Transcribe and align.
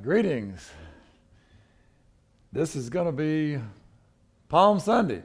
Greetings. 0.00 0.70
This 2.50 2.74
is 2.74 2.88
going 2.88 3.06
to 3.06 3.12
be 3.12 3.60
Palm 4.48 4.80
Sunday. 4.80 5.22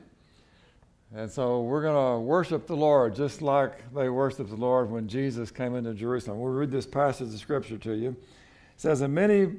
And 1.15 1.31
so 1.31 1.61
we're 1.61 1.81
going 1.81 1.95
to 1.95 2.19
worship 2.19 2.67
the 2.67 2.75
Lord 2.75 3.15
just 3.15 3.41
like 3.41 3.91
they 3.93 4.09
worshiped 4.09 4.49
the 4.49 4.55
Lord 4.55 4.91
when 4.91 5.07
Jesus 5.07 5.49
came 5.51 5.73
into 5.73 5.93
Jerusalem. 5.93 6.39
We'll 6.39 6.51
read 6.51 6.69
this 6.69 6.85
passage 6.85 7.33
of 7.33 7.39
Scripture 7.39 7.77
to 7.77 7.93
you. 7.93 8.09
It 8.09 8.15
says, 8.75 9.01
And 9.01 9.15
many 9.15 9.53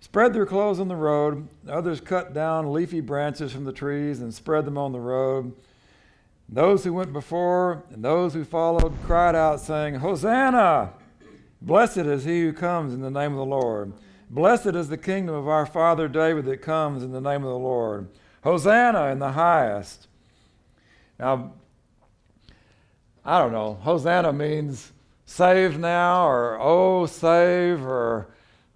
spread 0.00 0.32
their 0.32 0.46
clothes 0.46 0.80
on 0.80 0.88
the 0.88 0.96
road, 0.96 1.46
others 1.68 2.00
cut 2.00 2.32
down 2.32 2.72
leafy 2.72 3.02
branches 3.02 3.52
from 3.52 3.64
the 3.64 3.72
trees 3.72 4.20
and 4.20 4.34
spread 4.34 4.64
them 4.64 4.78
on 4.78 4.92
the 4.92 5.00
road. 5.00 5.52
Those 6.48 6.82
who 6.82 6.94
went 6.94 7.12
before 7.12 7.84
and 7.90 8.02
those 8.02 8.34
who 8.34 8.44
followed 8.44 8.94
cried 9.04 9.36
out, 9.36 9.60
saying, 9.60 9.96
Hosanna! 9.96 10.94
Blessed 11.62 11.98
is 11.98 12.24
he 12.24 12.40
who 12.40 12.52
comes 12.54 12.94
in 12.94 13.02
the 13.02 13.10
name 13.10 13.32
of 13.32 13.38
the 13.38 13.44
Lord. 13.44 13.92
Blessed 14.30 14.76
is 14.76 14.88
the 14.88 14.96
kingdom 14.96 15.34
of 15.34 15.48
our 15.48 15.66
father 15.66 16.06
David 16.06 16.44
that 16.44 16.62
comes 16.62 17.02
in 17.02 17.10
the 17.10 17.20
name 17.20 17.42
of 17.42 17.50
the 17.50 17.58
Lord. 17.58 18.06
Hosanna 18.44 19.06
in 19.06 19.18
the 19.18 19.32
highest. 19.32 20.06
Now, 21.18 21.54
I 23.24 23.40
don't 23.40 23.50
know. 23.50 23.74
Hosanna 23.74 24.32
means 24.32 24.92
save 25.26 25.80
now, 25.80 26.28
or 26.28 26.58
oh, 26.60 27.06
save, 27.06 27.84
or 27.84 28.28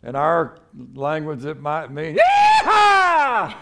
in 0.03 0.17
our 0.17 0.59
language, 0.93 1.45
it 1.45 1.61
might 1.61 1.91
mean, 1.91 2.17
yeah! 2.17 3.55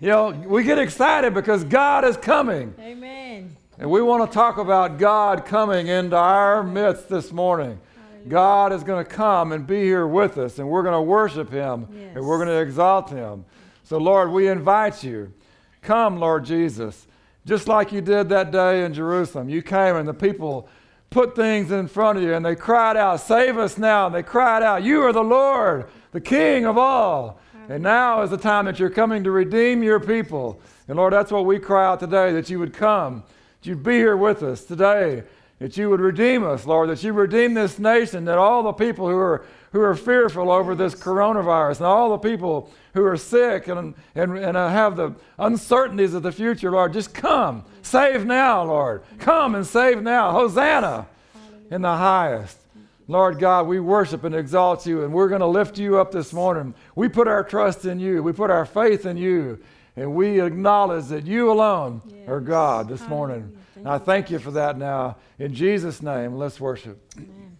you 0.00 0.08
know, 0.08 0.30
we 0.30 0.62
get 0.62 0.78
excited 0.78 1.34
because 1.34 1.64
God 1.64 2.04
is 2.04 2.16
coming. 2.16 2.72
Amen. 2.78 3.56
And 3.78 3.90
we 3.90 4.00
want 4.00 4.30
to 4.30 4.32
talk 4.32 4.58
about 4.58 4.96
God 4.96 5.44
coming 5.44 5.88
into 5.88 6.16
our 6.16 6.62
midst 6.62 7.08
this 7.08 7.32
morning. 7.32 7.80
God 8.28 8.72
is 8.72 8.82
going 8.84 9.04
to 9.04 9.10
come 9.10 9.52
and 9.52 9.66
be 9.66 9.82
here 9.82 10.06
with 10.06 10.38
us, 10.38 10.58
and 10.58 10.68
we're 10.68 10.82
going 10.82 10.94
to 10.94 11.02
worship 11.02 11.50
Him, 11.50 11.88
Yes. 11.92 12.12
and 12.16 12.26
we're 12.26 12.36
going 12.38 12.48
to 12.48 12.60
exalt 12.60 13.10
Him. 13.10 13.44
So, 13.84 13.98
Lord, 13.98 14.30
we 14.30 14.48
invite 14.48 15.02
you. 15.02 15.32
Come, 15.82 16.18
Lord 16.18 16.44
Jesus. 16.44 17.06
Just 17.44 17.66
like 17.66 17.92
you 17.92 18.00
did 18.00 18.28
that 18.28 18.52
day 18.52 18.84
in 18.84 18.94
Jerusalem. 18.94 19.48
You 19.48 19.62
came, 19.62 19.96
and 19.96 20.06
the 20.08 20.14
people 20.14 20.68
put 21.10 21.34
things 21.34 21.70
in 21.72 21.88
front 21.88 22.18
of 22.18 22.24
you, 22.24 22.34
and 22.34 22.44
they 22.44 22.54
cried 22.54 22.96
out, 22.96 23.20
Save 23.20 23.58
us 23.58 23.76
now. 23.78 24.06
And 24.06 24.14
they 24.14 24.22
cried 24.22 24.62
out, 24.62 24.82
You 24.82 25.02
are 25.02 25.12
the 25.12 25.24
Lord, 25.24 25.86
the 26.12 26.20
King 26.20 26.64
of 26.64 26.78
all. 26.78 27.40
And 27.68 27.82
now 27.82 28.22
is 28.22 28.30
the 28.30 28.36
time 28.36 28.64
that 28.66 28.78
you're 28.78 28.90
coming 28.90 29.24
to 29.24 29.30
redeem 29.30 29.82
your 29.82 30.00
people. 30.00 30.60
And 30.88 30.96
Lord, 30.96 31.12
that's 31.12 31.30
what 31.30 31.46
we 31.46 31.58
cry 31.58 31.86
out 31.86 32.00
today 32.00 32.32
that 32.32 32.50
you 32.50 32.58
would 32.58 32.72
come, 32.72 33.22
that 33.60 33.68
you'd 33.68 33.82
be 33.82 33.94
here 33.94 34.16
with 34.16 34.42
us 34.42 34.64
today, 34.64 35.22
that 35.62 35.76
you 35.76 35.88
would 35.88 36.00
redeem 36.00 36.42
us, 36.42 36.66
Lord, 36.66 36.88
that 36.88 37.04
you 37.04 37.12
redeem 37.12 37.54
this 37.54 37.78
nation, 37.78 38.24
that 38.24 38.36
all 38.36 38.64
the 38.64 38.72
people 38.72 39.08
who 39.08 39.16
are, 39.16 39.44
who 39.70 39.80
are 39.80 39.94
fearful 39.94 40.50
over 40.50 40.74
this 40.74 40.92
coronavirus, 40.92 41.76
and 41.76 41.86
all 41.86 42.10
the 42.10 42.18
people 42.18 42.68
who 42.94 43.04
are 43.04 43.16
sick 43.16 43.68
and, 43.68 43.94
and, 44.16 44.36
and 44.36 44.56
uh, 44.56 44.68
have 44.68 44.96
the 44.96 45.14
uncertainties 45.38 46.14
of 46.14 46.24
the 46.24 46.32
future, 46.32 46.72
Lord, 46.72 46.92
just 46.92 47.14
come. 47.14 47.64
Save 47.82 48.26
now, 48.26 48.64
Lord. 48.64 49.04
Come 49.20 49.54
and 49.54 49.64
save 49.64 50.02
now. 50.02 50.32
Hosanna 50.32 51.06
in 51.70 51.82
the 51.82 51.96
highest. 51.96 52.58
Lord 53.06 53.38
God, 53.38 53.68
we 53.68 53.78
worship 53.78 54.24
and 54.24 54.34
exalt 54.34 54.84
you, 54.84 55.04
and 55.04 55.12
we're 55.12 55.28
going 55.28 55.42
to 55.42 55.46
lift 55.46 55.78
you 55.78 55.96
up 55.96 56.10
this 56.10 56.32
morning. 56.32 56.74
We 56.96 57.08
put 57.08 57.28
our 57.28 57.44
trust 57.44 57.84
in 57.84 58.00
you, 58.00 58.20
we 58.20 58.32
put 58.32 58.50
our 58.50 58.66
faith 58.66 59.06
in 59.06 59.16
you, 59.16 59.60
and 59.94 60.12
we 60.12 60.40
acknowledge 60.40 61.06
that 61.06 61.24
you 61.24 61.52
alone 61.52 62.02
are 62.26 62.40
God 62.40 62.88
this 62.88 63.06
morning. 63.06 63.56
I 63.84 63.98
thank 63.98 64.30
you 64.30 64.38
for 64.38 64.50
that 64.52 64.78
now. 64.78 65.16
In 65.38 65.54
Jesus' 65.54 66.02
name, 66.02 66.36
let's 66.36 66.60
worship. 66.60 67.00
Amen. 67.16 67.51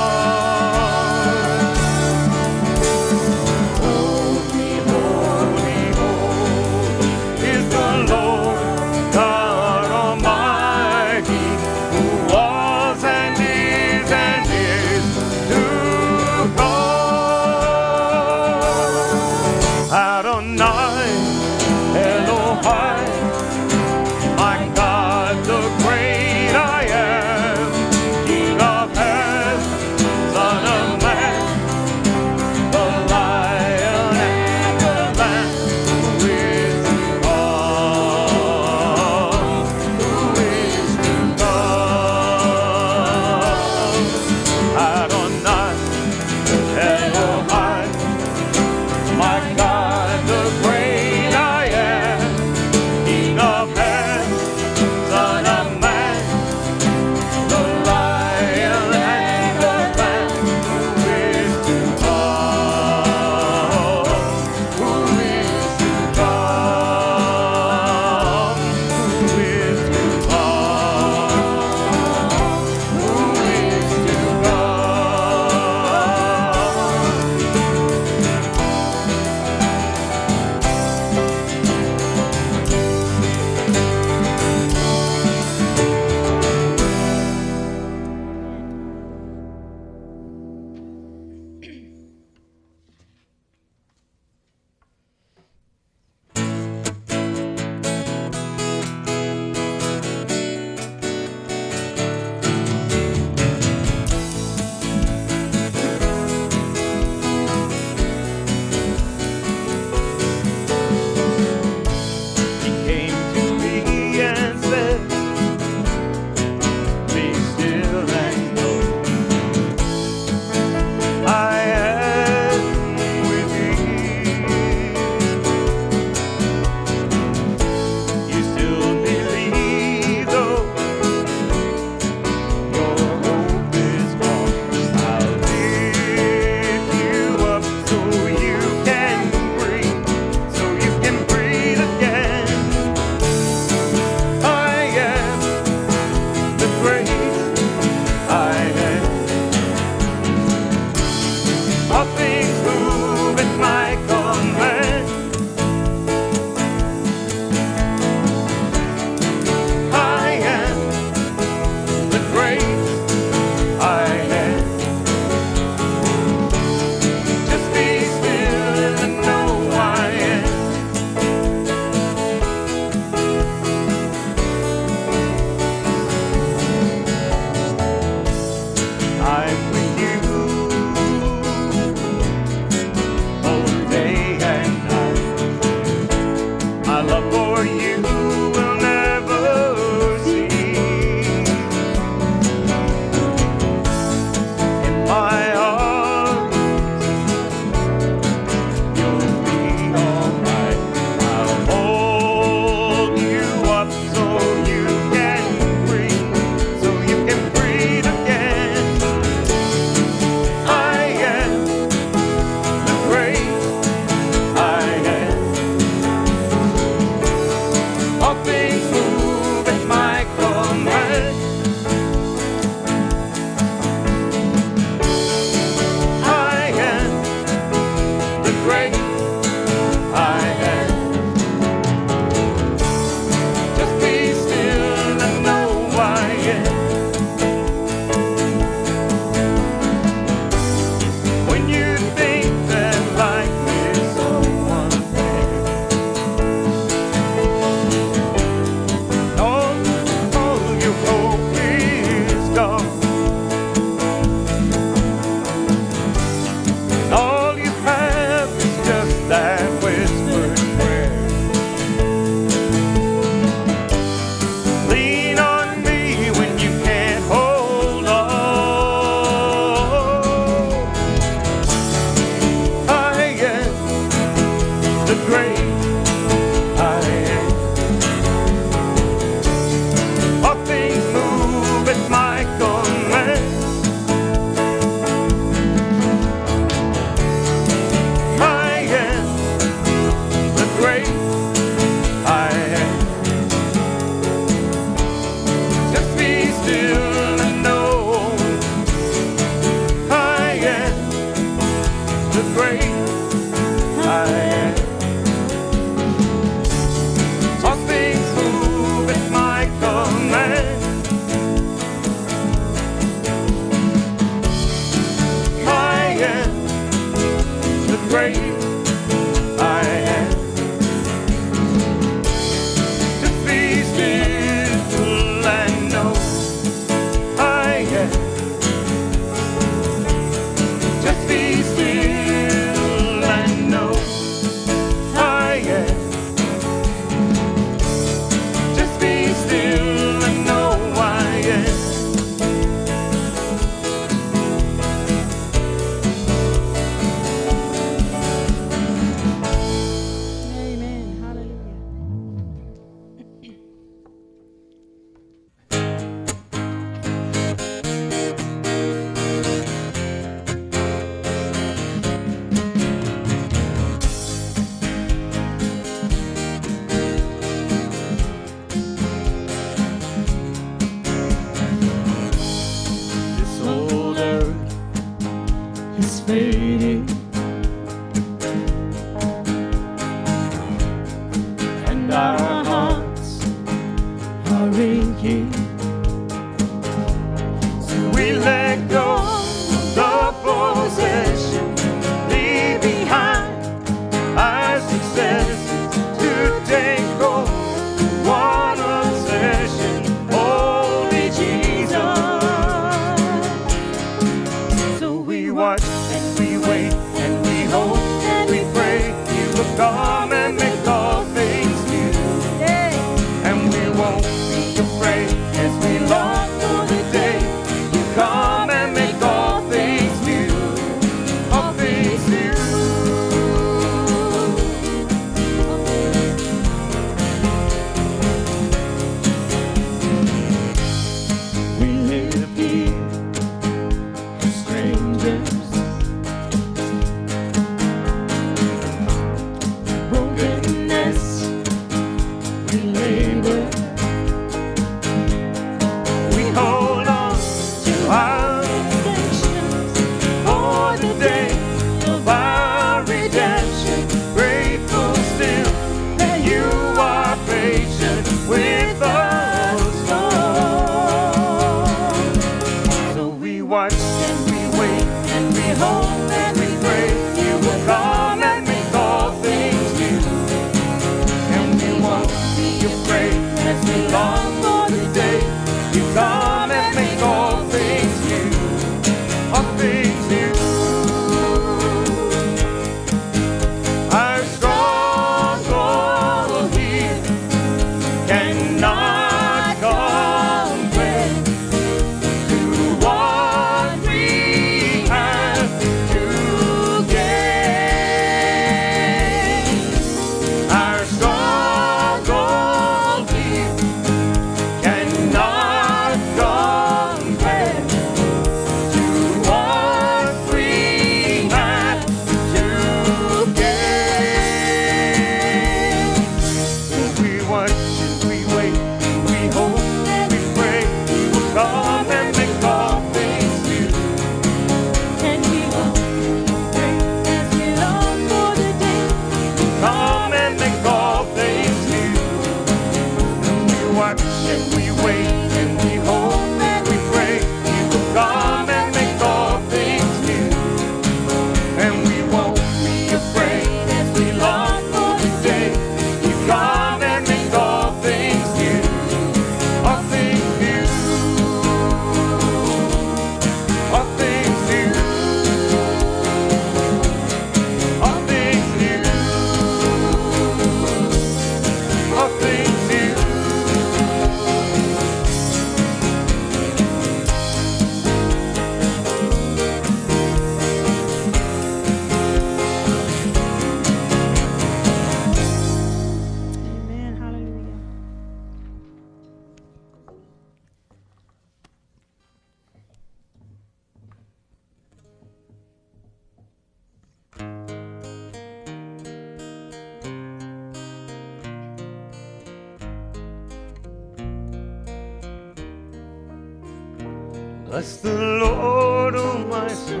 Bless 597.68 597.98
the 597.98 598.14
Lord, 598.14 599.14
O 599.14 599.18
oh 599.18 599.46
my 599.46 599.68
soul, 599.68 600.00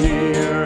Near. 0.00 0.57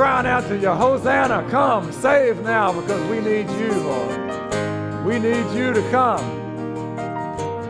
Crying 0.00 0.26
out 0.26 0.48
to 0.48 0.56
you, 0.56 0.70
Hosanna, 0.70 1.46
come, 1.50 1.92
save 1.92 2.40
now, 2.40 2.72
because 2.72 3.06
we 3.10 3.20
need 3.20 3.46
you, 3.60 3.70
Lord. 3.70 5.04
We 5.04 5.18
need 5.18 5.44
you 5.54 5.74
to 5.74 5.90
come. 5.90 6.24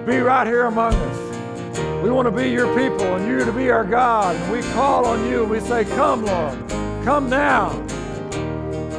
Be 0.07 0.19
right 0.19 0.47
here 0.47 0.67
among 0.67 0.95
us. 0.95 2.05
We 2.05 2.11
want 2.13 2.27
to 2.27 2.31
be 2.31 2.49
your 2.49 2.69
people 2.77 3.17
and 3.17 3.27
you 3.27 3.45
to 3.45 3.51
be 3.51 3.69
our 3.73 3.83
God. 3.83 4.37
And 4.37 4.53
we 4.53 4.63
call 4.75 5.07
on 5.07 5.29
you 5.29 5.43
and 5.43 5.51
we 5.51 5.59
say, 5.59 5.85
Come, 5.85 6.25
Lord. 6.25 6.57
Come 7.05 7.29
now. 7.29 7.77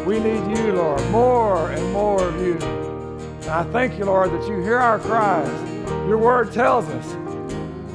We 0.06 0.20
need 0.20 0.58
you, 0.58 0.74
Lord, 0.74 1.02
more 1.10 1.72
and 1.72 1.94
more 1.94 2.22
of 2.22 2.36
you. 2.42 2.56
And 2.58 3.50
I 3.50 3.64
thank 3.72 3.98
you, 3.98 4.04
Lord, 4.04 4.30
that 4.32 4.46
you 4.46 4.60
hear 4.60 4.78
our 4.78 5.00
cries. 5.00 5.48
Your 6.06 6.18
word 6.18 6.52
tells 6.52 6.86
us. 6.90 7.21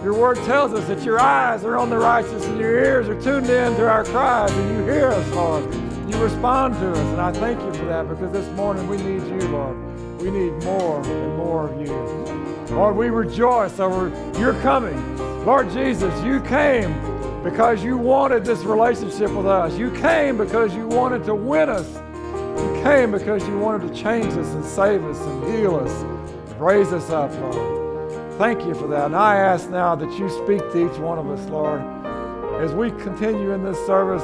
Your 0.07 0.14
word 0.14 0.37
tells 0.45 0.73
us 0.73 0.87
that 0.87 1.03
your 1.03 1.19
eyes 1.19 1.64
are 1.64 1.77
on 1.77 1.90
the 1.90 1.99
righteous 1.99 2.47
and 2.47 2.61
your 2.61 2.79
ears 2.79 3.09
are 3.09 3.21
tuned 3.21 3.51
in 3.51 3.75
to 3.75 3.88
our 3.88 4.05
cries 4.05 4.53
and 4.53 4.77
you 4.77 4.85
hear 4.85 5.09
us, 5.09 5.29
Lord. 5.33 5.64
You 6.09 6.16
respond 6.23 6.75
to 6.75 6.92
us. 6.92 6.99
And 6.99 7.21
I 7.21 7.33
thank 7.33 7.61
you 7.61 7.75
for 7.75 7.87
that 7.87 8.09
because 8.09 8.31
this 8.31 8.49
morning 8.55 8.87
we 8.87 8.99
need 8.99 9.27
you, 9.27 9.49
Lord. 9.49 10.21
We 10.21 10.31
need 10.31 10.53
more 10.62 11.03
and 11.05 11.37
more 11.37 11.69
of 11.69 11.81
you. 11.81 12.77
Lord, 12.77 12.95
we 12.95 13.11
rejoice 13.11 13.81
over 13.81 14.11
your 14.38 14.53
coming. 14.62 15.19
Lord 15.45 15.73
Jesus, 15.73 16.14
you 16.23 16.40
came 16.42 16.92
because 17.42 17.83
you 17.83 17.99
wanted 17.99 18.45
this 18.45 18.61
relationship 18.61 19.33
with 19.33 19.47
us. 19.47 19.77
You 19.77 19.90
came 19.90 20.38
because 20.38 20.73
you 20.73 20.87
wanted 20.87 21.25
to 21.25 21.35
win 21.35 21.69
us. 21.69 21.97
You 21.97 22.81
came 22.85 23.11
because 23.11 23.45
you 23.49 23.59
wanted 23.59 23.92
to 23.92 24.01
change 24.01 24.35
us 24.35 24.55
and 24.55 24.64
save 24.64 25.05
us 25.05 25.19
and 25.19 25.53
heal 25.53 25.75
us, 25.75 25.90
and 25.90 26.61
raise 26.61 26.92
us 26.92 27.11
up, 27.11 27.33
Lord. 27.40 27.75
Thank 28.38 28.66
you 28.66 28.75
for 28.75 28.87
that. 28.88 29.07
And 29.07 29.16
I 29.16 29.37
ask 29.37 29.70
now 29.70 29.94
that 29.94 30.18
you 30.18 30.29
speak 30.29 30.61
to 30.72 30.92
each 30.92 30.99
one 30.99 31.18
of 31.18 31.27
us, 31.31 31.49
Lord, 31.49 31.81
as 32.61 32.75
we 32.75 32.90
continue 32.90 33.53
in 33.53 33.64
this 33.64 33.79
service, 33.87 34.22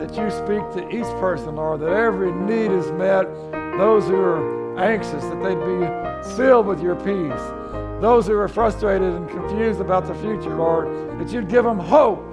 that 0.00 0.16
you 0.16 0.30
speak 0.30 0.62
to 0.72 0.88
each 0.88 1.10
person, 1.20 1.56
Lord, 1.56 1.80
that 1.80 1.92
every 1.92 2.32
need 2.32 2.70
is 2.70 2.90
met. 2.92 3.24
Those 3.76 4.06
who 4.06 4.16
are 4.16 4.78
anxious, 4.78 5.22
that 5.22 5.42
they'd 5.42 5.54
be 5.54 6.34
filled 6.34 6.66
with 6.66 6.82
your 6.82 6.96
peace. 6.96 7.42
Those 8.00 8.26
who 8.26 8.38
are 8.38 8.48
frustrated 8.48 9.12
and 9.12 9.28
confused 9.28 9.80
about 9.82 10.06
the 10.06 10.14
future, 10.14 10.56
Lord, 10.56 11.20
that 11.20 11.30
you'd 11.30 11.50
give 11.50 11.64
them 11.64 11.78
hope 11.78 12.24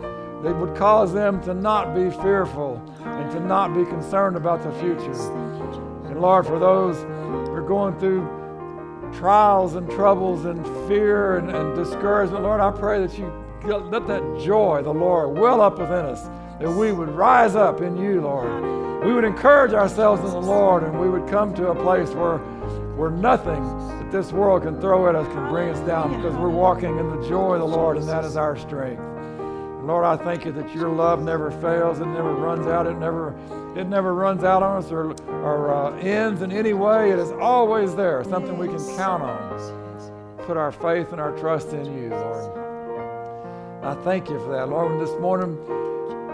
that 0.41 0.57
would 0.57 0.73
cause 0.77 1.11
them 1.11 1.41
to 1.43 1.53
not 1.53 1.93
be 1.93 2.09
fearful 2.09 2.81
and 3.03 3.29
to 3.31 3.41
not 3.41 3.75
be 3.75 3.83
concerned 3.83 4.37
about 4.37 4.63
the 4.63 4.71
future. 4.79 5.11
And 6.05 6.21
Lord, 6.21 6.47
for 6.47 6.59
those 6.59 6.95
who 7.03 7.51
are 7.51 7.61
going 7.61 7.99
through 7.99 8.38
trials 9.13 9.75
and 9.75 9.89
troubles 9.89 10.45
and 10.45 10.65
fear 10.87 11.37
and, 11.37 11.49
and 11.49 11.75
discouragement, 11.75 12.43
Lord, 12.43 12.61
I 12.61 12.71
pray 12.71 13.05
that 13.05 13.17
you 13.17 13.25
let 13.65 14.07
that 14.07 14.41
joy, 14.41 14.81
the 14.81 14.93
Lord, 14.93 15.37
well 15.37 15.61
up 15.61 15.79
within 15.79 16.05
us, 16.05 16.29
that 16.59 16.71
we 16.71 16.91
would 16.91 17.09
rise 17.09 17.55
up 17.55 17.81
in 17.81 17.97
you, 17.97 18.21
Lord. 18.21 19.03
We 19.05 19.13
would 19.13 19.23
encourage 19.23 19.73
ourselves 19.73 20.21
in 20.21 20.31
the 20.31 20.41
Lord 20.41 20.83
and 20.83 20.99
we 20.99 21.09
would 21.09 21.27
come 21.29 21.53
to 21.55 21.69
a 21.69 21.75
place 21.75 22.09
where, 22.09 22.37
where 22.97 23.09
nothing 23.09 23.63
that 23.63 24.11
this 24.11 24.31
world 24.31 24.63
can 24.63 24.79
throw 24.81 25.07
at 25.07 25.15
us 25.15 25.27
can 25.27 25.49
bring 25.49 25.69
us 25.69 25.79
down 25.87 26.15
because 26.15 26.35
we're 26.35 26.49
walking 26.49 26.99
in 26.99 27.09
the 27.09 27.27
joy 27.27 27.53
of 27.53 27.59
the 27.59 27.67
Lord 27.67 27.97
and 27.97 28.07
that 28.07 28.25
is 28.25 28.35
our 28.35 28.57
strength. 28.57 29.01
Lord, 29.89 30.05
I 30.05 30.23
thank 30.23 30.45
you 30.45 30.51
that 30.51 30.71
your 30.75 30.89
love 30.89 31.23
never 31.23 31.49
fails. 31.49 31.99
It 31.99 32.05
never 32.05 32.31
runs 32.35 32.67
out. 32.67 32.85
It 32.85 32.99
never, 32.99 33.35
it 33.75 33.87
never 33.87 34.13
runs 34.13 34.43
out 34.43 34.61
on 34.61 34.83
us 34.83 34.91
or, 34.91 35.13
or 35.27 35.73
uh, 35.73 35.97
ends 35.97 36.43
in 36.43 36.51
any 36.51 36.73
way. 36.73 37.09
It 37.09 37.17
is 37.17 37.31
always 37.41 37.95
there, 37.95 38.23
something 38.25 38.55
we 38.59 38.67
can 38.67 38.77
count 38.95 39.23
on. 39.23 40.37
Put 40.45 40.57
our 40.57 40.71
faith 40.71 41.11
and 41.11 41.19
our 41.19 41.35
trust 41.39 41.73
in 41.73 41.85
you, 41.85 42.09
Lord. 42.09 43.83
I 43.83 43.95
thank 44.03 44.29
you 44.29 44.37
for 44.41 44.51
that, 44.51 44.69
Lord. 44.69 44.91
And 44.91 45.01
this 45.01 45.19
morning, 45.19 45.57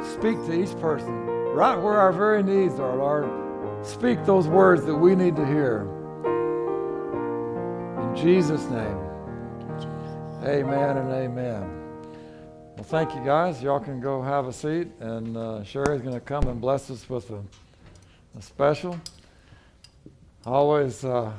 speak 0.04 0.36
to 0.48 0.62
each 0.62 0.78
person 0.82 1.14
right 1.56 1.78
where 1.78 1.94
our 1.94 2.12
very 2.12 2.44
needs 2.44 2.78
are, 2.78 2.98
Lord. 2.98 3.86
Speak 3.88 4.26
those 4.26 4.50
words 4.50 4.84
that 4.84 4.98
we 4.98 5.16
need 5.16 5.38
to 5.38 5.46
hear. 5.46 5.88
In 8.02 8.16
Jesus' 8.18 8.66
name, 8.66 8.98
amen 10.44 10.98
and 10.98 11.10
amen. 11.14 11.75
Well, 12.76 12.84
thank 12.84 13.16
you 13.16 13.24
guys. 13.24 13.64
Y'all 13.64 13.80
can 13.80 14.02
go 14.02 14.22
have 14.22 14.48
a 14.48 14.54
seat, 14.54 14.90
and 15.00 15.38
uh, 15.38 15.64
Sherry's 15.64 16.02
going 16.02 16.14
to 16.14 16.20
come 16.20 16.46
and 16.50 16.60
bless 16.60 16.92
us 16.92 17.10
with 17.10 17.32
a, 17.32 17.42
a 18.38 18.42
special. 18.42 19.00
I 20.46 20.50
always 20.50 21.06
uh, 21.06 21.32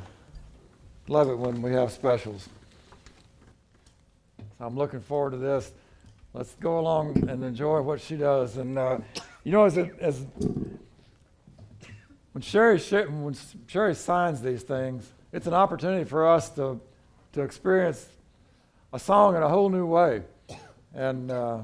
love 1.08 1.28
it 1.28 1.36
when 1.36 1.60
we 1.60 1.74
have 1.74 1.92
specials. 1.92 2.48
So 4.38 4.64
I'm 4.64 4.78
looking 4.78 5.00
forward 5.00 5.32
to 5.32 5.36
this. 5.36 5.72
Let's 6.32 6.54
go 6.54 6.78
along 6.78 7.28
and 7.28 7.44
enjoy 7.44 7.82
what 7.82 8.00
she 8.00 8.16
does. 8.16 8.56
And 8.56 8.78
uh, 8.78 9.00
you 9.44 9.52
know, 9.52 9.64
as, 9.64 9.76
it, 9.76 9.94
as 10.00 10.24
when 12.32 12.40
Sherry 12.40 12.78
sh- 12.78 13.10
when 13.10 13.36
Sherry 13.66 13.94
signs 13.94 14.40
these 14.40 14.62
things, 14.62 15.12
it's 15.34 15.46
an 15.46 15.54
opportunity 15.54 16.04
for 16.04 16.26
us 16.26 16.48
to 16.54 16.80
to 17.34 17.42
experience 17.42 18.08
a 18.94 18.98
song 18.98 19.36
in 19.36 19.42
a 19.42 19.48
whole 19.50 19.68
new 19.68 19.84
way. 19.84 20.22
And 20.96 21.30
uh, 21.30 21.60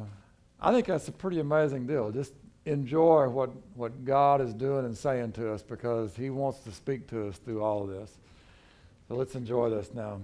I 0.60 0.72
think 0.72 0.86
that's 0.86 1.08
a 1.08 1.12
pretty 1.12 1.40
amazing 1.40 1.86
deal. 1.86 2.10
Just 2.12 2.34
enjoy 2.66 3.28
what, 3.28 3.50
what 3.74 4.04
God 4.04 4.40
is 4.40 4.52
doing 4.52 4.84
and 4.84 4.96
saying 4.96 5.32
to 5.32 5.52
us 5.52 5.62
because 5.62 6.14
He 6.14 6.30
wants 6.30 6.60
to 6.60 6.70
speak 6.70 7.08
to 7.08 7.28
us 7.28 7.38
through 7.38 7.62
all 7.62 7.82
of 7.82 7.88
this. 7.88 8.18
So 9.08 9.16
let's 9.16 9.34
enjoy 9.34 9.70
this 9.70 9.92
now. 9.94 10.20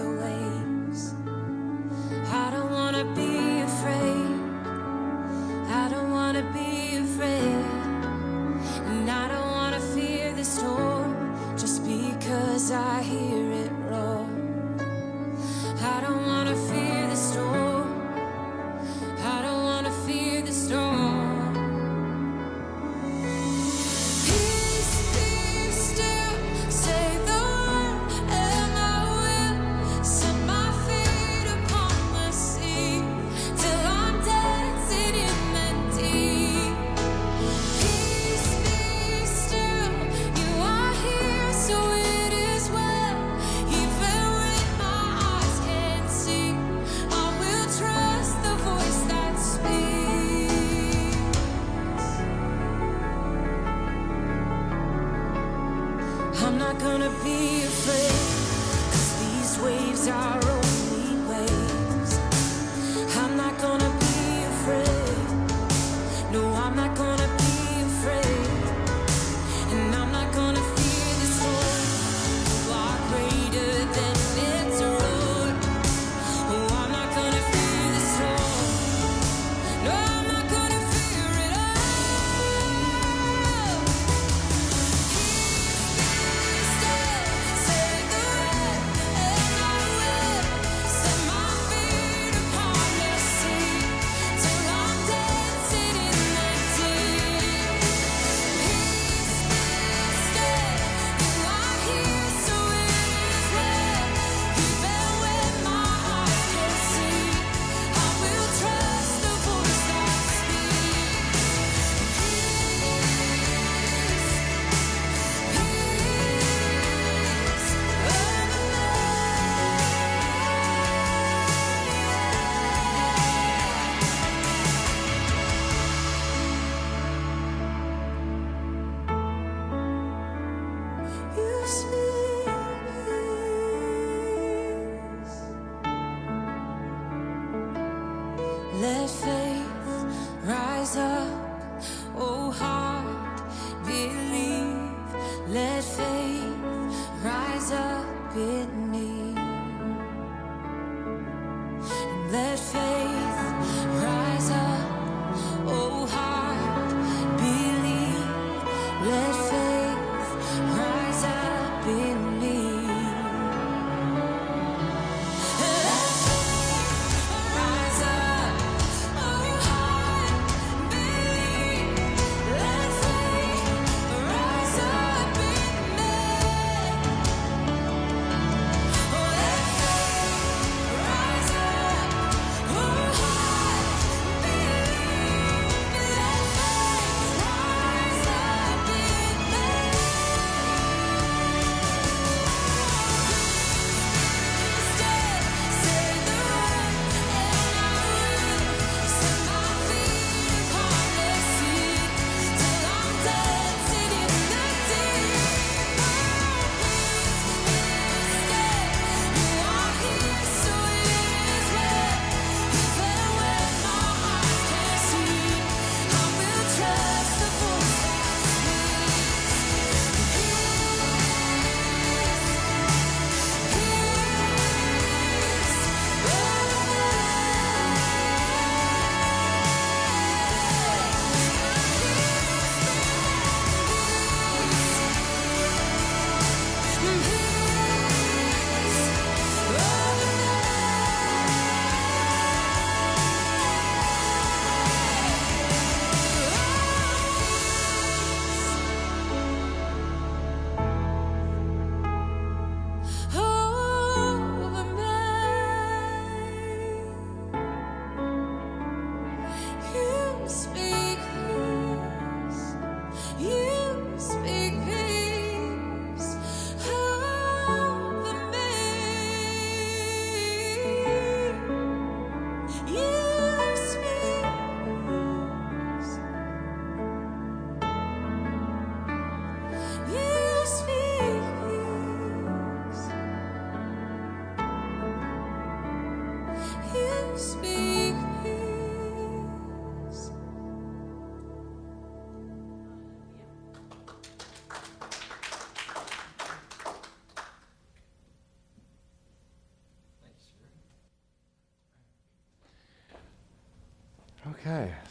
The 0.00 0.08
waves. 0.08 0.39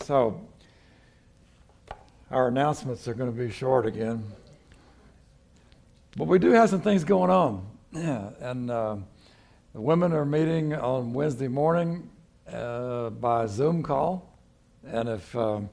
So 0.09 0.41
our 2.31 2.47
announcements 2.47 3.07
are 3.07 3.13
going 3.13 3.31
to 3.31 3.37
be 3.37 3.51
short 3.51 3.85
again. 3.85 4.23
But 6.17 6.25
we 6.27 6.39
do 6.39 6.49
have 6.49 6.71
some 6.71 6.81
things 6.81 7.03
going 7.03 7.29
on. 7.29 7.67
Yeah, 7.91 8.31
and 8.39 8.71
uh, 8.71 8.95
the 9.71 9.81
women 9.81 10.11
are 10.13 10.25
meeting 10.25 10.73
on 10.73 11.13
Wednesday 11.13 11.47
morning 11.47 12.09
uh, 12.51 13.11
by 13.11 13.45
Zoom 13.45 13.83
call. 13.83 14.35
And 14.83 15.09
if, 15.09 15.35
um, 15.35 15.69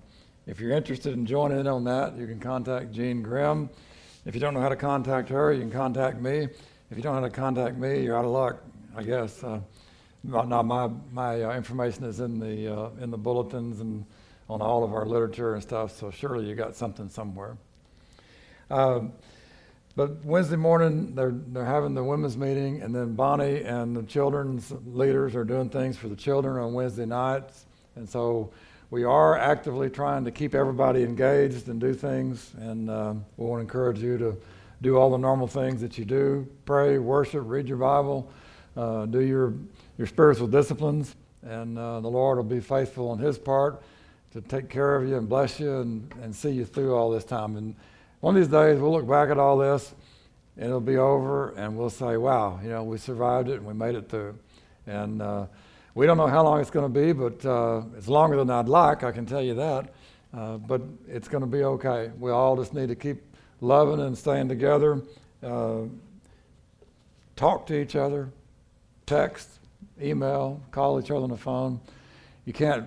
if 0.47 0.61
you're 0.61 0.73
interested 0.73 1.15
in 1.15 1.25
joining 1.25 1.61
in 1.61 1.67
on 1.67 1.85
that, 1.85 2.19
you 2.19 2.27
can 2.27 2.39
contact 2.39 2.93
Jean 2.93 3.23
Grimm. 3.23 3.71
If 4.27 4.35
you 4.35 4.41
don't 4.43 4.53
know 4.53 4.61
how 4.61 4.69
to 4.69 4.77
contact 4.77 5.31
her, 5.31 5.51
you 5.51 5.61
can 5.61 5.71
contact 5.71 6.21
me. 6.21 6.41
If 6.91 6.97
you 6.99 7.03
don't 7.03 7.15
know 7.15 7.23
how 7.23 7.27
to 7.27 7.35
contact 7.35 7.79
me, 7.79 8.03
you're 8.03 8.19
out 8.19 8.27
of 8.27 8.33
luck, 8.33 8.63
I 8.95 9.03
guess. 9.03 9.43
Uh, 9.43 9.61
no, 10.23 10.43
no, 10.43 10.63
my 10.63 10.91
my 11.11 11.43
uh, 11.43 11.57
information 11.57 12.05
is 12.05 12.21
in 12.21 12.39
the 12.39 12.71
uh, 12.71 12.91
in 13.01 13.11
the 13.11 13.17
bulletins 13.17 13.81
and 13.81 14.05
on 14.49 14.63
all 14.63 14.85
of 14.85 14.93
our 14.93 15.05
literature 15.05 15.55
and 15.55 15.63
stuff. 15.63 15.97
So 15.97 16.11
surely 16.11 16.47
you 16.47 16.55
got 16.55 16.75
something 16.77 17.09
somewhere. 17.09 17.57
Um, 18.71 19.13
but 19.97 20.25
Wednesday 20.25 20.57
morning 20.57 21.15
they're 21.15 21.35
they're 21.35 21.65
having 21.65 21.95
the 21.95 22.05
women's 22.05 22.37
meeting, 22.37 22.83
and 22.83 22.95
then 22.95 23.15
Bonnie 23.15 23.63
and 23.63 23.97
the 23.97 24.03
children's 24.03 24.73
leaders 24.85 25.35
are 25.35 25.45
doing 25.45 25.71
things 25.71 25.97
for 25.97 26.09
the 26.09 26.17
children 26.17 26.57
on 26.63 26.75
Wednesday 26.75 27.07
nights, 27.07 27.65
and 27.95 28.09
so 28.09 28.53
we 28.91 29.05
are 29.05 29.39
actively 29.39 29.89
trying 29.89 30.25
to 30.25 30.31
keep 30.31 30.55
everybody 30.55 31.03
engaged 31.03 31.69
and 31.69 31.81
do 31.81 31.95
things. 31.95 32.53
And 32.59 32.91
um, 32.91 33.25
we 33.37 33.47
want 33.47 33.61
to 33.61 33.63
encourage 33.63 33.99
you 33.99 34.19
to 34.19 34.37
do 34.83 34.97
all 34.97 35.11
the 35.11 35.17
normal 35.17 35.47
things 35.47 35.81
that 35.81 35.97
you 35.97 36.05
do: 36.05 36.47
pray, 36.67 36.99
worship, 36.99 37.45
read 37.47 37.67
your 37.67 37.79
Bible, 37.79 38.31
uh, 38.77 39.07
do 39.07 39.21
your 39.21 39.55
your 39.97 40.07
spiritual 40.07 40.47
disciplines, 40.47 41.17
and 41.43 41.79
uh, 41.79 42.01
the 42.01 42.11
Lord 42.11 42.37
will 42.37 42.45
be 42.45 42.61
faithful 42.61 43.09
on 43.09 43.19
His 43.19 43.39
part 43.39 43.83
to 44.37 44.43
take 44.43 44.69
care 44.69 44.97
of 44.97 45.09
you 45.09 45.17
and 45.17 45.27
bless 45.27 45.59
you 45.59 45.79
and, 45.79 46.13
and 46.23 46.35
see 46.35 46.51
you 46.51 46.67
through 46.67 46.95
all 46.95 47.11
this 47.11 47.25
time. 47.25 47.57
And 47.57 47.75
one 48.21 48.37
of 48.37 48.43
these 48.43 48.53
days, 48.53 48.79
we'll 48.79 48.93
look 48.93 49.09
back 49.09 49.31
at 49.31 49.39
all 49.39 49.57
this, 49.57 49.95
and 50.59 50.67
it'll 50.67 50.79
be 50.79 50.99
over, 50.99 51.55
and 51.55 51.75
we'll 51.75 51.89
say, 51.89 52.19
"Wow, 52.19 52.61
you 52.63 52.69
know, 52.69 52.85
we 52.85 52.99
survived 52.99 53.49
it 53.49 53.55
and 53.55 53.65
we 53.65 53.73
made 53.73 53.95
it 53.95 54.11
through." 54.11 54.39
And 54.87 55.23
uh, 55.23 55.47
we 55.95 56.05
don't 56.05 56.19
know 56.19 56.27
how 56.27 56.45
long 56.45 56.61
it's 56.61 56.71
going 56.71 56.93
to 56.93 57.01
be, 57.01 57.13
but 57.13 57.47
uh, 57.47 57.83
it's 57.97 58.09
longer 58.09 58.37
than 58.37 58.51
I'd 58.51 58.69
like. 58.69 59.05
I 59.05 59.11
can 59.11 59.25
tell 59.25 59.41
you 59.41 59.55
that. 59.55 59.95
Uh, 60.37 60.59
but 60.59 60.83
it's 61.09 61.29
going 61.29 61.41
to 61.41 61.47
be 61.47 61.65
okay. 61.65 62.11
We 62.19 62.31
all 62.31 62.57
just 62.59 62.75
need 62.75 62.89
to 62.89 62.95
keep 62.95 63.23
loving 63.63 64.01
and 64.01 64.19
staying 64.19 64.49
together. 64.51 65.01
Uh, 65.43 65.85
talk 67.37 67.67
to 67.69 67.75
each 67.75 67.97
other, 67.97 68.29
text, 69.07 69.61
email, 70.03 70.61
call 70.73 71.01
each 71.01 71.11
other 71.11 71.23
on 71.23 71.31
the 71.31 71.39
phone. 71.39 71.81
You 72.45 72.53
can't 72.53 72.85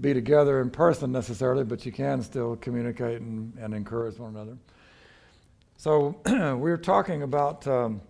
be 0.00 0.14
together 0.14 0.60
in 0.60 0.70
person 0.70 1.12
necessarily, 1.12 1.64
but 1.64 1.84
you 1.84 1.92
can 1.92 2.22
still 2.22 2.56
communicate 2.56 3.20
and, 3.20 3.54
and 3.58 3.74
encourage 3.74 4.18
one 4.18 4.30
another. 4.30 4.56
So 5.76 6.20
we're 6.56 6.76
talking 6.76 7.22
about 7.22 7.66
um, 7.66 8.00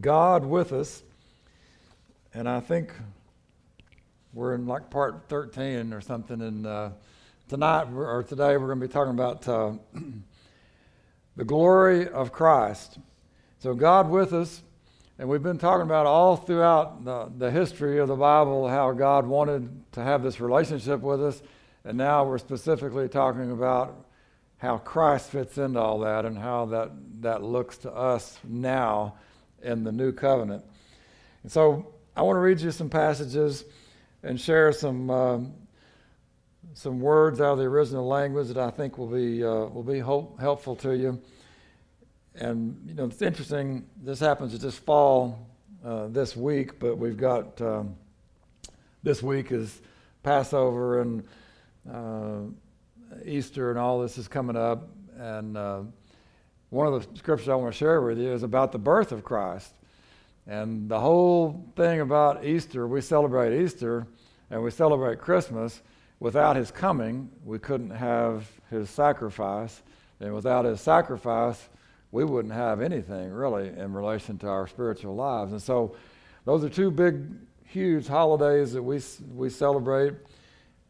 God 0.00 0.44
with 0.44 0.72
us, 0.72 1.02
and 2.34 2.48
I 2.48 2.60
think 2.60 2.92
we're 4.32 4.54
in 4.54 4.66
like 4.66 4.90
part 4.90 5.24
13 5.28 5.92
or 5.92 6.00
something. 6.00 6.40
And 6.40 6.66
uh, 6.66 6.90
tonight 7.48 7.88
or 7.92 8.22
today 8.22 8.56
we're 8.56 8.66
going 8.66 8.80
to 8.80 8.86
be 8.86 8.92
talking 8.92 9.12
about 9.12 9.48
uh, 9.48 9.72
the 11.36 11.44
glory 11.44 12.08
of 12.08 12.30
Christ. 12.30 12.98
So 13.58 13.74
God 13.74 14.08
with 14.08 14.32
us, 14.32 14.62
and 15.20 15.28
we've 15.28 15.42
been 15.42 15.58
talking 15.58 15.82
about 15.82 16.06
all 16.06 16.34
throughout 16.34 17.04
the, 17.04 17.30
the 17.36 17.50
history 17.50 17.98
of 17.98 18.08
the 18.08 18.16
Bible 18.16 18.66
how 18.66 18.90
God 18.92 19.26
wanted 19.26 19.68
to 19.92 20.02
have 20.02 20.22
this 20.22 20.40
relationship 20.40 21.02
with 21.02 21.22
us, 21.22 21.42
and 21.84 21.98
now 21.98 22.24
we're 22.24 22.38
specifically 22.38 23.06
talking 23.06 23.50
about 23.50 24.06
how 24.56 24.78
Christ 24.78 25.28
fits 25.28 25.58
into 25.58 25.78
all 25.78 25.98
that 25.98 26.24
and 26.24 26.38
how 26.38 26.64
that, 26.66 26.92
that 27.20 27.42
looks 27.42 27.76
to 27.78 27.92
us 27.92 28.38
now 28.48 29.16
in 29.62 29.84
the 29.84 29.92
new 29.92 30.10
covenant. 30.10 30.64
And 31.42 31.52
so 31.52 31.92
I 32.16 32.22
want 32.22 32.36
to 32.36 32.40
read 32.40 32.62
you 32.62 32.70
some 32.70 32.88
passages 32.88 33.66
and 34.22 34.40
share 34.40 34.72
some 34.72 35.10
um, 35.10 35.52
some 36.72 36.98
words 36.98 37.42
out 37.42 37.52
of 37.52 37.58
the 37.58 37.64
original 37.64 38.06
language 38.08 38.48
that 38.48 38.56
I 38.56 38.70
think 38.70 38.96
will 38.96 39.08
be 39.08 39.44
uh, 39.44 39.66
will 39.66 39.82
be 39.82 39.98
helpful 39.98 40.76
to 40.76 40.96
you. 40.96 41.20
And 42.40 42.80
you 42.86 42.94
know, 42.94 43.04
it's 43.04 43.20
interesting. 43.20 43.84
This 44.02 44.18
happens 44.18 44.58
just 44.58 44.78
fall 44.78 45.46
uh, 45.84 46.06
this 46.06 46.34
week, 46.34 46.78
but 46.78 46.96
we've 46.96 47.18
got 47.18 47.60
um, 47.60 47.94
this 49.02 49.22
week 49.22 49.52
is 49.52 49.82
Passover 50.22 51.02
and 51.02 51.22
uh, 51.92 52.40
Easter, 53.26 53.68
and 53.68 53.78
all 53.78 54.00
this 54.00 54.16
is 54.16 54.26
coming 54.26 54.56
up. 54.56 54.88
And 55.18 55.54
uh, 55.54 55.82
one 56.70 56.86
of 56.86 57.12
the 57.12 57.18
scriptures 57.18 57.50
I 57.50 57.56
want 57.56 57.74
to 57.74 57.78
share 57.78 58.00
with 58.00 58.18
you 58.18 58.32
is 58.32 58.42
about 58.42 58.72
the 58.72 58.78
birth 58.78 59.12
of 59.12 59.22
Christ. 59.22 59.74
And 60.46 60.88
the 60.88 60.98
whole 60.98 61.70
thing 61.76 62.00
about 62.00 62.42
Easter, 62.42 62.88
we 62.88 63.02
celebrate 63.02 63.62
Easter 63.62 64.06
and 64.50 64.62
we 64.62 64.70
celebrate 64.70 65.18
Christmas. 65.18 65.82
Without 66.20 66.56
his 66.56 66.70
coming, 66.70 67.30
we 67.44 67.58
couldn't 67.58 67.90
have 67.90 68.48
his 68.70 68.88
sacrifice. 68.88 69.82
And 70.20 70.34
without 70.34 70.64
his 70.64 70.80
sacrifice, 70.80 71.68
we 72.12 72.24
wouldn't 72.24 72.54
have 72.54 72.80
anything 72.80 73.30
really 73.30 73.68
in 73.68 73.92
relation 73.92 74.38
to 74.38 74.48
our 74.48 74.66
spiritual 74.66 75.14
lives. 75.14 75.52
And 75.52 75.62
so, 75.62 75.96
those 76.44 76.64
are 76.64 76.68
two 76.68 76.90
big, 76.90 77.26
huge 77.64 78.06
holidays 78.06 78.72
that 78.72 78.82
we, 78.82 79.00
we 79.34 79.50
celebrate. 79.50 80.14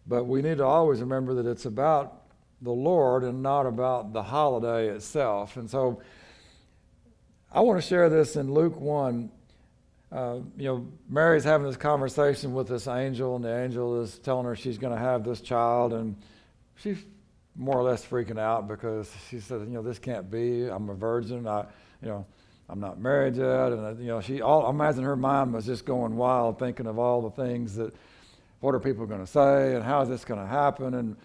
But 0.06 0.24
we 0.24 0.42
need 0.42 0.58
to 0.58 0.64
always 0.64 1.00
remember 1.00 1.34
that 1.34 1.46
it's 1.46 1.66
about 1.66 2.22
the 2.62 2.70
Lord 2.70 3.24
and 3.24 3.42
not 3.42 3.66
about 3.66 4.12
the 4.12 4.22
holiday 4.22 4.88
itself. 4.88 5.56
And 5.56 5.68
so, 5.68 6.02
I 7.52 7.60
want 7.60 7.80
to 7.80 7.86
share 7.86 8.08
this 8.08 8.36
in 8.36 8.52
Luke 8.52 8.80
1 8.80 9.30
uh, 10.12 10.40
you 10.56 10.64
know, 10.64 10.88
Mary's 11.08 11.44
having 11.44 11.66
this 11.66 11.76
conversation 11.76 12.52
with 12.52 12.66
this 12.66 12.88
angel, 12.88 13.36
and 13.36 13.44
the 13.44 13.56
angel 13.62 14.02
is 14.02 14.18
telling 14.18 14.44
her 14.44 14.56
she's 14.56 14.76
going 14.76 14.92
to 14.92 14.98
have 14.98 15.22
this 15.22 15.40
child, 15.40 15.92
and 15.92 16.16
she's 16.76 16.98
more 17.56 17.76
or 17.76 17.82
less 17.82 18.04
freaking 18.04 18.38
out 18.38 18.68
because 18.68 19.12
she 19.28 19.40
says, 19.40 19.62
you 19.62 19.74
know, 19.74 19.82
this 19.82 19.98
can't 19.98 20.30
be. 20.30 20.64
I'm 20.66 20.88
a 20.88 20.94
virgin. 20.94 21.46
I, 21.46 21.66
you 22.02 22.08
know, 22.08 22.26
I'm 22.68 22.80
not 22.80 23.00
married 23.00 23.36
yet, 23.36 23.72
and 23.72 23.98
you 23.98 24.06
know, 24.06 24.20
she. 24.20 24.40
All, 24.40 24.66
I 24.66 24.70
imagine 24.70 25.04
her 25.04 25.16
mind 25.16 25.52
was 25.52 25.66
just 25.66 25.84
going 25.84 26.16
wild, 26.16 26.58
thinking 26.58 26.86
of 26.86 26.98
all 26.98 27.22
the 27.22 27.30
things 27.30 27.74
that, 27.76 27.92
what 28.60 28.74
are 28.74 28.80
people 28.80 29.06
going 29.06 29.20
to 29.20 29.26
say, 29.26 29.74
and 29.74 29.84
how 29.84 30.02
is 30.02 30.08
this 30.08 30.24
going 30.24 30.40
to 30.40 30.46
happen, 30.46 30.94
and 30.94 31.16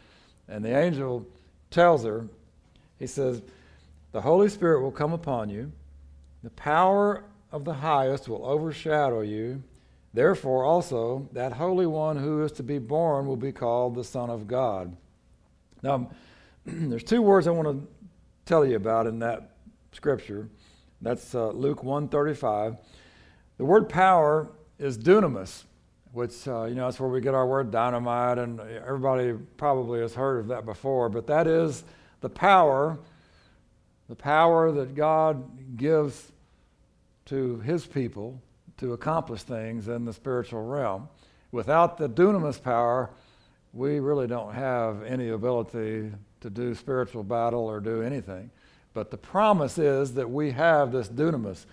and 0.47 0.63
the 0.63 0.77
angel 0.77 1.25
tells 1.71 2.03
her, 2.03 2.27
he 2.99 3.07
says, 3.07 3.41
the 4.11 4.21
Holy 4.21 4.49
Spirit 4.49 4.81
will 4.81 4.91
come 4.91 5.13
upon 5.13 5.49
you, 5.49 5.71
the 6.43 6.49
power 6.51 7.23
of 7.51 7.65
the 7.65 7.73
highest 7.73 8.27
will 8.27 8.45
overshadow 8.45 9.21
you. 9.21 9.63
Therefore, 10.13 10.63
also, 10.63 11.27
that 11.33 11.53
Holy 11.53 11.85
One 11.85 12.15
who 12.17 12.43
is 12.43 12.53
to 12.53 12.63
be 12.63 12.77
born 12.79 13.27
will 13.27 13.35
be 13.35 13.51
called 13.51 13.95
the 13.95 14.03
Son 14.03 14.29
of 14.29 14.47
God. 14.47 14.95
Now, 15.81 16.11
there's 16.65 17.03
two 17.03 17.21
words 17.21 17.47
I 17.47 17.51
want 17.51 17.67
to 17.67 17.87
tell 18.45 18.65
you 18.65 18.75
about 18.75 19.07
in 19.07 19.19
that 19.19 19.51
scripture. 19.91 20.49
That's 21.01 21.35
uh, 21.35 21.49
Luke 21.49 21.83
135. 21.83 22.77
The 23.57 23.65
word 23.65 23.89
power 23.89 24.49
is 24.79 24.97
dunamis, 24.97 25.63
which, 26.11 26.47
uh, 26.47 26.65
you 26.65 26.75
know, 26.75 26.85
that's 26.85 26.99
where 26.99 27.09
we 27.09 27.21
get 27.21 27.33
our 27.33 27.47
word 27.47 27.71
dynamite, 27.71 28.37
and 28.37 28.59
everybody 28.59 29.33
probably 29.57 30.01
has 30.01 30.13
heard 30.13 30.39
of 30.39 30.47
that 30.47 30.65
before. 30.65 31.09
But 31.09 31.27
that 31.27 31.47
is 31.47 31.83
the 32.21 32.29
power, 32.29 32.99
the 34.09 34.15
power 34.15 34.71
that 34.71 34.95
God 34.95 35.77
gives 35.77 36.31
to 37.25 37.59
his 37.59 37.85
people 37.85 38.41
to 38.77 38.93
accomplish 38.93 39.43
things 39.43 39.87
in 39.87 40.05
the 40.05 40.13
spiritual 40.13 40.65
realm. 40.65 41.07
Without 41.51 41.97
the 41.97 42.09
dunamis 42.09 42.61
power, 42.61 43.09
we 43.75 43.99
really 43.99 44.25
don't 44.25 44.53
have 44.53 45.03
any 45.03 45.29
ability 45.29 46.09
to 46.39 46.49
do 46.49 46.73
spiritual 46.73 47.23
battle 47.23 47.65
or 47.65 47.81
do 47.81 48.01
anything. 48.01 48.49
But 48.93 49.11
the 49.11 49.17
promise 49.17 49.77
is 49.77 50.13
that 50.13 50.29
we 50.29 50.51
have 50.51 50.93
this 50.93 51.09
dunamis. 51.09 51.65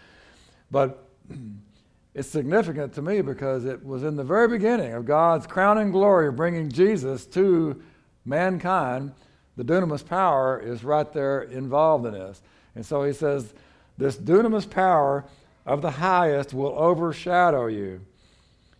But 0.68 1.09
it's 2.14 2.28
significant 2.28 2.92
to 2.94 3.03
me 3.03 3.22
because 3.22 3.64
it 3.64 3.84
was 3.84 4.03
in 4.03 4.16
the 4.16 4.24
very 4.24 4.48
beginning 4.48 4.94
of 4.94 5.07
God's 5.07 5.46
crowning 5.46 5.92
glory 5.92 6.26
of 6.26 6.34
bringing 6.34 6.68
Jesus 6.68 7.24
to 7.26 7.80
mankind. 8.24 9.12
The 9.57 9.64
dunamis 9.64 10.05
power 10.05 10.61
is 10.61 10.82
right 10.82 11.11
there 11.12 11.42
involved 11.42 12.05
in 12.07 12.14
this. 12.14 12.42
And 12.74 12.84
so 12.84 13.05
he 13.05 13.12
says, 13.12 13.55
this 13.96 14.16
dunamis 14.16 14.68
power 14.68 15.24
of 15.64 15.82
the 15.82 15.90
highest 15.92 16.53
will 16.53 16.74
overshadow 16.76 17.66
you. 17.66 18.00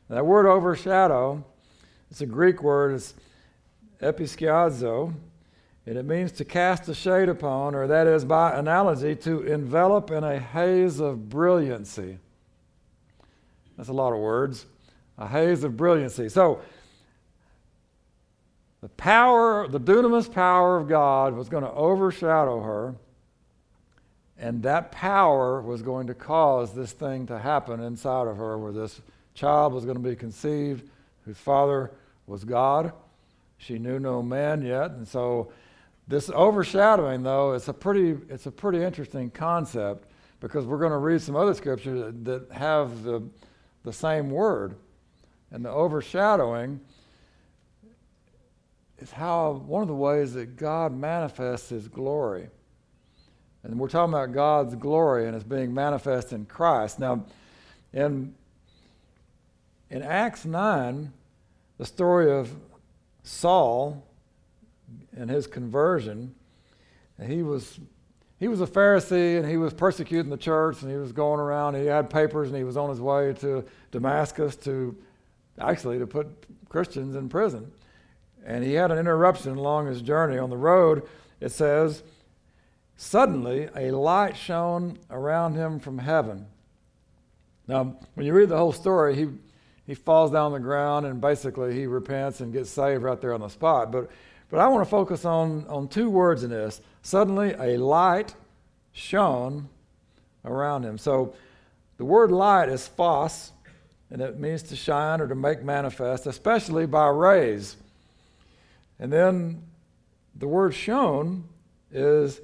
That 0.09 0.27
word 0.27 0.47
overshadow, 0.47 1.45
it's 2.13 2.21
a 2.21 2.27
Greek 2.27 2.63
word, 2.63 2.93
it's 2.93 3.15
episkiazo, 4.03 5.15
and 5.87 5.97
it 5.97 6.05
means 6.05 6.31
to 6.33 6.45
cast 6.45 6.87
a 6.91 6.95
shade 6.95 7.31
upon, 7.31 7.75
or 7.75 7.87
that 7.87 8.07
is 8.07 8.23
by 8.23 8.53
analogy, 8.53 9.17
to 9.17 9.41
envelop 9.45 10.11
in 10.11 10.23
a 10.23 10.39
haze 10.39 11.01
of 11.01 11.31
brilliancy. 11.31 12.19
That's 13.79 13.89
a 13.89 13.95
lot 13.95 14.13
of 14.13 14.19
words. 14.19 14.67
A 15.17 15.27
haze 15.27 15.65
of 15.65 15.79
brilliancy. 15.79 16.29
So, 16.29 16.61
the 18.83 18.91
power, 18.91 19.67
the 19.67 19.81
dunamis 19.81 20.31
power 20.31 20.77
of 20.77 20.91
God 20.91 21.33
was 21.33 21.49
going 21.49 21.65
to 21.65 21.73
overshadow 21.73 22.61
her. 22.61 22.95
And 24.37 24.63
that 24.65 24.93
power 24.93 25.63
was 25.63 25.81
going 25.81 26.09
to 26.09 26.15
cause 26.15 26.75
this 26.75 26.93
thing 26.93 27.27
to 27.29 27.39
happen 27.39 27.83
inside 27.83 28.27
of 28.27 28.37
her 28.37 28.59
where 28.59 28.73
this 28.73 29.01
child 29.33 29.73
was 29.73 29.87
going 29.87 29.97
to 29.97 30.03
be 30.03 30.15
conceived, 30.15 30.91
whose 31.25 31.39
father 31.39 31.91
was 32.33 32.45
God. 32.45 32.93
She 33.59 33.79
knew 33.79 34.01
no 34.01 34.23
man 34.23 34.63
yet. 34.63 34.93
And 34.93 35.07
so 35.07 35.53
this 36.09 36.31
overshadowing, 36.31 37.23
though, 37.23 37.53
it's 37.53 37.69
a 37.69 37.75
pretty, 37.75 38.17
it's 38.31 38.47
a 38.47 38.51
pretty 38.51 38.83
interesting 38.83 39.31
concept 39.31 40.11
because 40.41 40.65
we're 40.65 40.79
going 40.79 40.93
to 40.93 40.99
read 40.99 41.21
some 41.21 41.37
other 41.37 41.53
scriptures 41.53 42.13
that, 42.25 42.51
have 42.51 43.05
the, 43.05 43.23
the 43.85 43.93
same 43.93 44.31
word. 44.31 44.77
And 45.51 45.63
the 45.63 45.69
overshadowing 45.69 46.81
is 48.99 49.13
how 49.13 49.63
one 49.67 49.83
of 49.83 49.89
the 49.89 49.95
ways 49.95 50.33
that 50.33 50.57
God 50.57 50.97
manifests 50.97 51.69
his 51.69 51.87
glory. 51.87 52.49
And 53.63 53.79
we're 53.79 53.89
talking 53.89 54.15
about 54.15 54.33
God's 54.33 54.75
glory 54.75 55.27
and 55.27 55.37
it's 55.37 55.45
being 55.45 55.75
manifest 55.75 56.33
in 56.33 56.47
Christ. 56.47 56.99
Now, 56.99 57.27
in, 57.93 58.35
in 59.91 60.01
Acts 60.01 60.47
9, 60.47 61.13
the 61.83 61.87
story 61.87 62.31
of 62.31 62.49
Saul 63.25 64.07
and 65.17 65.29
his 65.29 65.49
conversion, 65.49 66.33
he 67.21 67.43
was, 67.43 67.81
he 68.39 68.47
was 68.47 68.61
a 68.61 68.69
Pharisee 68.69 69.37
and 69.37 69.49
he 69.49 69.57
was 69.57 69.75
persecuting 69.75 70.31
the 70.31 70.37
church 70.37 70.83
and 70.83 70.93
he 70.93 70.97
was 70.97 71.11
going 71.11 71.41
around. 71.41 71.75
He 71.75 71.87
had 71.87 72.09
papers 72.09 72.47
and 72.47 72.57
he 72.57 72.63
was 72.63 72.77
on 72.77 72.89
his 72.89 73.01
way 73.01 73.33
to 73.41 73.65
Damascus 73.91 74.55
to 74.59 74.97
actually 75.59 75.99
to 75.99 76.07
put 76.07 76.29
Christians 76.69 77.17
in 77.17 77.29
prison. 77.29 77.73
And 78.47 78.63
he 78.63 78.75
had 78.75 78.93
an 78.93 78.99
interruption 78.99 79.57
along 79.57 79.89
his 79.89 80.03
journey. 80.03 80.39
On 80.39 80.51
the 80.51 80.57
road, 80.57 81.03
it 81.41 81.51
says, 81.51 82.05
Suddenly, 82.97 83.71
a 83.75 83.91
light 83.91 84.37
shone 84.37 84.99
around 85.11 85.55
him 85.55 85.81
from 85.81 85.99
heaven. 85.99 86.47
Now, 87.67 87.97
when 88.15 88.25
you 88.25 88.35
read 88.35 88.51
the 88.51 88.57
whole 88.57 88.73
story, 88.73 89.17
he, 89.17 89.27
he 89.93 89.97
falls 89.97 90.31
down 90.31 90.47
on 90.47 90.53
the 90.53 90.59
ground 90.59 91.05
and 91.05 91.21
basically 91.21 91.75
he 91.75 91.87
repents 91.87 92.41
and 92.41 92.51
gets 92.51 92.71
saved 92.71 93.03
right 93.03 93.21
there 93.21 93.35
on 93.35 93.41
the 93.41 93.49
spot. 93.49 93.93
But, 93.93 94.09
but 94.49 94.59
I 94.59 94.67
want 94.69 94.87
to 94.87 94.91
focus 94.91 95.27
on, 95.27 95.67
on 95.69 95.87
two 95.87 96.09
words 96.09 96.45
in 96.45 96.51
this. 96.51 96.81
Suddenly, 97.03 97.53
a 97.59 97.77
light 97.77 98.35
shone 98.93 99.69
around 100.47 100.85
him. 100.85 100.97
So 100.97 101.35
the 101.99 102.07
word 102.07 102.33
light 102.33 102.71
is 102.71 102.89
phos, 102.89 103.53
and 104.11 104.23
it 104.23 104.41
means 104.41 104.63
to 104.63 104.77
shine 104.77 105.21
or 105.21 105.29
to 105.29 105.35
make 105.35 105.63
manifest, 105.63 106.27
especially 106.27 106.87
by 106.87 107.09
rays. 107.09 107.77
And 108.99 109.13
then 109.13 109.63
the 110.37 110.49
word 110.49 110.73
shone 110.73 111.45
is 111.91 112.41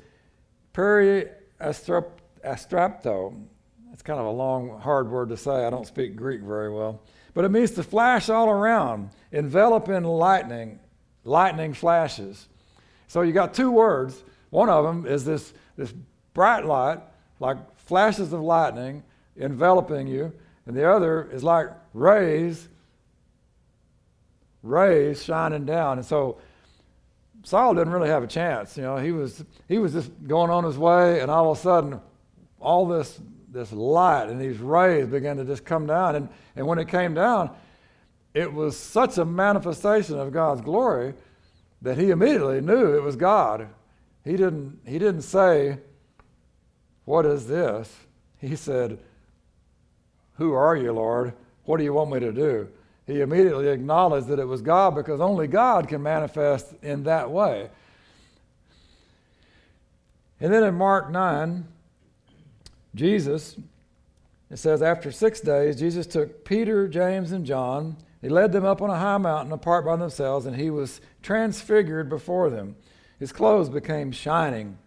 Periastrapto. 0.75 3.43
It's 3.95 4.03
kind 4.03 4.21
of 4.21 4.27
a 4.27 4.33
long, 4.33 4.79
hard 4.81 5.11
word 5.11 5.31
to 5.31 5.39
say. 5.39 5.65
I 5.65 5.71
don't 5.71 5.87
speak 5.87 6.15
Greek 6.15 6.43
very 6.43 6.71
well. 6.71 7.01
But 7.35 7.45
it 7.45 7.51
means 7.51 7.73
to 7.73 7.83
flash 7.83 8.29
all 8.29 8.49
around, 8.49 9.11
envelop 9.33 9.89
in 9.89 10.05
lightning, 10.05 10.81
lightning 11.25 11.75
flashes. 11.75 12.49
So 13.07 13.23
you 13.23 13.33
got 13.33 13.55
two 13.55 13.71
words. 13.71 14.23
One 14.51 14.69
of 14.69 14.85
them 14.85 15.07
is 15.07 15.25
this, 15.25 15.53
this 15.77 15.93
bright 16.35 16.65
light, 16.65 17.01
like 17.41 17.59
flashes 17.77 18.33
of 18.33 18.41
lightning 18.41 19.03
enveloping 19.37 20.07
you, 20.07 20.33
and 20.67 20.77
the 20.77 20.91
other 20.91 21.29
is 21.33 21.43
like 21.45 21.69
rays, 21.95 22.69
rays 24.63 25.23
shining 25.23 25.65
down. 25.65 25.99
And 25.99 26.07
so 26.07 26.39
Saul 27.45 27.75
didn't 27.75 27.93
really 27.93 28.09
have 28.09 28.23
a 28.23 28.27
chance. 28.27 28.77
You 28.77 28.83
know, 28.83 28.97
he 28.97 29.13
was 29.13 29.45
he 29.69 29.79
was 29.79 29.93
just 29.93 30.11
going 30.27 30.51
on 30.51 30.65
his 30.65 30.77
way, 30.77 31.21
and 31.21 31.31
all 31.31 31.51
of 31.51 31.59
a 31.59 31.61
sudden, 31.61 32.01
all 32.61 32.87
this 32.87 33.21
this 33.59 33.73
light 33.73 34.29
and 34.29 34.41
these 34.41 34.59
rays 34.59 35.07
began 35.07 35.37
to 35.37 35.45
just 35.45 35.65
come 35.65 35.87
down. 35.87 36.15
And, 36.15 36.29
and 36.55 36.67
when 36.67 36.79
it 36.79 36.89
came 36.89 37.13
down, 37.13 37.51
it 38.33 38.53
was 38.53 38.77
such 38.77 39.19
a 39.19 39.25
manifestation 39.25 40.19
of 40.19 40.33
God's 40.33 40.61
glory 40.61 41.15
that 41.83 41.99
he 41.99 42.11
immediately 42.11 42.61
knew 42.61 42.95
it 42.95 43.03
was 43.03 43.17
God. 43.17 43.69
He 44.25 44.33
didn't, 44.33 44.79
he 44.87 44.99
didn't 44.99 45.23
say, 45.23 45.79
What 47.05 47.27
is 47.27 47.49
this? 47.49 47.95
He 48.41 48.55
said, 48.55 48.99
Who 50.37 50.53
are 50.53 50.77
you, 50.77 50.93
Lord? 50.93 51.33
What 51.65 51.79
do 51.79 51.85
you 51.85 51.93
want 51.93 52.13
me 52.13 52.21
to 52.21 52.33
do? 52.33 52.69
He 53.07 53.23
immediately 53.23 53.69
acknowledged 53.69 54.29
that 54.29 54.39
it 54.39 54.47
was 54.47 54.63
God 54.63 54.95
because 54.95 55.21
only 55.21 55.49
God 55.49 55.89
can 55.89 56.03
manifest 56.03 56.75
in 56.83 57.05
that 57.05 57.31
way. 57.31 57.71
And 60.41 60.53
then 60.53 60.63
in 60.63 60.75
Mark 60.75 61.11
9, 61.11 61.67
Jesus, 62.99 63.57
it 64.51 64.59
says, 64.59 64.83
after 64.83 65.13
six 65.13 65.41
days, 65.41 65.79
Jesus 65.79 66.07
took 66.07 66.45
Peter, 66.45 66.89
James, 66.89 67.31
and 67.31 67.47
John. 67.47 67.97
He 68.21 68.29
led 68.29 68.51
them 68.51 68.65
up 68.65 68.83
on 68.83 68.91
a 68.91 68.99
high 68.99 69.19
mountain 69.19 69.53
apart 69.53 69.87
by 69.87 69.95
themselves, 69.95 70.47
and 70.47 70.57
he 70.57 70.69
was 70.69 71.01
transfigured 71.23 72.09
before 72.09 72.51
them. 72.51 72.75
His 73.21 73.31
clothes 73.31 73.69
became 73.69 74.11
shining, 74.11 74.79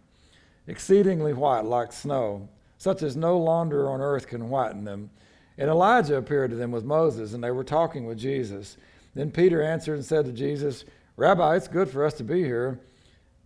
exceedingly 0.68 1.32
white 1.32 1.64
like 1.64 1.94
snow, 1.94 2.50
such 2.78 3.02
as 3.02 3.16
no 3.16 3.40
launderer 3.40 3.90
on 3.90 4.02
earth 4.02 4.28
can 4.28 4.50
whiten 4.50 4.84
them. 4.84 5.10
And 5.58 5.70
Elijah 5.70 6.18
appeared 6.18 6.50
to 6.52 6.58
them 6.58 6.72
with 6.72 6.84
Moses, 6.84 7.34
and 7.34 7.42
they 7.42 7.52
were 7.52 7.64
talking 7.64 8.06
with 8.06 8.18
Jesus. 8.18 8.76
Then 9.16 9.32
Peter 9.32 9.62
answered 9.62 9.96
and 9.96 10.06
said 10.06 10.26
to 10.26 10.34
Jesus, 10.34 10.84
Rabbi, 11.16 11.56
it's 11.56 11.68
good 11.68 11.90
for 11.90 12.06
us 12.06 12.14
to 12.16 12.24
be 12.24 12.44
here. 12.44 12.80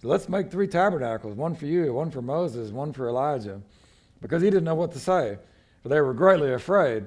Let's 0.01 0.29
make 0.29 0.49
three 0.49 0.67
tabernacles 0.67 1.35
one 1.35 1.55
for 1.55 1.65
you, 1.65 1.93
one 1.93 2.09
for 2.09 2.21
Moses, 2.21 2.71
one 2.71 2.93
for 2.93 3.07
Elijah. 3.07 3.61
Because 4.25 4.41
he 4.41 4.49
didn't 4.49 4.63
know 4.63 4.73
what 4.73 4.91
to 4.93 4.99
say, 4.99 5.37
for 5.83 5.89
they 5.89 6.01
were 6.01 6.15
greatly 6.15 6.51
afraid. 6.51 7.05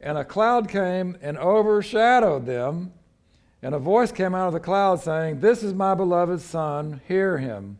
And 0.00 0.16
a 0.16 0.24
cloud 0.24 0.66
came 0.66 1.14
and 1.20 1.36
overshadowed 1.36 2.46
them, 2.46 2.94
and 3.60 3.74
a 3.74 3.78
voice 3.78 4.10
came 4.10 4.34
out 4.34 4.46
of 4.46 4.54
the 4.54 4.60
cloud 4.60 5.00
saying, 5.00 5.40
This 5.40 5.62
is 5.62 5.74
my 5.74 5.94
beloved 5.94 6.40
Son, 6.40 7.02
hear 7.06 7.36
him. 7.36 7.76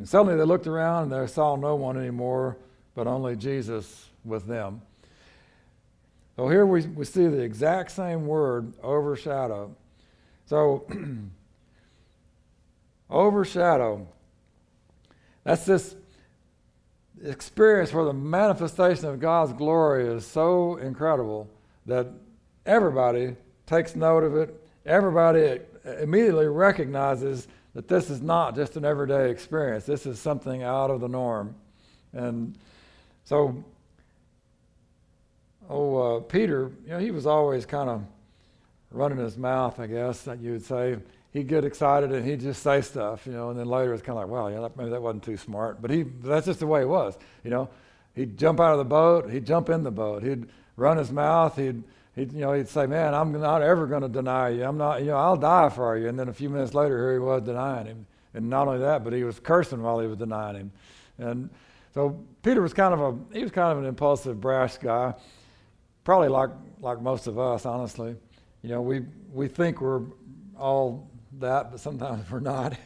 And 0.00 0.08
suddenly 0.08 0.36
they 0.36 0.42
looked 0.42 0.66
around 0.66 1.04
and 1.04 1.12
they 1.12 1.28
saw 1.28 1.54
no 1.54 1.76
one 1.76 1.96
anymore, 1.96 2.56
but 2.96 3.06
only 3.06 3.36
Jesus 3.36 4.10
with 4.24 4.48
them. 4.48 4.82
So 6.34 6.48
here 6.48 6.66
we, 6.66 6.84
we 6.86 7.04
see 7.04 7.28
the 7.28 7.40
exact 7.40 7.92
same 7.92 8.26
word, 8.26 8.72
overshadow. 8.82 9.76
So, 10.46 10.88
overshadow. 13.10 14.08
That's 15.44 15.64
this 15.64 15.94
experience 17.24 17.92
where 17.92 18.04
the 18.04 18.12
manifestation 18.12 19.06
of 19.06 19.20
God's 19.20 19.52
glory 19.52 20.06
is 20.06 20.26
so 20.26 20.76
incredible 20.76 21.48
that 21.86 22.08
everybody 22.66 23.36
takes 23.66 23.96
note 23.96 24.24
of 24.24 24.36
it. 24.36 24.54
Everybody 24.86 25.60
immediately 26.00 26.46
recognizes 26.46 27.48
that 27.74 27.88
this 27.88 28.10
is 28.10 28.22
not 28.22 28.54
just 28.54 28.76
an 28.76 28.84
everyday 28.84 29.30
experience. 29.30 29.84
This 29.84 30.06
is 30.06 30.18
something 30.18 30.62
out 30.62 30.90
of 30.90 31.00
the 31.00 31.08
norm. 31.08 31.54
And 32.12 32.56
so, 33.24 33.64
oh, 35.68 36.16
uh, 36.16 36.20
Peter, 36.20 36.70
you 36.84 36.90
know, 36.90 36.98
he 36.98 37.10
was 37.10 37.26
always 37.26 37.66
kind 37.66 37.90
of 37.90 38.04
running 38.90 39.18
his 39.18 39.36
mouth, 39.36 39.78
I 39.78 39.86
guess, 39.86 40.22
that 40.22 40.40
you 40.40 40.52
would 40.52 40.64
say. 40.64 40.96
He'd 41.32 41.46
get 41.46 41.64
excited 41.64 42.10
and 42.10 42.24
he'd 42.24 42.40
just 42.40 42.62
say 42.62 42.80
stuff, 42.80 43.26
you 43.26 43.32
know, 43.32 43.50
and 43.50 43.58
then 43.58 43.66
later 43.66 43.92
it's 43.92 44.02
kind 44.02 44.18
of 44.18 44.24
like, 44.24 44.32
well, 44.32 44.50
yeah, 44.50 44.60
that, 44.60 44.76
maybe 44.76 44.90
that 44.90 45.02
wasn't 45.02 45.24
too 45.24 45.36
smart. 45.36 45.82
But 45.82 45.90
he, 45.90 46.02
that's 46.02 46.46
just 46.46 46.60
the 46.60 46.66
way 46.66 46.82
it 46.82 46.88
was, 46.88 47.18
you 47.44 47.50
know. 47.50 47.68
He'd 48.14 48.36
jump 48.36 48.58
out 48.58 48.72
of 48.72 48.78
the 48.78 48.84
boat, 48.84 49.30
he'd 49.30 49.46
jump 49.46 49.68
in 49.68 49.84
the 49.84 49.90
boat, 49.90 50.22
he'd 50.22 50.46
run 50.76 50.96
his 50.96 51.12
mouth, 51.12 51.54
he'd, 51.56 51.84
he'd 52.16 52.32
you 52.32 52.40
know, 52.40 52.52
he'd 52.52 52.68
say, 52.68 52.86
man, 52.86 53.14
I'm 53.14 53.38
not 53.38 53.62
ever 53.62 53.86
going 53.86 54.02
to 54.02 54.08
deny 54.08 54.48
you. 54.48 54.64
I'm 54.64 54.78
not, 54.78 55.00
you 55.00 55.08
know, 55.08 55.16
I'll 55.16 55.36
die 55.36 55.68
for 55.68 55.96
you. 55.96 56.08
And 56.08 56.18
then 56.18 56.28
a 56.28 56.32
few 56.32 56.48
minutes 56.48 56.74
later, 56.74 56.96
here 56.98 57.12
he 57.12 57.18
was 57.18 57.42
denying 57.42 57.86
him. 57.86 58.06
And 58.34 58.48
not 58.48 58.66
only 58.66 58.80
that, 58.80 59.04
but 59.04 59.12
he 59.12 59.22
was 59.22 59.38
cursing 59.38 59.82
while 59.82 60.00
he 60.00 60.06
was 60.06 60.16
denying 60.16 60.56
him. 60.56 60.72
And 61.18 61.50
so 61.94 62.18
Peter 62.42 62.62
was 62.62 62.72
kind 62.72 62.94
of 62.94 63.00
a, 63.00 63.36
he 63.36 63.42
was 63.42 63.52
kind 63.52 63.72
of 63.72 63.78
an 63.78 63.84
impulsive, 63.84 64.40
brash 64.40 64.78
guy, 64.78 65.14
probably 66.04 66.28
like, 66.28 66.50
like 66.80 67.00
most 67.00 67.26
of 67.26 67.38
us, 67.38 67.66
honestly. 67.66 68.16
You 68.62 68.70
know, 68.70 68.82
we, 68.82 69.02
we 69.32 69.46
think 69.46 69.80
we're 69.80 70.02
all 70.58 71.08
that, 71.40 71.70
but 71.70 71.80
sometimes 71.80 72.30
we're 72.30 72.40
not. 72.40 72.76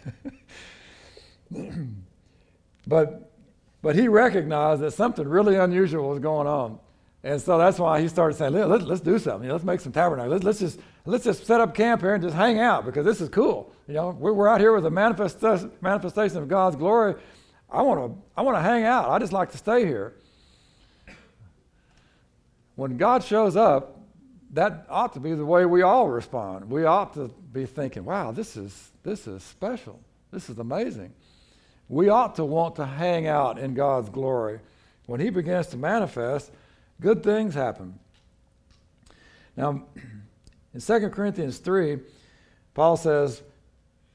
but, 2.86 3.32
but 3.82 3.96
he 3.96 4.08
recognized 4.08 4.82
that 4.82 4.92
something 4.92 5.26
really 5.26 5.56
unusual 5.56 6.08
was 6.08 6.18
going 6.18 6.46
on. 6.46 6.78
And 7.24 7.40
so 7.40 7.56
that's 7.56 7.78
why 7.78 8.00
he 8.00 8.08
started 8.08 8.36
saying, 8.36 8.52
let's, 8.52 8.84
let's 8.84 9.00
do 9.00 9.18
something. 9.18 9.44
You 9.44 9.48
know, 9.48 9.54
let's 9.54 9.64
make 9.64 9.80
some 9.80 9.92
tabernacles. 9.92 10.32
Let's, 10.32 10.44
let's, 10.44 10.58
just, 10.58 10.80
let's 11.06 11.24
just 11.24 11.46
set 11.46 11.60
up 11.60 11.74
camp 11.74 12.00
here 12.00 12.14
and 12.14 12.22
just 12.22 12.34
hang 12.34 12.58
out 12.58 12.84
because 12.84 13.04
this 13.04 13.20
is 13.20 13.28
cool. 13.28 13.72
You 13.86 13.94
know, 13.94 14.10
we're, 14.10 14.32
we're 14.32 14.48
out 14.48 14.60
here 14.60 14.72
with 14.72 14.84
a 14.86 14.90
manifest, 14.90 15.40
manifestation 15.80 16.38
of 16.38 16.48
God's 16.48 16.74
glory. 16.74 17.14
I 17.70 17.80
want 17.82 18.00
to 18.00 18.22
I 18.36 18.42
want 18.42 18.56
to 18.58 18.60
hang 18.60 18.84
out. 18.84 19.08
I 19.08 19.18
just 19.18 19.32
like 19.32 19.50
to 19.52 19.58
stay 19.58 19.86
here. 19.86 20.14
When 22.74 22.96
God 22.96 23.24
shows 23.24 23.56
up, 23.56 23.98
that 24.52 24.86
ought 24.90 25.14
to 25.14 25.20
be 25.20 25.34
the 25.34 25.46
way 25.46 25.64
we 25.64 25.82
all 25.82 26.08
respond. 26.08 26.70
We 26.70 26.84
ought 26.84 27.14
to 27.14 27.28
be 27.52 27.64
thinking, 27.64 28.04
wow, 28.04 28.32
this 28.32 28.56
is, 28.56 28.90
this 29.02 29.26
is 29.26 29.42
special. 29.42 29.98
This 30.30 30.50
is 30.50 30.58
amazing. 30.58 31.12
We 31.88 32.10
ought 32.10 32.36
to 32.36 32.44
want 32.44 32.76
to 32.76 32.86
hang 32.86 33.26
out 33.26 33.58
in 33.58 33.74
God's 33.74 34.10
glory. 34.10 34.60
When 35.06 35.20
He 35.20 35.30
begins 35.30 35.68
to 35.68 35.76
manifest, 35.76 36.50
good 37.00 37.22
things 37.22 37.54
happen. 37.54 37.98
Now, 39.56 39.84
in 40.74 40.80
2 40.80 41.08
Corinthians 41.10 41.58
3, 41.58 41.98
Paul 42.74 42.96
says, 42.96 43.42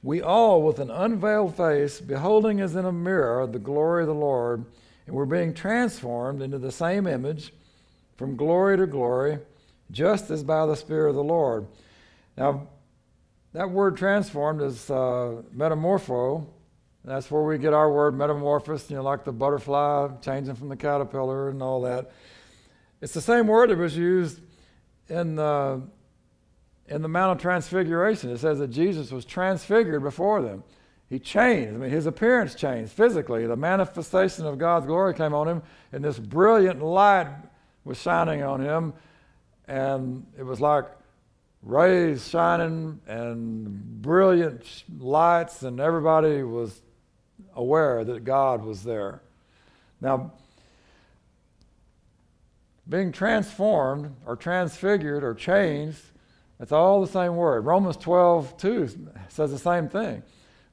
We 0.03 0.21
all, 0.21 0.61
with 0.61 0.79
an 0.79 0.91
unveiled 0.91 1.55
face, 1.55 1.99
beholding 1.99 2.61
as 2.61 2.75
in 2.75 2.85
a 2.85 2.91
mirror 2.91 3.45
the 3.47 3.59
glory 3.59 4.03
of 4.03 4.07
the 4.07 4.13
Lord, 4.13 4.65
and 5.07 5.15
we're 5.15 5.25
being 5.25 5.53
transformed 5.53 6.41
into 6.41 6.59
the 6.59 6.71
same 6.71 7.07
image 7.07 7.53
from 8.17 8.35
glory 8.35 8.77
to 8.77 8.87
glory, 8.87 9.39
just 9.91 10.29
as 10.29 10.43
by 10.43 10.65
the 10.65 10.75
Spirit 10.75 11.09
of 11.09 11.15
the 11.15 11.23
Lord. 11.23 11.67
Now, 12.37 12.67
that 13.53 13.69
word 13.71 13.97
transformed 13.97 14.61
is 14.61 14.89
uh, 14.89 15.41
metamorpho. 15.55 16.45
That's 17.03 17.31
where 17.31 17.41
we 17.41 17.57
get 17.57 17.73
our 17.73 17.91
word 17.91 18.17
metamorphosis, 18.17 18.89
you 18.89 18.97
know, 18.97 19.03
like 19.03 19.23
the 19.23 19.31
butterfly 19.31 20.09
changing 20.21 20.55
from 20.55 20.69
the 20.69 20.75
caterpillar 20.75 21.49
and 21.49 21.63
all 21.63 21.81
that. 21.81 22.11
It's 23.01 23.13
the 23.13 23.21
same 23.21 23.47
word 23.47 23.69
that 23.69 23.77
was 23.77 23.95
used 23.95 24.41
in 25.07 25.35
the, 25.35 25.81
in 26.87 27.01
the 27.01 27.07
Mount 27.07 27.37
of 27.37 27.41
Transfiguration. 27.41 28.29
It 28.29 28.39
says 28.39 28.59
that 28.59 28.69
Jesus 28.69 29.11
was 29.11 29.23
transfigured 29.23 30.03
before 30.03 30.41
them. 30.41 30.63
He 31.09 31.19
changed. 31.19 31.73
I 31.73 31.77
mean, 31.77 31.89
his 31.89 32.05
appearance 32.05 32.53
changed 32.53 32.91
physically. 32.91 33.47
The 33.47 33.55
manifestation 33.55 34.45
of 34.45 34.57
God's 34.57 34.85
glory 34.85 35.13
came 35.13 35.33
on 35.33 35.47
him, 35.47 35.61
and 35.93 36.03
this 36.03 36.19
brilliant 36.19 36.83
light 36.83 37.29
was 37.85 37.97
shining 38.01 38.43
on 38.43 38.59
him. 38.59 38.93
And 39.67 40.25
it 40.37 40.43
was 40.43 40.61
like 40.61 40.85
rays 41.61 42.27
shining 42.27 42.99
and 43.07 44.01
brilliant 44.01 44.83
lights, 44.97 45.63
and 45.63 45.79
everybody 45.79 46.43
was 46.43 46.81
aware 47.55 48.03
that 48.03 48.23
God 48.23 48.63
was 48.63 48.83
there. 48.83 49.21
Now, 49.99 50.31
being 52.87 53.11
transformed 53.11 54.15
or 54.25 54.35
transfigured 54.35 55.23
or 55.23 55.33
changed, 55.33 56.01
it's 56.59 56.71
all 56.71 57.01
the 57.01 57.11
same 57.11 57.35
word. 57.35 57.65
Romans 57.65 57.97
12, 57.97 58.57
2 58.57 59.09
says 59.27 59.51
the 59.51 59.59
same 59.59 59.89
thing. 59.89 60.23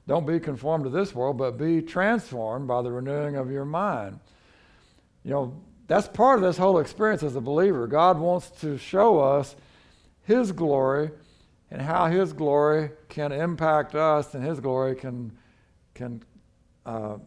Don't 0.07 0.27
be 0.27 0.39
conformed 0.39 0.85
to 0.85 0.91
this 0.91 1.15
world, 1.15 1.39
but 1.39 1.59
be 1.59 1.83
transformed 1.83 2.69
by 2.69 2.83
the 2.83 2.93
renewing 2.93 3.37
of 3.37 3.51
your 3.51 3.65
mind. 3.65 4.21
You 5.25 5.31
know, 5.31 5.63
that's 5.87 6.09
part 6.09 6.39
of 6.39 6.43
this 6.45 6.57
whole 6.57 6.79
experience 6.79 7.23
as 7.23 7.37
a 7.37 7.41
believer. 7.41 7.87
God 7.87 8.19
wants 8.19 8.51
to 8.61 8.79
show 8.79 9.21
us 9.21 9.55
His 10.25 10.53
glory 10.53 11.11
and 11.71 11.83
how 11.83 12.07
His 12.07 12.33
glory 12.33 12.91
can 13.09 13.33
impact 13.33 13.95
us 13.95 14.35
and 14.35 14.45
His 14.45 14.61
glory 14.61 14.95
can, 14.95 15.33
can 15.95 16.23
uh, 16.87 17.19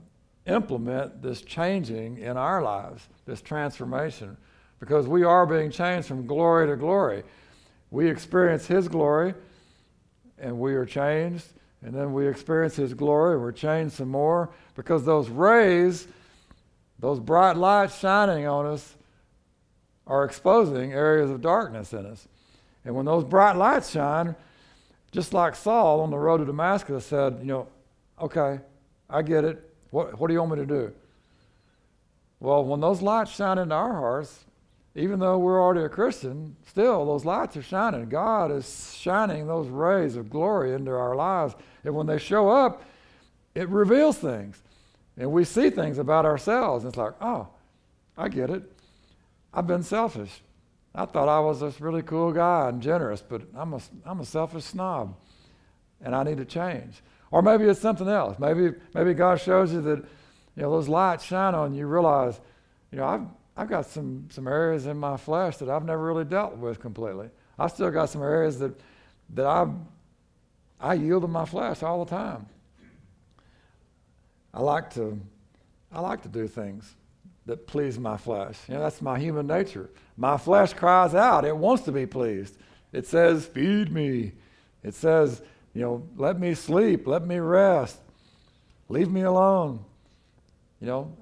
implement 0.46 1.22
this 1.22 1.42
changing 1.42 2.18
in 2.18 2.38
our 2.38 2.62
lives, 2.62 3.08
this 3.26 3.42
transformation 3.42 4.38
because 4.80 5.08
we 5.08 5.24
are 5.24 5.46
being 5.46 5.72
changed 5.72 6.08
from 6.08 6.28
glory 6.28 6.68
to 6.68 6.76
glory. 6.76 7.24
We 7.92 8.10
experience 8.10 8.68
His 8.68 8.88
glory 8.88 9.34
and 10.40 10.60
we 10.60 10.76
are 10.76 10.86
changed, 10.86 11.46
and 11.82 11.94
then 11.94 12.14
we 12.14 12.28
experience 12.28 12.76
His 12.76 12.94
glory 12.94 13.34
and 13.34 13.42
we're 13.42 13.52
changed 13.52 13.96
some 13.96 14.10
more 14.10 14.50
because 14.76 15.04
those 15.04 15.30
rays, 15.30 16.08
those 17.00 17.20
bright 17.20 17.58
lights 17.58 18.00
shining 18.00 18.48
on 18.48 18.66
us, 18.66 18.96
are 20.08 20.24
exposing 20.24 20.94
areas 20.94 21.30
of 21.30 21.42
darkness 21.42 21.94
in 21.94 22.06
us. 22.06 22.28
And 22.86 22.96
when 22.96 23.06
those 23.06 23.26
bright 23.26 23.58
lights 23.58 23.92
shine, 23.92 24.36
just 25.12 25.34
like 25.34 25.56
Saul 25.56 26.02
on 26.02 26.10
the 26.10 26.18
road 26.18 26.38
to 26.38 26.46
Damascus 26.46 27.06
said, 27.06 27.40
you 27.40 27.48
know, 27.48 27.68
okay, 28.22 28.60
I 29.10 29.22
get 29.22 29.44
it. 29.44 29.62
What, 29.92 30.20
what 30.20 30.28
do 30.28 30.34
you 30.34 30.40
want 30.40 30.52
me 30.54 30.58
to 30.60 30.66
do? 30.66 30.94
Well, 32.40 32.64
when 32.64 32.80
those 32.80 33.02
lights 33.02 33.32
shine 33.32 33.58
into 33.58 33.76
our 33.76 33.94
hearts, 33.94 34.46
even 34.96 35.20
though 35.20 35.38
we're 35.38 35.62
already 35.62 35.86
a 35.86 35.90
Christian, 35.90 36.56
still 36.66 37.06
those 37.06 37.26
lights 37.26 37.56
are 37.58 37.62
shining. 37.62 38.10
God 38.10 38.52
is 38.52 38.96
shining 38.98 39.48
those 39.48 39.68
rays 39.68 40.16
of 40.16 40.30
glory 40.30 40.74
into 40.74 40.92
our 40.92 41.16
lives. 41.16 41.56
And 41.84 41.94
when 41.94 42.08
they 42.08 42.18
show 42.18 42.50
up, 42.50 42.84
it 43.54 43.70
reveals 43.70 44.18
things. 44.18 44.62
And 45.18 45.32
we 45.32 45.44
see 45.44 45.70
things 45.70 45.98
about 45.98 46.26
ourselves. 46.26 46.84
And 46.84 46.92
it's 46.92 46.98
like, 46.98 47.14
oh, 47.22 47.48
I 48.18 48.30
get 48.30 48.50
it. 48.50 48.64
I've 49.54 49.68
been 49.68 49.84
selfish. 49.84 50.42
I 50.94 51.06
thought 51.06 51.28
I 51.28 51.40
was 51.40 51.60
this 51.60 51.82
really 51.82 52.02
cool 52.02 52.32
guy 52.32 52.70
and 52.70 52.82
generous, 52.82 53.22
but 53.22 53.42
I'm 53.56 53.74
a, 53.74 53.80
I'm 54.06 54.20
a 54.20 54.26
selfish 54.26 54.66
snob. 54.66 55.16
And 56.02 56.16
I 56.16 56.24
need 56.24 56.38
to 56.38 56.46
change. 56.46 57.02
Or 57.32 57.42
maybe 57.42 57.66
it's 57.66 57.80
something 57.80 58.08
else. 58.08 58.38
Maybe, 58.40 58.72
maybe 58.94 59.14
God 59.14 59.40
shows 59.42 59.74
you 59.74 59.82
that 59.82 59.98
you 60.56 60.64
know, 60.64 60.72
those 60.72 60.88
lights 60.88 61.24
shine 61.24 61.56
on 61.56 61.74
you, 61.74 61.88
realize, 61.88 62.40
you 62.92 62.98
know, 62.98 63.06
I've, 63.06 63.26
I've 63.56 63.70
got 63.70 63.86
some, 63.86 64.28
some 64.32 64.48
areas 64.48 64.86
in 64.86 64.98
my 64.98 65.18
flesh 65.18 65.58
that 65.58 65.70
I've 65.70 65.86
never 65.86 66.04
really 66.04 66.26
dealt 66.26 66.58
with 66.58 66.80
completely. 66.80 67.30
I've 67.60 67.72
still 67.72 67.92
got 67.92 68.10
some 68.10 68.22
areas 68.22 68.60
that, 68.60 68.80
that 69.34 69.46
I, 69.46 69.68
I 70.80 70.94
yield 70.94 71.24
to 71.24 71.28
my 71.28 71.46
flesh 71.46 71.84
all 71.84 72.06
the 72.06 72.10
time. 72.10 72.46
I 74.58 74.62
like 74.62 74.92
to, 74.96 75.20
I 75.92 76.00
like 76.00 76.24
to 76.24 76.30
do 76.30 76.48
things 76.48 76.96
that 77.46 77.68
please 77.68 78.00
my 78.00 78.18
flesh. 78.18 78.58
You 78.68 78.74
know, 78.74 78.80
that's 78.80 79.04
my 79.04 79.20
human 79.20 79.46
nature. 79.46 79.92
My 80.18 80.36
flesh 80.38 80.74
cries 80.74 81.14
out. 81.14 81.46
It 81.46 81.56
wants 81.56 81.84
to 81.84 81.92
be 81.92 82.08
pleased. 82.08 82.58
It 82.92 83.06
says, 83.06 83.46
feed 83.46 83.92
me. 83.92 84.32
It 84.82 84.96
says, 84.96 85.44
you 85.76 85.84
know, 85.84 86.08
let 86.16 86.40
me 86.40 86.56
sleep. 86.56 87.06
Let 87.06 87.24
me 87.24 87.38
rest. 87.38 88.00
Leave 88.90 89.12
me 89.12 89.22
alone. 89.22 89.86
You 90.82 90.88
know, 90.88 91.18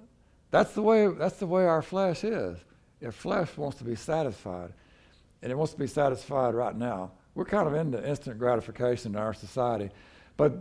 that's 0.50 0.72
the 0.72 0.82
way, 0.82 1.06
that's 1.08 1.36
the 1.36 1.46
way 1.46 1.66
our 1.66 1.82
flesh 1.82 2.24
is. 2.24 2.58
Our 3.04 3.12
flesh 3.12 3.58
wants 3.58 3.80
to 3.80 3.84
be 3.84 3.96
satisfied. 3.96 4.72
And 5.42 5.52
it 5.52 5.58
wants 5.58 5.74
to 5.74 5.80
be 5.80 5.88
satisfied 5.88 6.56
right 6.56 6.76
now. 6.76 7.12
We're 7.34 7.44
kind 7.44 7.68
of 7.68 7.74
into 7.74 8.02
instant 8.08 8.40
gratification 8.40 9.14
in 9.14 9.22
our 9.22 9.34
society. 9.34 9.90
But, 10.38 10.54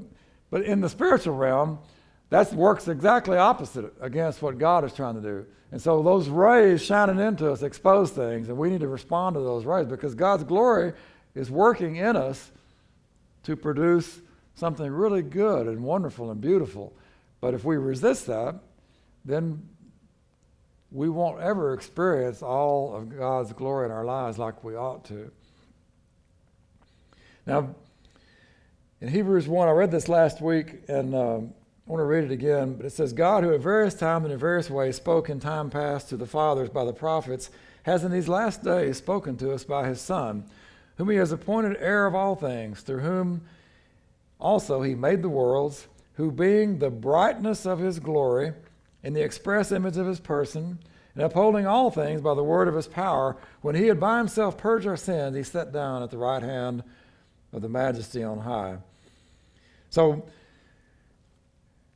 but 0.50 0.62
in 0.62 0.80
the 0.80 0.88
spiritual 0.88 1.36
realm, 1.36 1.78
that 2.30 2.52
works 2.52 2.88
exactly 2.88 3.36
opposite 3.36 3.92
against 4.00 4.42
what 4.42 4.58
God 4.58 4.84
is 4.84 4.92
trying 4.92 5.14
to 5.14 5.20
do. 5.20 5.46
And 5.72 5.80
so 5.80 6.02
those 6.02 6.28
rays 6.28 6.82
shining 6.82 7.18
into 7.18 7.50
us 7.50 7.62
expose 7.62 8.10
things, 8.10 8.48
and 8.48 8.56
we 8.56 8.70
need 8.70 8.80
to 8.80 8.88
respond 8.88 9.34
to 9.34 9.40
those 9.40 9.64
rays 9.64 9.86
because 9.86 10.14
God's 10.14 10.44
glory 10.44 10.92
is 11.34 11.50
working 11.50 11.96
in 11.96 12.16
us 12.16 12.50
to 13.44 13.56
produce 13.56 14.20
something 14.54 14.90
really 14.90 15.22
good 15.22 15.66
and 15.66 15.82
wonderful 15.82 16.30
and 16.30 16.40
beautiful. 16.40 16.92
But 17.40 17.54
if 17.54 17.64
we 17.64 17.76
resist 17.76 18.26
that, 18.26 18.60
then 19.24 19.68
we 20.90 21.08
won't 21.08 21.40
ever 21.40 21.74
experience 21.74 22.40
all 22.40 22.94
of 22.94 23.16
God's 23.18 23.52
glory 23.52 23.86
in 23.86 23.92
our 23.92 24.04
lives 24.04 24.38
like 24.38 24.62
we 24.62 24.76
ought 24.76 25.04
to. 25.06 25.30
Now, 27.46 27.74
in 29.00 29.08
Hebrews 29.08 29.48
1, 29.48 29.68
I 29.68 29.72
read 29.72 29.90
this 29.90 30.08
last 30.08 30.40
week, 30.40 30.84
and 30.88 31.14
um, 31.14 31.54
I 31.87 31.91
want 31.91 32.01
to 32.01 32.07
read 32.07 32.24
it 32.24 32.30
again, 32.30 32.74
but 32.74 32.87
it 32.87 32.93
says, 32.93 33.12
God, 33.12 33.45
who 33.45 33.53
at 33.53 33.61
various 33.61 33.93
times 33.93 34.24
and 34.24 34.32
in 34.32 34.39
various 34.39 34.70
ways 34.70 34.97
spoke 34.97 35.28
in 35.28 35.39
time 35.39 35.68
past 35.68 36.09
to 36.09 36.16
the 36.16 36.24
fathers 36.26 36.70
by 36.70 36.85
the 36.85 36.95
prophets, 36.95 37.51
has 37.82 38.05
in 38.05 38.11
these 38.11 38.28
last 38.28 38.62
days 38.62 38.97
spoken 38.97 39.37
to 39.37 39.53
us 39.53 39.64
by 39.64 39.87
his 39.87 40.01
Son, 40.01 40.45
whom 40.97 41.11
he 41.11 41.16
has 41.16 41.30
appointed 41.30 41.76
heir 41.78 42.07
of 42.07 42.14
all 42.14 42.37
things, 42.37 42.80
through 42.80 43.01
whom 43.01 43.43
also 44.41 44.80
he 44.80 44.95
made 44.95 45.20
the 45.20 45.28
worlds, 45.28 45.87
who 46.14 46.30
being 46.30 46.78
the 46.78 46.91
brightness 46.91 47.66
of 47.66 47.80
his 47.80 47.99
glory, 48.01 48.55
in 49.03 49.12
the 49.12 49.22
express 49.22 49.70
image 49.70 49.99
of 49.99 50.07
his 50.07 50.20
person, 50.20 50.78
and 51.14 51.22
upholding 51.22 51.66
all 51.66 51.91
things 51.91 52.22
by 52.22 52.32
the 52.35 52.43
word 52.43 52.66
of 52.66 52.74
his 52.74 52.89
power, 52.89 53.37
when 53.61 53.74
he 53.74 53.89
had 53.89 54.01
by 54.01 54.16
himself 54.16 54.57
purged 54.57 54.87
our 54.87 54.97
sins, 54.97 55.37
he 55.37 55.43
sat 55.43 55.70
down 55.70 56.03
at 56.03 56.11
the 56.11 56.16
right 56.16 56.43
hand 56.43 56.82
of 57.53 57.61
the 57.61 57.68
majesty 57.68 58.22
on 58.22 58.39
high. 58.39 58.78
So, 59.91 60.26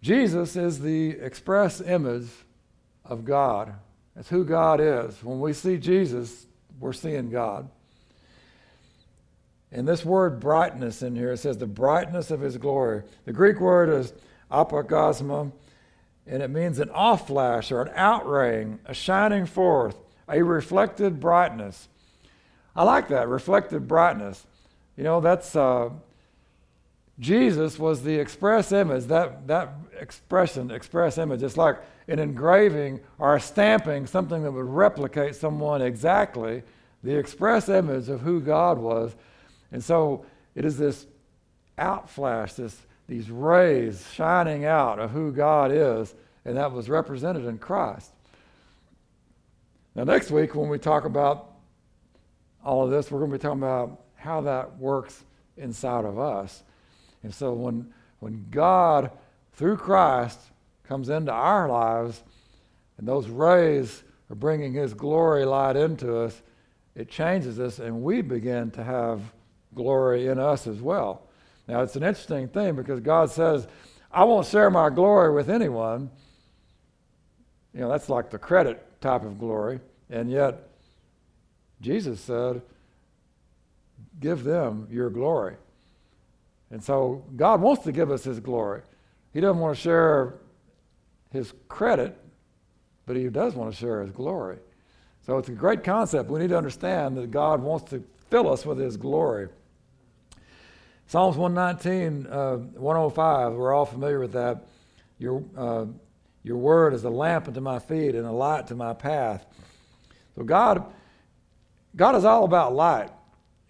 Jesus 0.01 0.57
is 0.57 0.81
the 0.81 1.11
express 1.11 1.81
image 1.81 2.29
of 3.05 3.25
God. 3.25 3.75
That's 4.15 4.29
who 4.29 4.45
God 4.45 4.81
is. 4.81 5.23
When 5.23 5.41
we 5.41 5.53
see 5.53 5.77
Jesus, 5.77 6.47
we're 6.79 6.93
seeing 6.93 7.31
God. 7.31 7.69
And 9.71 9.87
this 9.87 10.05
word 10.05 10.41
brightness 10.41 11.03
in 11.03 11.15
here, 11.15 11.33
it 11.33 11.39
says 11.39 11.59
the 11.59 11.67
brightness 11.67 12.31
of 12.31 12.41
his 12.41 12.57
glory. 12.57 13.03
The 13.25 13.33
Greek 13.33 13.61
word 13.61 13.89
is 13.91 14.13
apokosma, 14.51 15.53
and 16.27 16.43
it 16.43 16.49
means 16.49 16.79
an 16.79 16.91
off 16.91 17.27
flash 17.27 17.71
or 17.71 17.83
an 17.83 17.93
outraying, 17.95 18.79
a 18.87 18.95
shining 18.95 19.47
forth, 19.47 19.97
a 20.29 20.43
reflected 20.43 21.21
brightness. 21.21 21.89
I 22.75 22.85
like 22.85 23.09
that, 23.09 23.29
reflected 23.29 23.89
brightness. 23.89 24.47
You 24.97 25.05
know, 25.05 25.21
that's 25.21 25.55
uh, 25.55 25.91
Jesus 27.21 27.79
was 27.79 28.03
the 28.03 28.15
express 28.15 28.71
image, 28.71 29.05
that, 29.07 29.47
that 29.49 29.73
expression, 30.01 30.71
express 30.71 31.19
image. 31.19 31.43
It's 31.43 31.57
like 31.57 31.79
an 32.07 32.19
engraving 32.19 33.01
or 33.19 33.37
a 33.37 33.41
stamping, 33.41 34.07
something 34.07 34.43
that 34.45 34.53
would 34.53 34.67
replicate 34.67 35.35
someone 35.35 35.83
exactly, 35.83 36.63
the 37.03 37.17
express 37.17 37.69
image 37.69 38.09
of 38.09 38.21
who 38.21 38.41
God 38.41 38.79
was. 38.79 39.15
And 39.73 39.83
so 39.83 40.25
it 40.55 40.65
is 40.65 40.79
this 40.79 41.07
outflash, 41.77 42.55
this, 42.55 42.77
these 43.09 43.31
rays 43.31 44.07
shining 44.13 44.65
out 44.65 44.99
of 44.99 45.11
who 45.11 45.33
God 45.33 45.73
is, 45.73 46.15
and 46.45 46.57
that 46.57 46.73
was 46.73 46.89
represented 46.89 47.45
in 47.47 47.59
Christ. 47.59 48.13
Now, 49.95 50.05
next 50.05 50.31
week, 50.31 50.55
when 50.55 50.69
we 50.69 50.79
talk 50.79 51.05
about 51.05 51.51
all 52.65 52.85
of 52.85 52.91
this, 52.91 53.11
we're 53.11 53.19
going 53.19 53.33
to 53.33 53.39
be 53.39 53.43
talking 53.43 53.59
about 53.59 54.03
how 54.15 54.41
that 54.43 54.79
works 54.79 55.25
inside 55.57 56.05
of 56.05 56.19
us. 56.19 56.63
And 57.23 57.35
so 57.35 57.53
when, 57.53 57.93
when 58.21 58.47
God, 58.51 59.11
through 59.53 59.77
Christ, 59.77 60.39
comes 60.85 61.09
into 61.09 61.33
our 61.33 61.69
lives, 61.69 62.23
and 62.97 63.07
those 63.07 63.29
rays 63.29 64.03
are 64.31 64.37
bringing 64.37 64.73
His 64.73 64.95
glory 64.95 65.45
light 65.45 65.77
into 65.77 66.17
us, 66.19 66.41
it 66.95 67.09
changes 67.09 67.61
us, 67.61 67.79
and 67.79 68.03
we 68.03 68.23
begin 68.23 68.71
to 68.73 68.83
have 68.83 69.21
glory 69.75 70.27
in 70.27 70.39
us 70.39 70.67
as 70.67 70.81
well. 70.81 71.23
Now, 71.69 71.83
it's 71.83 71.97
an 71.97 72.03
interesting 72.03 72.49
thing 72.49 72.75
because 72.75 73.01
God 73.01 73.31
says, 73.31 73.69
I 74.11 74.25
won't 74.25 74.47
share 74.47 74.71
my 74.71 74.89
glory 74.91 75.35
with 75.35 75.51
anyone. 75.51 76.11
You 77.75 77.81
know, 77.81 77.91
that's 77.91 78.09
like 78.09 78.31
the 78.31 78.39
credit 78.39 79.01
type 79.01 79.23
of 79.23 79.39
glory. 79.39 79.81
And 80.11 80.31
yet, 80.31 80.71
Jesus 81.81 82.21
said, 82.21 82.63
Give 84.19 84.43
them 84.43 84.89
your 84.91 85.11
glory. 85.11 85.57
And 86.71 86.83
so 86.83 87.25
God 87.37 87.61
wants 87.61 87.85
to 87.85 87.93
give 87.93 88.11
us 88.11 88.25
His 88.25 88.41
glory. 88.41 88.83
He 89.33 89.41
doesn't 89.41 89.59
want 89.59 89.77
to 89.77 89.81
share 89.81 90.35
His 91.31 91.53
credit, 91.69 92.17
but 93.07 93.17
He 93.17 93.29
does 93.29 93.55
want 93.55 93.73
to 93.73 93.77
share 93.77 94.03
His 94.03 94.11
glory. 94.11 94.59
So 95.27 95.39
it's 95.39 95.49
a 95.49 95.53
great 95.53 95.85
concept. 95.85 96.31
We 96.31 96.41
need 96.41 96.51
to 96.51 96.59
understand 96.59 97.17
that 97.17 97.31
God 97.31 97.63
wants 97.63 97.91
to 97.91 98.03
fill 98.31 98.51
us 98.51 98.65
with 98.65 98.79
His 98.79 98.97
glory. 98.97 99.49
Psalms 101.07 101.37
119, 101.39 102.27
uh, 102.27 102.57
105, 102.57 103.55
we're 103.55 103.73
all 103.73 103.87
familiar 103.87 104.21
with 104.21 104.33
that. 104.33 104.67
Your, 105.19 105.43
uh, 105.57 105.87
your 106.43 106.59
word 106.59 106.93
is 106.93 107.05
a 107.05 107.11
lamp 107.11 107.49
unto 107.49 107.61
my 107.61 107.79
feet 107.79 108.15
and 108.15 108.27
a 108.27 108.31
light 108.33 108.67
to 108.67 108.75
my 108.75 108.93
path. 108.93 109.47
So 110.37 110.45
God, 110.45 110.85
God 111.97 112.15
is 112.15 112.25
all 112.25 112.45
about 112.45 112.75
light. 112.75 113.11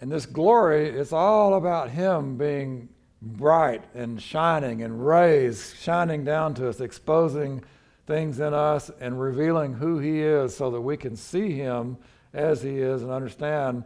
And 0.01 0.11
this 0.11 0.27
glory, 0.27 0.89
it's 0.89 1.13
all 1.13 1.55
about 1.55 1.91
Him 1.91 2.37
being 2.37 2.89
bright 3.21 3.85
and 3.95 4.23
shining 4.23 4.83
and 4.83 5.05
rays 5.05 5.75
shining 5.81 6.25
down 6.25 6.55
to 6.55 6.69
us, 6.69 6.81
exposing 6.81 7.65
things 8.07 8.39
in 8.41 8.55
us 8.55 8.91
and 9.01 9.21
revealing 9.21 9.75
who 9.75 9.99
He 9.99 10.21
is 10.21 10.57
so 10.57 10.71
that 10.71 10.81
we 10.81 10.97
can 10.97 11.17
see 11.17 11.53
Him 11.53 11.97
as 12.33 12.63
He 12.63 12.79
is 12.79 13.03
and 13.03 13.11
understand 13.11 13.85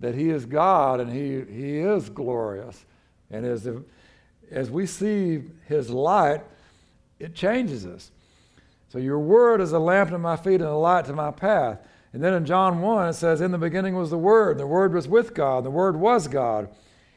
that 0.00 0.14
He 0.14 0.30
is 0.30 0.44
God 0.44 1.00
and 1.00 1.10
He, 1.10 1.40
he 1.50 1.78
is 1.78 2.10
glorious. 2.10 2.84
And 3.30 3.46
as, 3.46 3.68
as 4.50 4.70
we 4.70 4.86
see 4.86 5.44
His 5.66 5.88
light, 5.88 6.42
it 7.18 7.34
changes 7.34 7.86
us. 7.86 8.10
So 8.88 8.98
your 8.98 9.20
word 9.20 9.62
is 9.62 9.72
a 9.72 9.78
lamp 9.78 10.10
to 10.10 10.18
my 10.18 10.36
feet 10.36 10.60
and 10.60 10.64
a 10.64 10.74
light 10.74 11.06
to 11.06 11.14
my 11.14 11.30
path. 11.30 11.78
And 12.12 12.22
then 12.22 12.34
in 12.34 12.44
John 12.44 12.80
1, 12.80 13.08
it 13.08 13.12
says, 13.14 13.40
In 13.40 13.52
the 13.52 13.58
beginning 13.58 13.94
was 13.96 14.10
the 14.10 14.18
Word, 14.18 14.58
the 14.58 14.66
Word 14.66 14.92
was 14.92 15.08
with 15.08 15.34
God, 15.34 15.58
and 15.58 15.66
the 15.66 15.70
Word 15.70 15.96
was 15.96 16.28
God. 16.28 16.68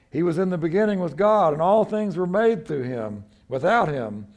He 0.09 0.23
was 0.23 0.37
in 0.37 0.49
the 0.49 0.57
beginning 0.57 1.01
with 1.01 1.17
God, 1.17 1.51
and 1.51 1.61
all 1.61 1.83
things 1.83 2.15
were 2.15 2.25
made 2.25 2.65
through 2.65 2.83
him. 2.83 3.25
Without 3.49 3.89
him, 3.89 4.27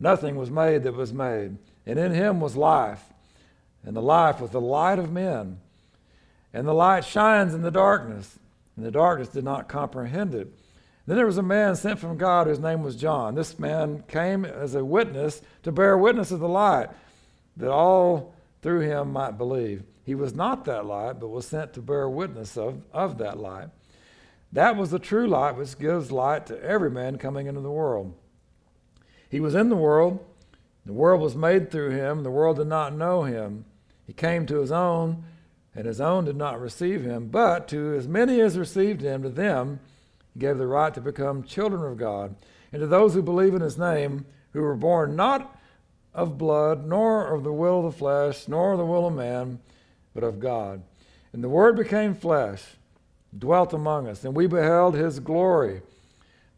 nothing 0.00 0.34
was 0.34 0.50
made 0.50 0.82
that 0.82 0.94
was 0.94 1.12
made. 1.12 1.56
And 1.86 1.98
in 1.98 2.12
him 2.12 2.40
was 2.40 2.56
life, 2.56 3.02
and 3.84 3.94
the 3.94 4.02
life 4.02 4.40
was 4.40 4.50
the 4.50 4.60
light 4.60 4.98
of 4.98 5.12
men. 5.12 5.60
And 6.52 6.66
the 6.66 6.74
light 6.74 7.04
shines 7.04 7.54
in 7.54 7.62
the 7.62 7.70
darkness, 7.70 8.38
and 8.76 8.84
the 8.84 8.90
darkness 8.90 9.28
did 9.28 9.44
not 9.44 9.68
comprehend 9.68 10.34
it. 10.34 10.48
Then 11.06 11.16
there 11.16 11.26
was 11.26 11.38
a 11.38 11.42
man 11.42 11.76
sent 11.76 12.00
from 12.00 12.18
God 12.18 12.48
whose 12.48 12.58
name 12.58 12.82
was 12.82 12.96
John. 12.96 13.34
This 13.34 13.58
man 13.58 14.02
came 14.08 14.44
as 14.44 14.74
a 14.74 14.84
witness 14.84 15.40
to 15.62 15.72
bear 15.72 15.96
witness 15.96 16.32
of 16.32 16.40
the 16.40 16.48
light, 16.48 16.88
that 17.56 17.70
all 17.70 18.34
through 18.60 18.80
him 18.80 19.12
might 19.12 19.38
believe. 19.38 19.84
He 20.08 20.14
was 20.14 20.34
not 20.34 20.64
that 20.64 20.86
light, 20.86 21.20
but 21.20 21.28
was 21.28 21.46
sent 21.46 21.74
to 21.74 21.82
bear 21.82 22.08
witness 22.08 22.56
of, 22.56 22.80
of 22.94 23.18
that 23.18 23.38
light. 23.38 23.68
That 24.52 24.74
was 24.74 24.90
the 24.90 24.98
true 24.98 25.26
light 25.26 25.54
which 25.54 25.78
gives 25.78 26.10
light 26.10 26.46
to 26.46 26.58
every 26.62 26.90
man 26.90 27.18
coming 27.18 27.46
into 27.46 27.60
the 27.60 27.70
world. 27.70 28.14
He 29.28 29.38
was 29.38 29.54
in 29.54 29.68
the 29.68 29.76
world, 29.76 30.24
the 30.86 30.94
world 30.94 31.20
was 31.20 31.36
made 31.36 31.70
through 31.70 31.90
him, 31.90 32.22
the 32.22 32.30
world 32.30 32.56
did 32.56 32.68
not 32.68 32.94
know 32.94 33.24
him. 33.24 33.66
He 34.06 34.14
came 34.14 34.46
to 34.46 34.60
his 34.60 34.72
own, 34.72 35.24
and 35.74 35.84
his 35.84 36.00
own 36.00 36.24
did 36.24 36.36
not 36.36 36.58
receive 36.58 37.04
him. 37.04 37.28
But 37.28 37.68
to 37.68 37.94
as 37.94 38.08
many 38.08 38.40
as 38.40 38.56
received 38.56 39.02
him, 39.02 39.22
to 39.24 39.28
them 39.28 39.78
he 40.32 40.40
gave 40.40 40.56
the 40.56 40.66
right 40.66 40.94
to 40.94 41.02
become 41.02 41.42
children 41.42 41.82
of 41.82 41.98
God, 41.98 42.34
and 42.72 42.80
to 42.80 42.86
those 42.86 43.12
who 43.12 43.20
believe 43.20 43.52
in 43.52 43.60
his 43.60 43.76
name, 43.76 44.24
who 44.54 44.62
were 44.62 44.74
born 44.74 45.16
not 45.16 45.54
of 46.14 46.38
blood, 46.38 46.86
nor 46.86 47.26
of 47.26 47.44
the 47.44 47.52
will 47.52 47.80
of 47.80 47.92
the 47.92 47.98
flesh, 47.98 48.48
nor 48.48 48.72
of 48.72 48.78
the 48.78 48.86
will 48.86 49.06
of 49.06 49.12
man, 49.12 49.58
but 50.18 50.26
of 50.26 50.40
God. 50.40 50.82
And 51.32 51.44
the 51.44 51.48
Word 51.48 51.76
became 51.76 52.12
flesh, 52.12 52.64
dwelt 53.38 53.72
among 53.72 54.08
us, 54.08 54.24
and 54.24 54.34
we 54.34 54.48
beheld 54.48 54.96
his 54.96 55.20
glory, 55.20 55.80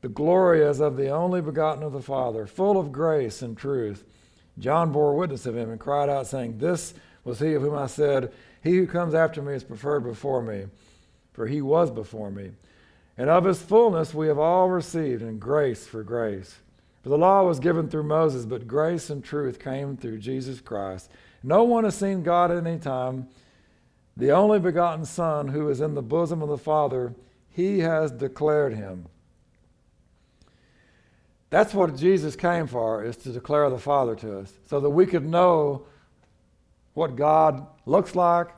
the 0.01 0.09
glory 0.09 0.65
as 0.65 0.81
of 0.81 0.97
the 0.97 1.11
only 1.11 1.43
begotten 1.43 1.83
of 1.83 1.93
the 1.93 2.01
Father, 2.01 2.47
full 2.47 2.81
of 2.81 2.91
grace 2.91 3.43
and 3.43 3.59
truth. 3.59 4.03
John 4.59 4.93
bore 4.93 5.15
witness 5.15 5.45
of 5.45 5.59
him 5.59 5.69
and 5.71 5.79
cried 5.79 6.09
out, 6.09 6.27
saying, 6.27 6.57
This 6.57 6.95
was 7.23 7.41
he 7.41 7.53
of 7.53 7.61
whom 7.61 7.75
I 7.75 7.87
said, 7.87 8.33
He 8.65 8.79
who 8.79 8.87
comes 8.87 9.13
after 9.13 9.43
me 9.43 9.53
is 9.53 9.65
preferred 9.65 10.05
before 10.05 10.41
me, 10.41 10.65
for 11.35 11.47
he 11.47 11.61
was 11.61 11.91
before 11.91 12.31
me. 12.31 12.53
And 13.19 13.29
of 13.29 13.45
his 13.45 13.61
fullness 13.61 14.15
we 14.15 14.29
have 14.29 14.39
all 14.39 14.71
received, 14.71 15.21
and 15.21 15.39
grace 15.39 15.87
for 15.87 16.03
grace. 16.03 16.57
For 17.03 17.11
the 17.11 17.19
law 17.19 17.45
was 17.45 17.61
given 17.61 17.91
through 17.91 18.05
Moses, 18.05 18.47
but 18.47 18.67
grace 18.67 19.11
and 19.11 19.23
truth 19.23 19.63
came 19.63 19.99
through 19.99 20.19
Jesus 20.19 20.63
Christ. 20.63 21.11
No 21.43 21.65
one 21.65 21.85
has 21.85 21.97
seen 21.97 22.23
God 22.23 22.51
at 22.51 22.67
any 22.67 22.79
time. 22.79 23.29
The 24.21 24.33
only 24.33 24.59
begotten 24.59 25.07
Son, 25.07 25.49
who 25.49 25.71
is 25.71 25.81
in 25.81 25.95
the 25.95 26.03
bosom 26.03 26.43
of 26.43 26.51
the 26.51 26.59
Father, 26.59 27.15
he 27.49 27.79
has 27.79 28.13
declared 28.13 28.75
him. 28.75 29.07
That's 31.49 31.73
what 31.73 31.97
Jesus 31.97 32.37
came 32.37 32.67
for, 32.67 33.03
is 33.03 33.17
to 33.17 33.33
declare 33.33 33.71
the 33.71 33.79
Father 33.79 34.15
to 34.17 34.41
us, 34.41 34.53
so 34.67 34.79
that 34.79 34.91
we 34.91 35.07
could 35.07 35.27
know 35.27 35.87
what 36.93 37.17
God 37.17 37.67
looks 37.87 38.15
like, 38.15 38.49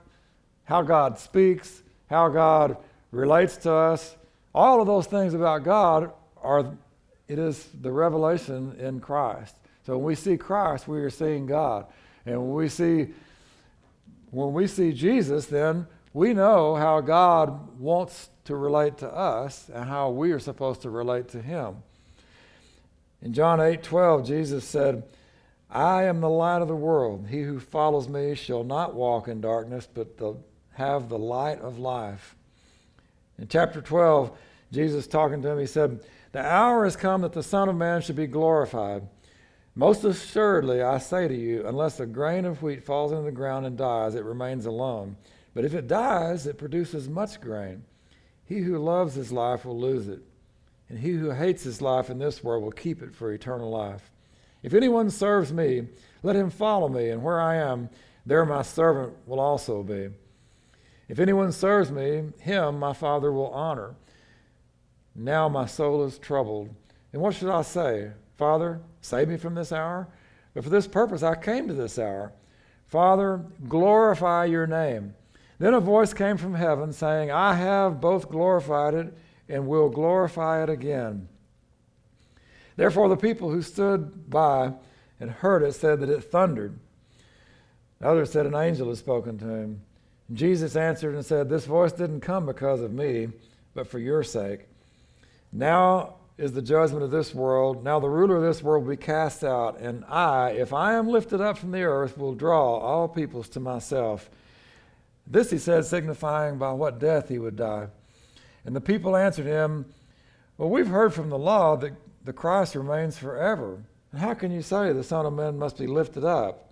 how 0.64 0.82
God 0.82 1.16
speaks, 1.20 1.84
how 2.10 2.28
God 2.28 2.76
relates 3.12 3.56
to 3.58 3.72
us. 3.72 4.16
All 4.52 4.80
of 4.80 4.88
those 4.88 5.06
things 5.06 5.32
about 5.32 5.62
God 5.62 6.12
are 6.42 6.74
it 7.28 7.38
is 7.38 7.68
the 7.80 7.92
revelation 7.92 8.74
in 8.80 8.98
Christ. 8.98 9.54
So 9.86 9.96
when 9.96 10.06
we 10.06 10.16
see 10.16 10.36
Christ, 10.36 10.88
we 10.88 10.98
are 10.98 11.08
seeing 11.08 11.46
God. 11.46 11.86
And 12.26 12.36
when 12.40 12.52
we 12.52 12.68
see 12.68 13.14
when 14.32 14.52
we 14.52 14.66
see 14.66 14.92
Jesus, 14.92 15.46
then 15.46 15.86
we 16.12 16.32
know 16.32 16.74
how 16.74 17.00
God 17.00 17.78
wants 17.78 18.30
to 18.44 18.56
relate 18.56 18.98
to 18.98 19.14
us 19.14 19.70
and 19.72 19.88
how 19.88 20.10
we 20.10 20.32
are 20.32 20.40
supposed 20.40 20.82
to 20.82 20.90
relate 20.90 21.28
to 21.28 21.40
him. 21.40 21.76
In 23.20 23.34
John 23.34 23.60
8:12, 23.60 24.26
Jesus 24.26 24.64
said, 24.64 25.04
I 25.70 26.04
am 26.04 26.20
the 26.20 26.28
light 26.28 26.60
of 26.60 26.68
the 26.68 26.76
world. 26.76 27.28
He 27.28 27.42
who 27.42 27.60
follows 27.60 28.08
me 28.08 28.34
shall 28.34 28.64
not 28.64 28.94
walk 28.94 29.28
in 29.28 29.40
darkness, 29.40 29.88
but 29.92 30.18
the, 30.18 30.36
have 30.72 31.08
the 31.08 31.18
light 31.18 31.60
of 31.60 31.78
life. 31.78 32.34
In 33.38 33.48
chapter 33.48 33.80
12, 33.80 34.36
Jesus 34.70 35.06
talking 35.06 35.40
to 35.42 35.48
him, 35.48 35.58
he 35.58 35.66
said, 35.66 36.00
The 36.32 36.44
hour 36.44 36.84
has 36.84 36.96
come 36.96 37.22
that 37.22 37.32
the 37.32 37.42
Son 37.42 37.70
of 37.70 37.76
Man 37.76 38.02
should 38.02 38.16
be 38.16 38.26
glorified. 38.26 39.02
Most 39.74 40.04
assuredly, 40.04 40.82
I 40.82 40.98
say 40.98 41.28
to 41.28 41.34
you, 41.34 41.66
unless 41.66 41.98
a 41.98 42.06
grain 42.06 42.44
of 42.44 42.62
wheat 42.62 42.84
falls 42.84 43.10
into 43.10 43.24
the 43.24 43.32
ground 43.32 43.64
and 43.64 43.76
dies, 43.76 44.14
it 44.14 44.24
remains 44.24 44.66
alone. 44.66 45.16
But 45.54 45.64
if 45.64 45.74
it 45.74 45.88
dies, 45.88 46.46
it 46.46 46.58
produces 46.58 47.08
much 47.08 47.40
grain. 47.40 47.84
He 48.44 48.58
who 48.58 48.76
loves 48.78 49.14
his 49.14 49.32
life 49.32 49.64
will 49.64 49.78
lose 49.78 50.08
it, 50.08 50.20
and 50.88 50.98
he 50.98 51.12
who 51.12 51.30
hates 51.30 51.62
his 51.62 51.80
life 51.80 52.10
in 52.10 52.18
this 52.18 52.44
world 52.44 52.62
will 52.62 52.72
keep 52.72 53.02
it 53.02 53.14
for 53.14 53.32
eternal 53.32 53.70
life. 53.70 54.10
If 54.62 54.74
anyone 54.74 55.10
serves 55.10 55.52
me, 55.52 55.88
let 56.22 56.36
him 56.36 56.50
follow 56.50 56.88
me, 56.88 57.08
and 57.08 57.22
where 57.22 57.40
I 57.40 57.56
am, 57.56 57.88
there 58.26 58.44
my 58.44 58.62
servant 58.62 59.14
will 59.26 59.40
also 59.40 59.82
be. 59.82 60.10
If 61.08 61.18
anyone 61.18 61.50
serves 61.50 61.90
me, 61.90 62.24
him 62.40 62.78
my 62.78 62.92
Father 62.92 63.32
will 63.32 63.50
honor. 63.50 63.94
Now 65.14 65.48
my 65.48 65.66
soul 65.66 66.04
is 66.04 66.18
troubled. 66.18 66.74
And 67.12 67.20
what 67.20 67.34
should 67.34 67.50
I 67.50 67.62
say? 67.62 68.12
Father, 68.36 68.80
save 69.02 69.28
me 69.28 69.36
from 69.36 69.54
this 69.54 69.72
hour? 69.72 70.08
But 70.54 70.64
for 70.64 70.70
this 70.70 70.86
purpose 70.86 71.22
I 71.22 71.34
came 71.34 71.68
to 71.68 71.74
this 71.74 71.98
hour. 71.98 72.32
Father, 72.86 73.44
glorify 73.68 74.46
your 74.46 74.66
name. 74.66 75.14
Then 75.58 75.74
a 75.74 75.80
voice 75.80 76.12
came 76.12 76.38
from 76.38 76.54
heaven 76.54 76.92
saying, 76.92 77.30
I 77.30 77.54
have 77.54 78.00
both 78.00 78.30
glorified 78.30 78.94
it 78.94 79.16
and 79.48 79.66
will 79.66 79.90
glorify 79.90 80.62
it 80.62 80.70
again. 80.70 81.28
Therefore, 82.76 83.08
the 83.08 83.16
people 83.16 83.50
who 83.50 83.62
stood 83.62 84.30
by 84.30 84.72
and 85.20 85.30
heard 85.30 85.62
it 85.62 85.74
said 85.74 86.00
that 86.00 86.08
it 86.08 86.24
thundered. 86.24 86.78
Others 88.02 88.32
said, 88.32 88.46
An 88.46 88.54
angel 88.54 88.88
has 88.88 88.98
spoken 88.98 89.38
to 89.38 89.46
him. 89.46 89.82
Jesus 90.32 90.74
answered 90.74 91.14
and 91.14 91.24
said, 91.24 91.48
This 91.48 91.66
voice 91.66 91.92
didn't 91.92 92.20
come 92.20 92.46
because 92.46 92.80
of 92.80 92.92
me, 92.92 93.28
but 93.74 93.86
for 93.86 93.98
your 93.98 94.22
sake. 94.22 94.66
Now 95.52 96.16
is 96.38 96.52
the 96.52 96.62
judgment 96.62 97.02
of 97.04 97.10
this 97.10 97.34
world. 97.34 97.84
Now 97.84 98.00
the 98.00 98.08
ruler 98.08 98.36
of 98.36 98.42
this 98.42 98.62
world 98.62 98.84
will 98.84 98.92
be 98.92 98.96
cast 98.96 99.44
out, 99.44 99.78
and 99.78 100.04
I, 100.06 100.50
if 100.50 100.72
I 100.72 100.94
am 100.94 101.08
lifted 101.08 101.40
up 101.40 101.58
from 101.58 101.72
the 101.72 101.82
earth, 101.82 102.16
will 102.16 102.34
draw 102.34 102.78
all 102.78 103.08
peoples 103.08 103.48
to 103.50 103.60
myself. 103.60 104.30
This 105.26 105.50
he 105.50 105.58
said, 105.58 105.84
signifying 105.84 106.58
by 106.58 106.72
what 106.72 106.98
death 106.98 107.28
he 107.28 107.38
would 107.38 107.56
die. 107.56 107.88
And 108.64 108.74
the 108.74 108.80
people 108.80 109.16
answered 109.16 109.46
him, 109.46 109.86
Well, 110.58 110.70
we've 110.70 110.88
heard 110.88 111.14
from 111.14 111.30
the 111.30 111.38
law 111.38 111.76
that 111.76 111.92
the 112.24 112.32
Christ 112.32 112.74
remains 112.74 113.18
forever. 113.18 113.82
How 114.16 114.34
can 114.34 114.52
you 114.52 114.62
say 114.62 114.92
the 114.92 115.02
Son 115.02 115.26
of 115.26 115.32
Man 115.32 115.58
must 115.58 115.78
be 115.78 115.86
lifted 115.86 116.24
up? 116.24 116.70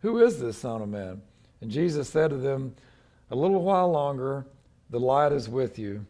Who 0.00 0.18
is 0.18 0.40
this 0.40 0.58
Son 0.58 0.82
of 0.82 0.88
Man? 0.88 1.22
And 1.60 1.70
Jesus 1.70 2.08
said 2.08 2.30
to 2.30 2.36
them, 2.36 2.74
A 3.30 3.36
little 3.36 3.62
while 3.62 3.90
longer, 3.90 4.46
the 4.90 4.98
light 4.98 5.32
is 5.32 5.48
with 5.48 5.78
you. 5.78 6.04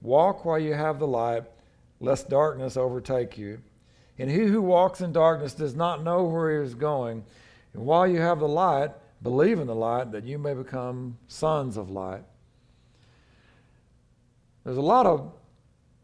Walk 0.00 0.44
while 0.44 0.58
you 0.58 0.74
have 0.74 0.98
the 0.98 1.06
light, 1.06 1.44
lest 2.02 2.28
darkness 2.28 2.76
overtake 2.76 3.38
you. 3.38 3.62
And 4.18 4.28
he 4.30 4.40
who 4.40 4.60
walks 4.60 5.00
in 5.00 5.12
darkness 5.12 5.54
does 5.54 5.74
not 5.74 6.02
know 6.02 6.24
where 6.24 6.60
he 6.60 6.66
is 6.66 6.74
going. 6.74 7.24
And 7.72 7.84
while 7.86 8.06
you 8.06 8.20
have 8.20 8.40
the 8.40 8.48
light, 8.48 8.90
believe 9.22 9.58
in 9.58 9.66
the 9.66 9.74
light 9.74 10.12
that 10.12 10.24
you 10.24 10.38
may 10.38 10.52
become 10.52 11.16
sons 11.28 11.76
of 11.78 11.90
light. 11.90 12.22
There's 14.64 14.76
a 14.76 14.82
lot 14.82 15.06
of 15.06 15.32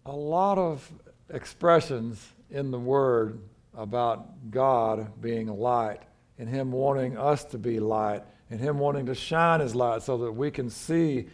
a 0.06 0.16
lot 0.16 0.56
of 0.56 0.90
expressions 1.28 2.32
in 2.50 2.70
the 2.70 2.78
word 2.78 3.40
about 3.76 4.50
God 4.50 5.20
being 5.20 5.48
light 5.48 6.00
and 6.38 6.48
him 6.48 6.72
wanting 6.72 7.18
us 7.18 7.44
to 7.46 7.58
be 7.58 7.78
light 7.78 8.22
and 8.50 8.58
him 8.58 8.78
wanting 8.78 9.04
to 9.06 9.14
shine 9.14 9.60
his 9.60 9.74
light 9.74 10.02
so 10.02 10.16
that 10.18 10.32
we 10.32 10.50
can 10.50 10.70
see 10.70 11.26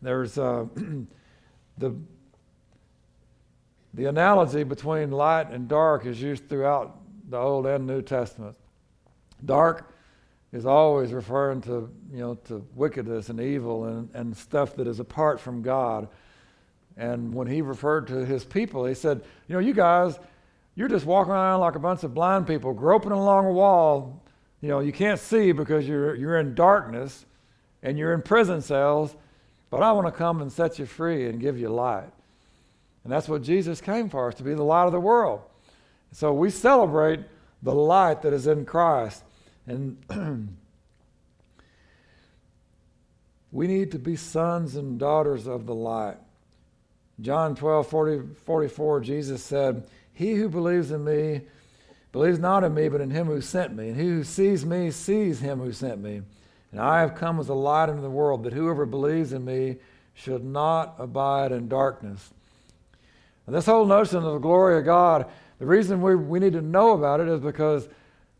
there's 0.00 0.38
uh, 0.38 0.64
the 1.78 1.94
the 3.94 4.06
analogy 4.06 4.62
between 4.62 5.10
light 5.10 5.50
and 5.50 5.68
dark 5.68 6.06
is 6.06 6.20
used 6.20 6.48
throughout 6.48 6.98
the 7.28 7.36
Old 7.36 7.66
and 7.66 7.86
New 7.86 8.02
Testament. 8.02 8.56
Dark 9.44 9.92
is 10.52 10.66
always 10.66 11.12
referring 11.12 11.60
to, 11.62 11.90
you 12.12 12.18
know, 12.18 12.34
to 12.46 12.66
wickedness 12.74 13.28
and 13.28 13.40
evil 13.40 13.84
and, 13.84 14.10
and 14.14 14.36
stuff 14.36 14.76
that 14.76 14.86
is 14.86 15.00
apart 15.00 15.40
from 15.40 15.62
God. 15.62 16.08
And 16.96 17.34
when 17.34 17.46
he 17.46 17.62
referred 17.62 18.06
to 18.08 18.24
his 18.24 18.44
people, 18.44 18.84
he 18.84 18.94
said, 18.94 19.22
You 19.48 19.54
know, 19.54 19.60
you 19.60 19.72
guys, 19.72 20.18
you're 20.74 20.88
just 20.88 21.06
walking 21.06 21.32
around 21.32 21.60
like 21.60 21.74
a 21.74 21.80
bunch 21.80 22.02
of 22.02 22.14
blind 22.14 22.46
people, 22.46 22.72
groping 22.74 23.12
along 23.12 23.46
a 23.46 23.52
wall. 23.52 24.22
You 24.60 24.68
know, 24.68 24.80
you 24.80 24.92
can't 24.92 25.18
see 25.18 25.52
because 25.52 25.88
you're, 25.88 26.14
you're 26.14 26.38
in 26.38 26.54
darkness 26.54 27.24
and 27.82 27.98
you're 27.98 28.12
in 28.12 28.22
prison 28.22 28.60
cells, 28.60 29.16
but 29.70 29.82
I 29.82 29.92
want 29.92 30.06
to 30.06 30.12
come 30.12 30.40
and 30.40 30.52
set 30.52 30.78
you 30.78 30.86
free 30.86 31.28
and 31.28 31.40
give 31.40 31.58
you 31.58 31.68
light. 31.68 32.10
And 33.04 33.12
that's 33.12 33.28
what 33.28 33.42
Jesus 33.42 33.80
came 33.80 34.08
for 34.08 34.28
us 34.28 34.34
to 34.36 34.42
be 34.42 34.54
the 34.54 34.62
light 34.62 34.86
of 34.86 34.92
the 34.92 35.00
world. 35.00 35.42
So 36.12 36.32
we 36.32 36.50
celebrate 36.50 37.20
the 37.62 37.74
light 37.74 38.22
that 38.22 38.32
is 38.32 38.46
in 38.46 38.64
Christ. 38.64 39.22
And 39.66 39.96
we 43.52 43.66
need 43.66 43.92
to 43.92 43.98
be 43.98 44.16
sons 44.16 44.76
and 44.76 44.98
daughters 44.98 45.46
of 45.46 45.66
the 45.66 45.74
light. 45.74 46.16
John 47.20 47.54
12, 47.54 47.86
40, 47.86 48.20
44, 48.44 49.00
Jesus 49.00 49.42
said, 49.42 49.84
He 50.12 50.34
who 50.34 50.48
believes 50.48 50.90
in 50.90 51.04
me 51.04 51.42
believes 52.12 52.38
not 52.38 52.62
in 52.62 52.74
me, 52.74 52.88
but 52.88 53.00
in 53.00 53.10
him 53.10 53.26
who 53.26 53.40
sent 53.40 53.74
me. 53.74 53.88
And 53.88 53.96
he 53.96 54.06
who 54.06 54.24
sees 54.24 54.64
me 54.66 54.90
sees 54.90 55.40
him 55.40 55.60
who 55.60 55.72
sent 55.72 56.00
me. 56.00 56.22
And 56.70 56.80
I 56.80 57.00
have 57.00 57.14
come 57.14 57.40
as 57.40 57.48
a 57.48 57.54
light 57.54 57.88
into 57.88 58.02
the 58.02 58.10
world, 58.10 58.44
that 58.44 58.52
whoever 58.52 58.86
believes 58.86 59.32
in 59.32 59.44
me 59.44 59.76
should 60.14 60.44
not 60.44 60.94
abide 60.98 61.52
in 61.52 61.68
darkness. 61.68 62.32
And 63.46 63.54
this 63.54 63.66
whole 63.66 63.86
notion 63.86 64.18
of 64.18 64.32
the 64.32 64.38
glory 64.38 64.78
of 64.78 64.84
God, 64.84 65.26
the 65.58 65.66
reason 65.66 66.00
we, 66.00 66.14
we 66.14 66.38
need 66.38 66.52
to 66.52 66.62
know 66.62 66.92
about 66.92 67.20
it 67.20 67.28
is 67.28 67.40
because 67.40 67.88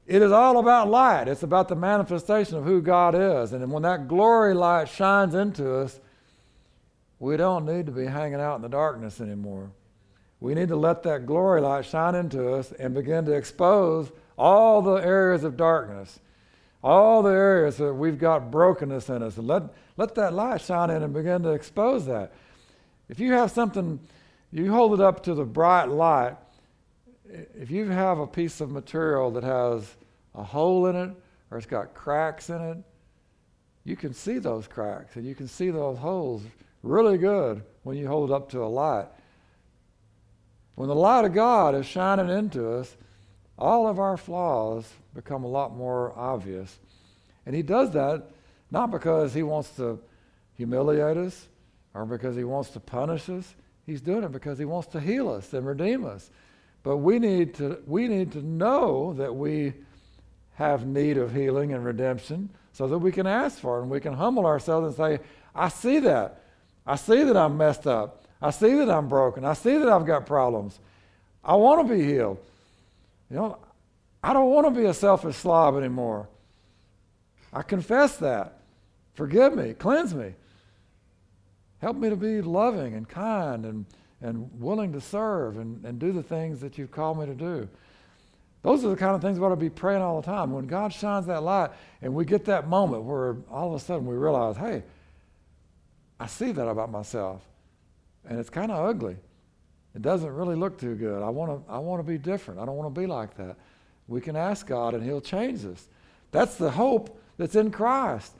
it 0.06 0.22
is 0.22 0.32
all 0.32 0.58
about 0.58 0.88
light. 0.88 1.28
It's 1.28 1.42
about 1.42 1.68
the 1.68 1.76
manifestation 1.76 2.56
of 2.56 2.64
who 2.64 2.82
God 2.82 3.14
is. 3.14 3.52
And 3.52 3.70
when 3.70 3.82
that 3.84 4.08
glory 4.08 4.54
light 4.54 4.88
shines 4.88 5.34
into 5.34 5.76
us, 5.76 6.00
we 7.18 7.36
don't 7.36 7.64
need 7.64 7.86
to 7.86 7.92
be 7.92 8.06
hanging 8.06 8.40
out 8.40 8.56
in 8.56 8.62
the 8.62 8.68
darkness 8.68 9.20
anymore. 9.20 9.70
We 10.40 10.54
need 10.54 10.68
to 10.68 10.76
let 10.76 11.04
that 11.04 11.24
glory 11.24 11.60
light 11.60 11.86
shine 11.86 12.16
into 12.16 12.52
us 12.52 12.72
and 12.72 12.94
begin 12.94 13.24
to 13.26 13.32
expose 13.32 14.10
all 14.36 14.82
the 14.82 14.96
areas 14.96 15.44
of 15.44 15.56
darkness, 15.56 16.18
all 16.82 17.22
the 17.22 17.30
areas 17.30 17.76
that 17.76 17.94
we've 17.94 18.18
got 18.18 18.50
brokenness 18.50 19.08
in 19.08 19.22
us. 19.22 19.36
And 19.36 19.46
let, 19.46 19.62
let 19.96 20.16
that 20.16 20.34
light 20.34 20.60
shine 20.60 20.90
in 20.90 21.04
and 21.04 21.14
begin 21.14 21.44
to 21.44 21.50
expose 21.50 22.06
that. 22.06 22.32
If 23.08 23.20
you 23.20 23.34
have 23.34 23.52
something, 23.52 24.00
you 24.52 24.70
hold 24.70 24.94
it 24.94 25.00
up 25.00 25.22
to 25.24 25.34
the 25.34 25.44
bright 25.44 25.88
light, 25.88 26.36
if 27.58 27.70
you 27.70 27.88
have 27.88 28.18
a 28.18 28.26
piece 28.26 28.60
of 28.60 28.70
material 28.70 29.30
that 29.32 29.44
has 29.44 29.96
a 30.34 30.42
hole 30.42 30.86
in 30.86 30.96
it 30.96 31.10
or 31.50 31.58
it's 31.58 31.66
got 31.66 31.94
cracks 31.94 32.50
in 32.50 32.60
it, 32.60 32.78
you 33.84 33.96
can 33.96 34.12
see 34.12 34.38
those 34.38 34.68
cracks 34.68 35.16
and 35.16 35.26
you 35.26 35.34
can 35.34 35.48
see 35.48 35.70
those 35.70 35.98
holes 35.98 36.42
really 36.82 37.18
good 37.18 37.62
when 37.82 37.96
you 37.96 38.06
hold 38.06 38.30
it 38.30 38.34
up 38.34 38.50
to 38.50 38.62
a 38.62 38.66
light. 38.66 39.06
When 40.74 40.88
the 40.88 40.94
light 40.94 41.24
of 41.24 41.32
God 41.32 41.74
is 41.74 41.86
shining 41.86 42.28
into 42.28 42.72
us, 42.74 42.96
all 43.58 43.86
of 43.86 43.98
our 43.98 44.16
flaws 44.16 44.90
become 45.14 45.44
a 45.44 45.48
lot 45.48 45.74
more 45.76 46.12
obvious. 46.16 46.78
And 47.46 47.54
He 47.54 47.62
does 47.62 47.92
that 47.92 48.24
not 48.70 48.90
because 48.90 49.34
He 49.34 49.42
wants 49.42 49.70
to 49.76 49.98
humiliate 50.54 51.16
us 51.16 51.48
or 51.94 52.06
because 52.06 52.36
He 52.36 52.44
wants 52.44 52.70
to 52.70 52.80
punish 52.80 53.28
us. 53.28 53.54
He's 53.86 54.00
doing 54.00 54.24
it 54.24 54.32
because 54.32 54.58
He 54.58 54.64
wants 54.64 54.88
to 54.88 55.00
heal 55.00 55.28
us 55.28 55.52
and 55.52 55.66
redeem 55.66 56.04
us. 56.04 56.30
But 56.82 56.98
we 56.98 57.18
need 57.18 57.54
to, 57.54 57.78
we 57.86 58.08
need 58.08 58.32
to 58.32 58.42
know 58.42 59.12
that 59.14 59.34
we 59.34 59.74
have 60.54 60.86
need 60.86 61.16
of 61.16 61.34
healing 61.34 61.72
and 61.72 61.84
redemption 61.84 62.50
so 62.72 62.86
that 62.88 62.98
we 62.98 63.12
can 63.12 63.26
ask 63.26 63.58
for 63.58 63.78
it 63.78 63.82
and 63.82 63.90
we 63.90 64.00
can 64.00 64.14
humble 64.14 64.46
ourselves 64.46 64.86
and 64.86 64.96
say, 64.96 65.24
I 65.54 65.68
see 65.68 65.98
that. 66.00 66.42
I 66.86 66.96
see 66.96 67.22
that 67.22 67.36
I'm 67.36 67.56
messed 67.56 67.86
up. 67.86 68.24
I 68.40 68.50
see 68.50 68.74
that 68.74 68.90
I'm 68.90 69.08
broken. 69.08 69.44
I 69.44 69.52
see 69.52 69.78
that 69.78 69.88
I've 69.88 70.06
got 70.06 70.26
problems. 70.26 70.80
I 71.44 71.54
want 71.54 71.86
to 71.86 71.94
be 71.94 72.04
healed. 72.04 72.38
You 73.30 73.36
know, 73.36 73.58
I 74.22 74.32
don't 74.32 74.50
want 74.50 74.72
to 74.72 74.80
be 74.80 74.86
a 74.86 74.94
selfish 74.94 75.36
slob 75.36 75.76
anymore. 75.76 76.28
I 77.52 77.62
confess 77.62 78.16
that. 78.18 78.58
Forgive 79.14 79.54
me. 79.54 79.74
Cleanse 79.74 80.14
me. 80.14 80.34
Help 81.82 81.96
me 81.96 82.08
to 82.08 82.16
be 82.16 82.40
loving 82.40 82.94
and 82.94 83.08
kind 83.08 83.66
and, 83.66 83.84
and 84.22 84.48
willing 84.60 84.92
to 84.92 85.00
serve 85.00 85.58
and, 85.58 85.84
and 85.84 85.98
do 85.98 86.12
the 86.12 86.22
things 86.22 86.60
that 86.60 86.78
you've 86.78 86.92
called 86.92 87.18
me 87.18 87.26
to 87.26 87.34
do. 87.34 87.68
Those 88.62 88.84
are 88.84 88.88
the 88.88 88.96
kind 88.96 89.16
of 89.16 89.20
things 89.20 89.40
we 89.40 89.44
ought 89.44 89.50
to 89.50 89.56
be 89.56 89.68
praying 89.68 90.00
all 90.00 90.20
the 90.20 90.24
time. 90.24 90.52
When 90.52 90.68
God 90.68 90.92
shines 90.92 91.26
that 91.26 91.42
light 91.42 91.70
and 92.00 92.14
we 92.14 92.24
get 92.24 92.44
that 92.44 92.68
moment 92.68 93.02
where 93.02 93.36
all 93.50 93.74
of 93.74 93.74
a 93.74 93.84
sudden 93.84 94.06
we 94.06 94.14
realize, 94.14 94.56
hey, 94.56 94.84
I 96.20 96.28
see 96.28 96.52
that 96.52 96.68
about 96.68 96.92
myself. 96.92 97.42
And 98.28 98.38
it's 98.38 98.48
kind 98.48 98.70
of 98.70 98.88
ugly. 98.88 99.16
It 99.96 100.02
doesn't 100.02 100.32
really 100.32 100.54
look 100.54 100.78
too 100.78 100.94
good. 100.94 101.20
I 101.20 101.30
want 101.30 101.66
to 101.66 101.72
I 101.72 101.78
want 101.78 101.98
to 101.98 102.08
be 102.08 102.16
different. 102.16 102.60
I 102.60 102.64
don't 102.64 102.76
want 102.76 102.94
to 102.94 103.00
be 103.00 103.08
like 103.08 103.36
that. 103.38 103.56
We 104.06 104.20
can 104.20 104.36
ask 104.36 104.68
God 104.68 104.94
and 104.94 105.02
he'll 105.02 105.20
change 105.20 105.66
us. 105.66 105.88
That's 106.30 106.54
the 106.54 106.70
hope 106.70 107.20
that's 107.38 107.56
in 107.56 107.72
Christ. 107.72 108.32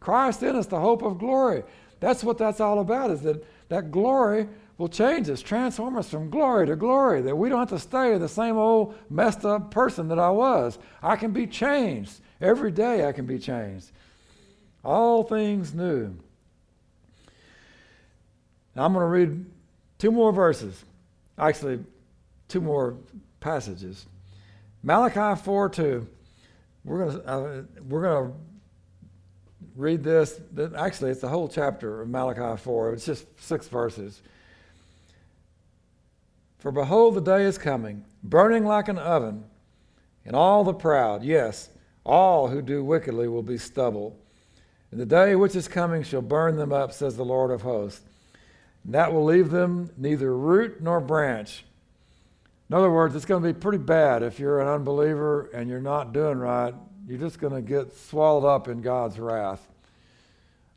Christ 0.00 0.42
in 0.42 0.54
us, 0.54 0.66
the 0.66 0.78
hope 0.78 1.02
of 1.02 1.18
glory. 1.18 1.62
That's 2.00 2.24
what 2.24 2.38
that's 2.38 2.60
all 2.60 2.80
about 2.80 3.10
is 3.10 3.20
that 3.22 3.44
that 3.68 3.90
glory 3.90 4.48
will 4.78 4.88
change 4.88 5.28
us, 5.28 5.42
transform 5.42 5.96
us 5.96 6.08
from 6.08 6.30
glory 6.30 6.66
to 6.66 6.74
glory, 6.74 7.20
that 7.22 7.36
we 7.36 7.48
don't 7.48 7.58
have 7.58 7.68
to 7.68 7.78
stay 7.78 8.16
the 8.16 8.28
same 8.28 8.56
old 8.56 8.94
messed 9.10 9.44
up 9.44 9.70
person 9.70 10.08
that 10.08 10.18
I 10.18 10.30
was. 10.30 10.78
I 11.02 11.16
can 11.16 11.32
be 11.32 11.46
changed. 11.46 12.20
Every 12.40 12.70
day 12.70 13.06
I 13.06 13.12
can 13.12 13.26
be 13.26 13.38
changed. 13.38 13.90
All 14.82 15.22
things 15.22 15.74
new. 15.74 16.16
Now 18.74 18.86
I'm 18.86 18.94
going 18.94 19.02
to 19.02 19.06
read 19.06 19.44
two 19.98 20.10
more 20.10 20.32
verses. 20.32 20.84
Actually, 21.38 21.84
two 22.48 22.62
more 22.62 22.96
passages. 23.40 24.06
Malachi 24.82 25.40
4 25.42 25.68
2. 25.68 26.08
We're 26.84 27.04
going 27.04 27.20
to, 27.20 27.28
uh, 27.28 27.62
we're 27.86 28.02
going 28.02 28.30
to 28.30 28.36
read 29.76 30.02
this. 30.02 30.40
Actually, 30.76 31.10
it's 31.10 31.20
the 31.20 31.28
whole 31.28 31.48
chapter 31.48 32.02
of 32.02 32.08
Malachi 32.08 32.60
4. 32.60 32.92
It's 32.94 33.06
just 33.06 33.26
six 33.42 33.68
verses. 33.68 34.22
For 36.58 36.70
behold, 36.70 37.14
the 37.14 37.20
day 37.20 37.44
is 37.44 37.56
coming, 37.56 38.04
burning 38.22 38.64
like 38.64 38.88
an 38.88 38.98
oven, 38.98 39.44
and 40.26 40.36
all 40.36 40.62
the 40.62 40.74
proud, 40.74 41.24
yes, 41.24 41.70
all 42.04 42.48
who 42.48 42.60
do 42.60 42.84
wickedly 42.84 43.28
will 43.28 43.42
be 43.42 43.56
stubble. 43.56 44.18
And 44.90 45.00
the 45.00 45.06
day 45.06 45.36
which 45.36 45.56
is 45.56 45.68
coming 45.68 46.02
shall 46.02 46.22
burn 46.22 46.56
them 46.56 46.72
up, 46.72 46.92
says 46.92 47.16
the 47.16 47.24
Lord 47.24 47.50
of 47.50 47.62
hosts. 47.62 48.02
And 48.84 48.94
that 48.94 49.12
will 49.12 49.24
leave 49.24 49.50
them 49.50 49.90
neither 49.96 50.36
root 50.36 50.82
nor 50.82 51.00
branch. 51.00 51.64
In 52.68 52.76
other 52.76 52.90
words, 52.90 53.14
it's 53.14 53.24
going 53.24 53.42
to 53.42 53.52
be 53.52 53.58
pretty 53.58 53.78
bad 53.78 54.22
if 54.22 54.38
you're 54.38 54.60
an 54.60 54.68
unbeliever 54.68 55.50
and 55.54 55.68
you're 55.68 55.80
not 55.80 56.12
doing 56.12 56.38
right. 56.38 56.74
You're 57.10 57.18
just 57.18 57.40
going 57.40 57.54
to 57.54 57.60
get 57.60 57.92
swallowed 57.92 58.46
up 58.46 58.68
in 58.68 58.82
God's 58.82 59.18
wrath. 59.18 59.66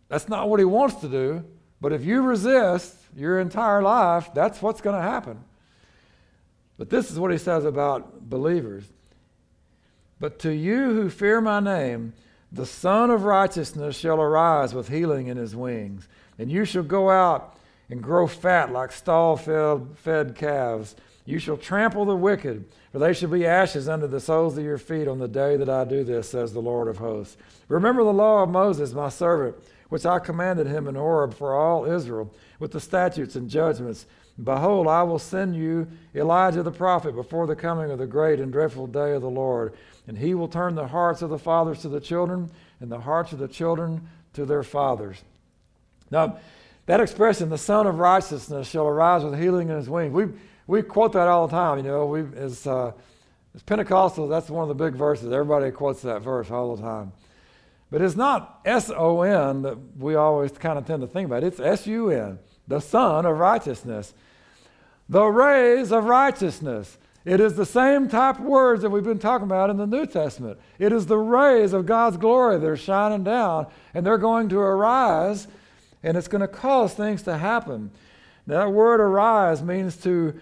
That's 0.10 0.28
not 0.28 0.50
what 0.50 0.60
He 0.60 0.66
wants 0.66 0.96
to 1.02 1.08
do, 1.08 1.46
but 1.80 1.94
if 1.94 2.04
you 2.04 2.24
resist 2.24 2.96
your 3.16 3.40
entire 3.40 3.84
life, 3.84 4.32
that's 4.34 4.60
what's 4.60 4.82
going 4.82 4.96
to 4.96 5.02
happen. 5.02 5.44
But 6.76 6.90
this 6.90 7.12
is 7.12 7.20
what 7.20 7.32
He 7.32 7.38
says 7.38 7.66
about 7.66 8.32
believers. 8.32 8.84
But 10.20 10.40
to 10.40 10.52
you 10.52 10.96
who 10.96 11.12
fear 11.12 11.40
my 11.40 11.60
name, 11.60 12.14
the 12.52 12.66
Sun 12.66 13.12
of 13.12 13.26
Righteousness 13.26 13.96
shall 13.96 14.20
arise 14.20 14.74
with 14.74 14.90
healing 14.90 15.28
in 15.28 15.38
his 15.38 15.56
wings, 15.56 16.08
and 16.40 16.52
you 16.52 16.66
shall 16.66 16.82
go 16.82 17.12
out 17.12 17.56
and 17.92 18.02
grow 18.02 18.26
fat 18.26 18.72
like 18.72 18.92
stall 18.92 19.38
fed 19.38 20.36
calves. 20.36 20.96
You 21.26 21.40
shall 21.40 21.58
trample 21.58 22.06
the 22.06 22.16
wicked, 22.16 22.66
for 22.92 23.00
they 23.00 23.14
shall 23.14 23.30
be 23.30 23.46
ashes 23.46 23.88
under 23.88 24.08
the 24.08 24.20
soles 24.20 24.58
of 24.58 24.64
your 24.64 24.78
feet 24.78 25.08
on 25.08 25.20
the 25.20 25.28
day 25.28 25.56
that 25.56 25.70
I 25.70 25.86
do 25.86 26.04
this, 26.04 26.30
says 26.30 26.52
the 26.52 26.62
Lord 26.62 26.88
of 26.88 26.98
hosts. 26.98 27.38
Remember 27.70 28.04
the 28.04 28.12
law 28.12 28.44
of 28.44 28.50
Moses, 28.50 28.94
my 28.94 29.10
servant, 29.10 29.56
which 29.88 30.06
I 30.06 30.20
commanded 30.20 30.68
him 30.68 30.88
in 30.88 30.96
Horeb 30.96 31.34
for 31.34 31.56
all 31.56 31.86
Israel, 31.86 32.34
with 32.60 32.72
the 32.72 32.80
statutes 32.82 33.36
and 33.36 33.50
judgments. 33.50 34.06
Behold, 34.44 34.88
I 34.88 35.04
will 35.04 35.20
send 35.20 35.56
you 35.56 35.88
Elijah 36.16 36.64
the 36.64 36.72
prophet 36.72 37.16
before 37.16 37.48
the 37.48 37.56
coming 37.56 37.92
of 37.92 38.00
the 38.00 38.08
great 38.08 38.40
and 38.40 38.52
dreadful 38.52 38.88
day 38.88 39.14
of 39.14 39.22
the 39.22 39.30
Lord. 39.30 39.74
And 40.08 40.18
he 40.18 40.34
will 40.34 40.48
turn 40.48 40.76
the 40.76 40.88
hearts 40.88 41.22
of 41.22 41.30
the 41.30 41.38
fathers 41.38 41.82
to 41.84 41.90
the 41.90 42.02
children, 42.02 42.50
and 42.82 42.92
the 42.92 43.00
hearts 43.00 43.32
of 43.32 43.40
the 43.40 43.48
children 43.48 44.10
to 44.34 44.46
their 44.46 44.64
fathers. 44.64 45.22
Now, 46.12 46.38
that 46.86 47.00
expression, 47.00 47.50
the 47.50 47.58
Sun 47.58 47.88
of 47.88 48.00
Righteousness 48.00 48.68
shall 48.68 48.88
arise 48.88 49.24
with 49.24 49.40
healing 49.40 49.70
in 49.70 49.78
his 49.78 49.90
wings. 49.90 50.12
We, 50.12 50.26
we 50.68 50.82
quote 50.82 51.14
that 51.14 51.28
all 51.28 51.48
the 51.48 51.52
time, 51.52 51.78
you 51.78 51.84
know. 51.84 52.06
We, 52.06 52.22
uh, 52.22 52.92
as 53.56 53.64
Pentecostals, 53.66 54.30
that's 54.30 54.50
one 54.50 54.64
of 54.64 54.70
the 54.70 54.84
big 54.84 54.96
verses. 54.96 55.32
Everybody 55.32 55.72
quotes 55.72 56.02
that 56.04 56.22
verse 56.22 56.50
all 56.50 56.76
the 56.76 56.82
time. 56.82 57.12
But 57.92 58.02
it's 58.02 58.16
not 58.16 58.62
S 58.66 58.90
O 58.90 59.22
N 59.22 59.62
that 59.62 59.78
we 59.98 60.16
always 60.16 60.52
kind 60.54 60.80
of 60.80 60.88
tend 60.88 61.02
to 61.02 61.08
think 61.08 61.28
about. 61.28 61.44
It's 61.44 61.60
S 61.60 61.86
U 61.86 62.10
N, 62.10 62.40
the 62.68 62.80
Sun 62.80 63.26
of 63.26 63.38
Righteousness. 63.38 64.14
The 65.10 65.26
rays 65.26 65.92
of 65.92 66.06
righteousness. 66.06 66.98
It 67.26 67.40
is 67.40 67.56
the 67.56 67.66
same 67.66 68.10
type 68.10 68.40
of 68.40 68.46
words 68.46 68.82
that 68.82 68.90
we've 68.90 69.04
been 69.04 69.20
talking 69.20 69.46
about 69.46 69.70
in 69.70 69.78
the 69.78 69.86
New 69.86 70.06
Testament. 70.06 70.60
It 70.80 70.92
is 70.92 71.06
the 71.06 71.18
rays 71.18 71.72
of 71.72 71.86
God's 71.86 72.18
glory 72.18 72.58
that 72.58 72.68
are 72.68 72.76
shining 72.76 73.24
down, 73.24 73.68
and 73.94 74.06
they're 74.06 74.18
going 74.18 74.50
to 74.50 74.60
arise, 74.60 75.48
and 76.02 76.18
it's 76.18 76.28
going 76.28 76.42
to 76.42 76.48
cause 76.48 76.94
things 76.94 77.22
to 77.24 77.38
happen. 77.38 77.92
That 78.48 78.72
word 78.72 79.00
arise 79.00 79.62
means 79.62 79.96
to 79.98 80.34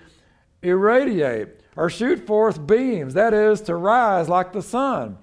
irradiate 0.62 1.62
or 1.76 1.90
shoot 1.90 2.26
forth 2.28 2.66
beams, 2.66 3.14
that 3.14 3.34
is, 3.34 3.62
to 3.62 3.76
rise 3.76 4.30
like 4.30 4.54
the 4.54 4.62
sun. 4.62 5.18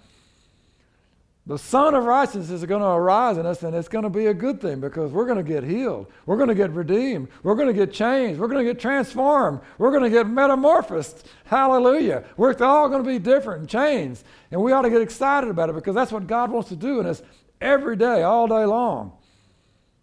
The 1.48 1.58
sun 1.58 1.94
of 1.94 2.04
Righteousness 2.04 2.50
is 2.50 2.64
going 2.66 2.82
to 2.82 2.88
arise 2.88 3.38
in 3.38 3.46
us, 3.46 3.62
and 3.62 3.74
it's 3.74 3.88
going 3.88 4.02
to 4.02 4.10
be 4.10 4.26
a 4.26 4.34
good 4.34 4.60
thing 4.60 4.80
because 4.80 5.12
we're 5.12 5.24
going 5.24 5.38
to 5.38 5.42
get 5.42 5.64
healed. 5.64 6.06
We're 6.26 6.36
going 6.36 6.50
to 6.50 6.54
get 6.54 6.72
redeemed. 6.72 7.28
We're 7.42 7.54
going 7.54 7.68
to 7.68 7.72
get 7.72 7.90
changed. 7.90 8.38
We're 8.38 8.48
going 8.48 8.66
to 8.66 8.70
get 8.70 8.78
transformed. 8.78 9.60
We're 9.78 9.90
going 9.90 10.02
to 10.02 10.10
get 10.10 10.26
metamorphosed. 10.26 11.24
Hallelujah. 11.46 12.24
We're 12.36 12.54
all 12.62 12.90
going 12.90 13.02
to 13.02 13.08
be 13.08 13.18
different 13.18 13.60
and 13.60 13.68
changed. 13.68 14.24
And 14.50 14.60
we 14.60 14.72
ought 14.72 14.82
to 14.82 14.90
get 14.90 15.00
excited 15.00 15.48
about 15.48 15.70
it 15.70 15.74
because 15.74 15.94
that's 15.94 16.12
what 16.12 16.26
God 16.26 16.50
wants 16.50 16.68
to 16.68 16.76
do 16.76 17.00
in 17.00 17.06
us 17.06 17.22
every 17.62 17.96
day, 17.96 18.24
all 18.24 18.46
day 18.46 18.66
long. 18.66 19.12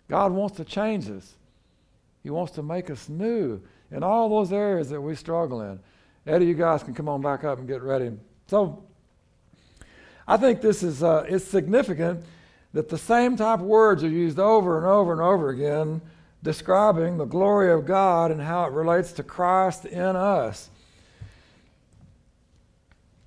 God 0.09 0.31
wants 0.31 0.57
to 0.57 0.65
change 0.65 1.07
us, 1.11 1.35
He 2.23 2.31
wants 2.31 2.53
to 2.53 2.63
make 2.63 2.89
us 2.89 3.07
new 3.07 3.61
in 3.91 4.03
all 4.03 4.29
those 4.29 4.51
areas 4.51 4.89
that 4.89 5.01
we 5.01 5.15
struggle 5.15 5.61
in. 5.61 5.79
Eddie, 6.27 6.45
you 6.45 6.53
guys 6.53 6.83
can 6.83 6.93
come 6.93 7.07
on 7.07 7.21
back 7.21 7.43
up 7.43 7.59
and 7.59 7.67
get 7.67 7.81
ready. 7.81 8.11
So, 8.47 8.83
I 10.27 10.37
think 10.37 10.61
this 10.61 10.81
is 10.81 11.03
uh, 11.03 11.25
it's 11.27 11.45
significant 11.45 12.23
that 12.73 12.89
the 12.89 12.97
same 12.97 13.37
type 13.37 13.59
of 13.59 13.65
words 13.65 14.03
are 14.03 14.09
used 14.09 14.39
over 14.39 14.77
and 14.77 14.85
over 14.85 15.11
and 15.11 15.21
over 15.21 15.49
again 15.49 16.01
describing 16.43 17.17
the 17.17 17.25
glory 17.25 17.71
of 17.71 17.85
God 17.85 18.31
and 18.31 18.39
how 18.39 18.65
it 18.65 18.71
relates 18.71 19.11
to 19.13 19.23
Christ 19.23 19.85
in 19.85 20.15
us. 20.15 20.69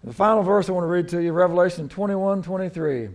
The 0.05 0.13
final 0.13 0.43
verse 0.43 0.69
I 0.69 0.73
want 0.73 0.85
to 0.85 0.89
read 0.89 1.09
to 1.09 1.23
you, 1.23 1.33
Revelation 1.33 1.89
21 1.89 2.43
23. 2.43 3.09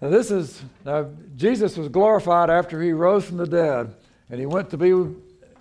Now, 0.00 0.08
this 0.08 0.30
is, 0.30 0.62
now, 0.84 1.10
Jesus 1.36 1.76
was 1.76 1.88
glorified 1.88 2.48
after 2.48 2.80
he 2.80 2.92
rose 2.92 3.24
from 3.24 3.36
the 3.36 3.46
dead, 3.46 3.94
and 4.30 4.40
he 4.40 4.46
went 4.46 4.70
to 4.70 4.78
be 4.78 4.92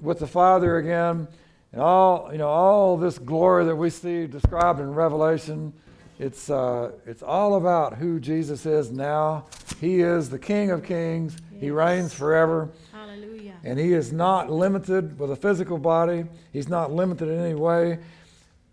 with 0.02 0.20
the 0.20 0.28
Father 0.28 0.78
again. 0.78 1.28
And 1.72 1.82
all, 1.82 2.30
you 2.32 2.38
know, 2.38 2.48
all 2.48 2.98
this 2.98 3.18
glory 3.20 3.66
that 3.66 3.76
we 3.76 3.90
see 3.90 4.28
described 4.28 4.80
in 4.80 4.94
Revelation, 4.94 5.74
it's, 6.18 6.50
uh, 6.50 6.92
it's 7.06 7.22
all 7.22 7.56
about 7.56 7.96
who 7.96 8.20
Jesus 8.20 8.66
is 8.66 8.92
now. 8.92 9.46
He 9.80 10.02
is 10.02 10.30
the 10.30 10.40
King 10.40 10.72
of 10.72 10.84
Kings. 10.84 11.38
He 11.60 11.72
reigns 11.72 12.14
forever. 12.14 12.70
Hallelujah. 12.92 13.56
And 13.64 13.78
he 13.78 13.94
is 13.94 14.12
not 14.12 14.52
limited 14.52 15.20
with 15.20 15.32
a 15.32 15.36
physical 15.36 15.78
body. 15.78 16.26
He's 16.52 16.68
not 16.68 16.92
limited 16.92 17.30
in 17.30 17.40
any 17.40 17.56
way. 17.56 18.00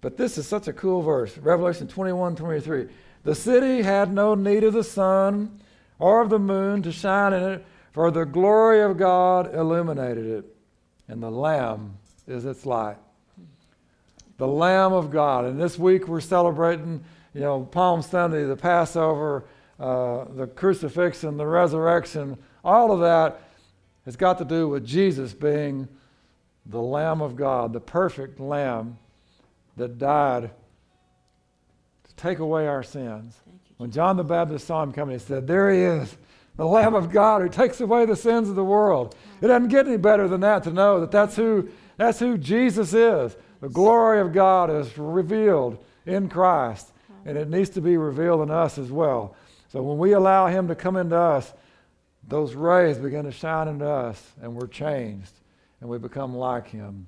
But 0.00 0.16
this 0.16 0.38
is 0.38 0.46
such 0.46 0.68
a 0.68 0.72
cool 0.72 1.02
verse. 1.02 1.36
Revelation 1.38 1.88
21 1.88 2.36
23. 2.36 2.88
The 3.24 3.34
city 3.34 3.82
had 3.82 4.12
no 4.12 4.34
need 4.34 4.62
of 4.62 4.72
the 4.72 4.84
sun 4.84 5.60
or 5.98 6.20
of 6.20 6.30
the 6.30 6.38
moon 6.38 6.82
to 6.82 6.92
shine 6.92 7.32
in 7.32 7.42
it, 7.42 7.66
for 7.92 8.10
the 8.10 8.24
glory 8.24 8.82
of 8.82 8.98
God 8.98 9.54
illuminated 9.54 10.26
it, 10.26 10.55
and 11.08 11.22
the 11.22 11.30
Lamb 11.30 11.96
is 12.26 12.44
its 12.44 12.66
light. 12.66 12.96
The 14.38 14.46
Lamb 14.46 14.92
of 14.92 15.10
God. 15.10 15.44
And 15.44 15.60
this 15.60 15.78
week 15.78 16.08
we're 16.08 16.20
celebrating, 16.20 17.02
you 17.34 17.40
know, 17.40 17.62
Palm 17.62 18.02
Sunday, 18.02 18.44
the 18.44 18.56
Passover, 18.56 19.44
uh, 19.78 20.24
the 20.34 20.46
crucifixion, 20.46 21.36
the 21.36 21.46
resurrection. 21.46 22.36
All 22.64 22.92
of 22.92 23.00
that 23.00 23.40
has 24.04 24.16
got 24.16 24.38
to 24.38 24.44
do 24.44 24.68
with 24.68 24.84
Jesus 24.84 25.32
being 25.32 25.88
the 26.66 26.80
Lamb 26.80 27.20
of 27.20 27.36
God, 27.36 27.72
the 27.72 27.80
perfect 27.80 28.40
Lamb 28.40 28.98
that 29.76 29.98
died 29.98 30.50
to 32.04 32.14
take 32.16 32.38
away 32.38 32.66
our 32.66 32.82
sins. 32.82 33.36
When 33.76 33.90
John 33.90 34.16
the 34.16 34.24
Baptist 34.24 34.66
saw 34.66 34.82
him 34.82 34.92
coming, 34.92 35.18
he 35.18 35.24
said, 35.24 35.46
There 35.46 35.70
he 35.70 35.80
is, 35.80 36.16
the 36.56 36.66
Lamb 36.66 36.94
of 36.94 37.10
God 37.10 37.42
who 37.42 37.48
takes 37.48 37.80
away 37.80 38.06
the 38.06 38.16
sins 38.16 38.48
of 38.48 38.56
the 38.56 38.64
world. 38.64 39.14
It 39.40 39.48
doesn't 39.48 39.68
get 39.68 39.86
any 39.86 39.96
better 39.96 40.28
than 40.28 40.40
that 40.40 40.64
to 40.64 40.70
know 40.70 41.00
that 41.00 41.10
that's 41.10 41.36
who, 41.36 41.68
that's 41.96 42.18
who 42.18 42.38
Jesus 42.38 42.94
is. 42.94 43.36
The 43.60 43.68
glory 43.68 44.20
of 44.20 44.32
God 44.32 44.70
is 44.70 44.96
revealed 44.96 45.78
in 46.04 46.28
Christ, 46.28 46.92
and 47.24 47.36
it 47.36 47.48
needs 47.48 47.70
to 47.70 47.80
be 47.80 47.96
revealed 47.96 48.42
in 48.42 48.50
us 48.50 48.78
as 48.78 48.90
well. 48.90 49.34
So 49.68 49.82
when 49.82 49.98
we 49.98 50.12
allow 50.12 50.46
Him 50.46 50.68
to 50.68 50.74
come 50.74 50.96
into 50.96 51.16
us, 51.16 51.52
those 52.28 52.54
rays 52.54 52.98
begin 52.98 53.24
to 53.24 53.32
shine 53.32 53.68
into 53.68 53.88
us, 53.88 54.32
and 54.40 54.54
we're 54.54 54.66
changed, 54.66 55.32
and 55.80 55.88
we 55.90 55.98
become 55.98 56.34
like 56.34 56.68
Him. 56.68 57.06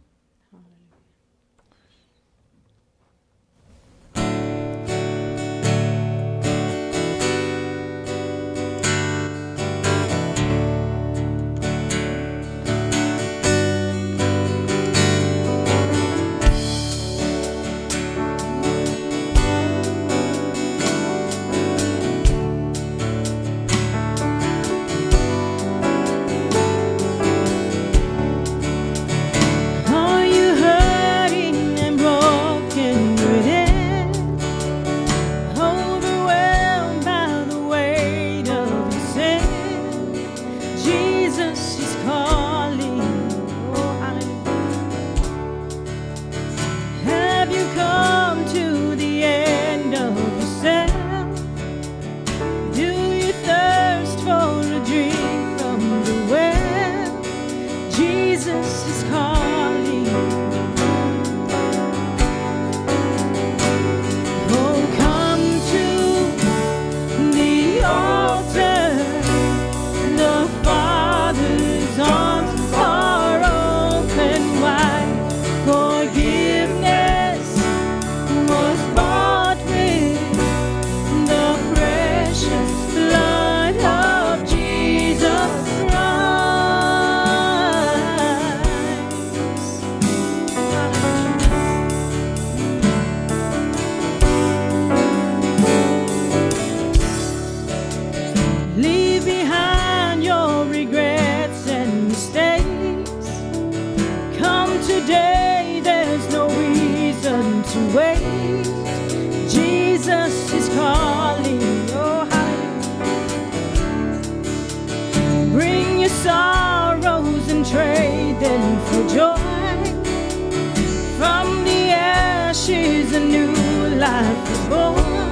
Life 124.18 124.50
is 124.50 124.68
born. 124.68 125.27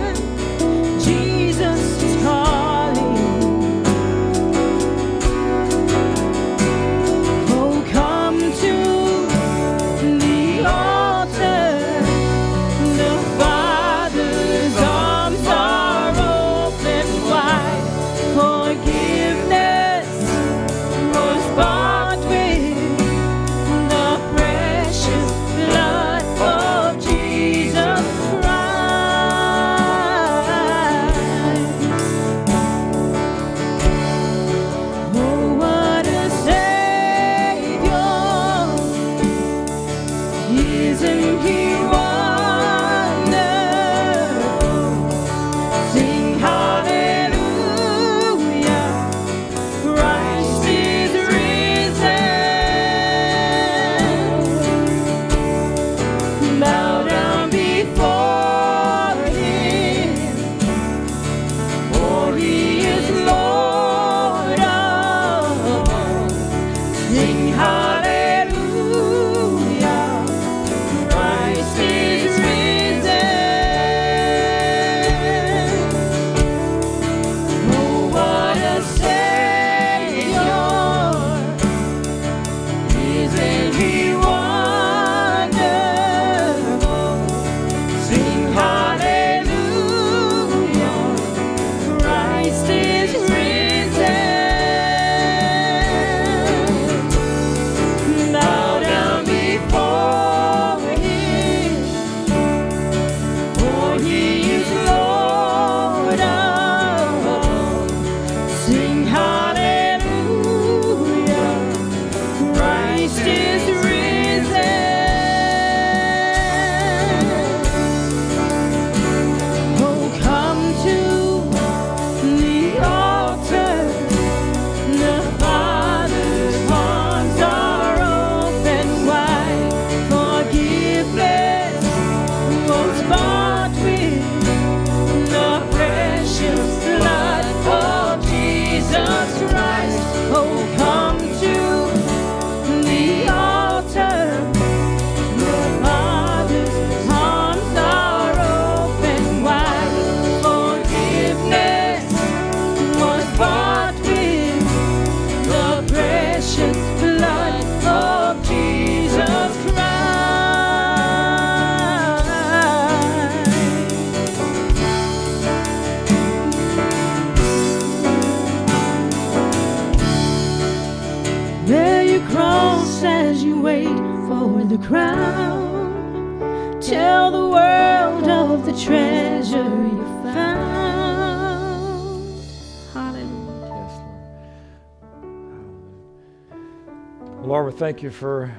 Thank 187.87 188.03
you 188.03 188.11
for 188.11 188.53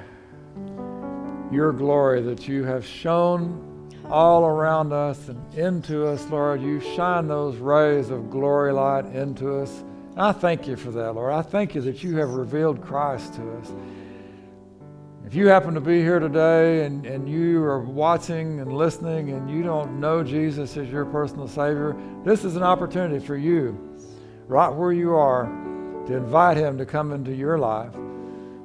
your 1.52 1.70
glory 1.70 2.22
that 2.22 2.48
you 2.48 2.64
have 2.64 2.86
shown 2.86 3.92
all 4.08 4.46
around 4.46 4.90
us 4.90 5.28
and 5.28 5.54
into 5.54 6.06
us, 6.06 6.26
Lord. 6.30 6.62
You 6.62 6.80
shine 6.80 7.28
those 7.28 7.58
rays 7.58 8.08
of 8.08 8.30
glory 8.30 8.72
light 8.72 9.04
into 9.04 9.60
us. 9.60 9.84
And 10.12 10.20
I 10.20 10.32
thank 10.32 10.66
you 10.66 10.76
for 10.76 10.90
that, 10.92 11.12
Lord. 11.12 11.34
I 11.34 11.42
thank 11.42 11.74
you 11.74 11.82
that 11.82 12.02
you 12.02 12.16
have 12.16 12.30
revealed 12.30 12.80
Christ 12.80 13.34
to 13.34 13.52
us. 13.58 13.70
If 15.26 15.34
you 15.34 15.48
happen 15.48 15.74
to 15.74 15.82
be 15.82 16.00
here 16.00 16.20
today 16.20 16.86
and, 16.86 17.04
and 17.04 17.28
you 17.28 17.62
are 17.64 17.80
watching 17.80 18.60
and 18.60 18.72
listening 18.72 19.32
and 19.32 19.50
you 19.50 19.62
don't 19.62 20.00
know 20.00 20.24
Jesus 20.24 20.74
as 20.78 20.88
your 20.88 21.04
personal 21.04 21.48
Savior, 21.48 21.94
this 22.24 22.46
is 22.46 22.56
an 22.56 22.62
opportunity 22.62 23.22
for 23.22 23.36
you, 23.36 23.94
right 24.46 24.70
where 24.70 24.94
you 24.94 25.14
are, 25.14 25.44
to 26.06 26.16
invite 26.16 26.56
Him 26.56 26.78
to 26.78 26.86
come 26.86 27.12
into 27.12 27.34
your 27.34 27.58
life. 27.58 27.92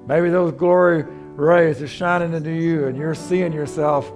Maybe 0.05 0.29
those 0.29 0.51
glory 0.53 1.03
rays 1.35 1.81
are 1.81 1.87
shining 1.87 2.33
into 2.33 2.51
you 2.51 2.87
and 2.87 2.97
you're 2.97 3.15
seeing 3.15 3.53
yourself 3.53 4.11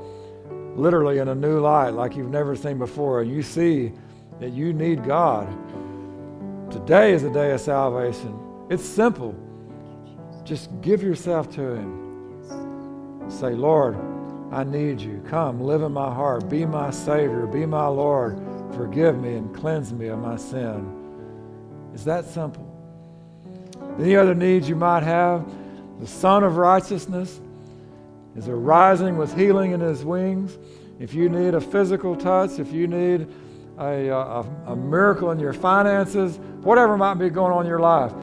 literally 0.77 1.17
in 1.17 1.27
a 1.27 1.35
new 1.35 1.59
light 1.59 1.89
like 1.89 2.15
you've 2.15 2.29
never 2.29 2.55
seen 2.55 2.77
before, 2.77 3.21
and 3.21 3.31
you 3.31 3.41
see 3.41 3.91
that 4.39 4.51
you 4.51 4.73
need 4.73 5.03
God. 5.03 5.47
Today 6.71 7.13
is 7.13 7.23
a 7.23 7.33
day 7.33 7.51
of 7.51 7.59
salvation. 7.59 8.37
It's 8.69 8.85
simple. 8.85 9.35
Just 10.43 10.69
give 10.81 11.01
yourself 11.01 11.49
to 11.55 11.61
Him. 11.61 13.29
Say, 13.29 13.53
Lord, 13.53 13.97
I 14.51 14.63
need 14.63 15.01
you. 15.01 15.21
Come, 15.27 15.59
live 15.59 15.81
in 15.81 15.91
my 15.91 16.13
heart. 16.13 16.47
Be 16.47 16.65
my 16.65 16.91
Savior. 16.91 17.47
Be 17.47 17.65
my 17.65 17.87
Lord. 17.87 18.39
Forgive 18.75 19.19
me 19.19 19.35
and 19.35 19.53
cleanse 19.55 19.91
me 19.91 20.07
of 20.07 20.19
my 20.19 20.35
sin. 20.35 20.93
It's 21.93 22.03
that 22.03 22.25
simple. 22.25 22.65
Any 23.99 24.15
other 24.15 24.35
needs 24.35 24.69
you 24.69 24.75
might 24.75 25.03
have? 25.03 25.49
The 25.99 26.07
Sun 26.07 26.43
of 26.43 26.57
Righteousness 26.57 27.39
is 28.35 28.47
arising 28.47 29.17
with 29.17 29.35
healing 29.35 29.71
in 29.71 29.79
his 29.79 30.05
wings. 30.05 30.57
If 30.99 31.13
you 31.13 31.27
need 31.27 31.55
a 31.55 31.61
physical 31.61 32.15
touch, 32.15 32.59
if 32.59 32.71
you 32.71 32.87
need 32.87 33.27
a, 33.79 34.09
uh, 34.09 34.43
a, 34.67 34.71
a 34.71 34.75
miracle 34.75 35.31
in 35.31 35.39
your 35.39 35.53
finances, 35.53 36.37
whatever 36.61 36.97
might 36.97 37.15
be 37.15 37.29
going 37.29 37.51
on 37.51 37.61
in 37.61 37.67
your 37.67 37.79
life, 37.79 38.13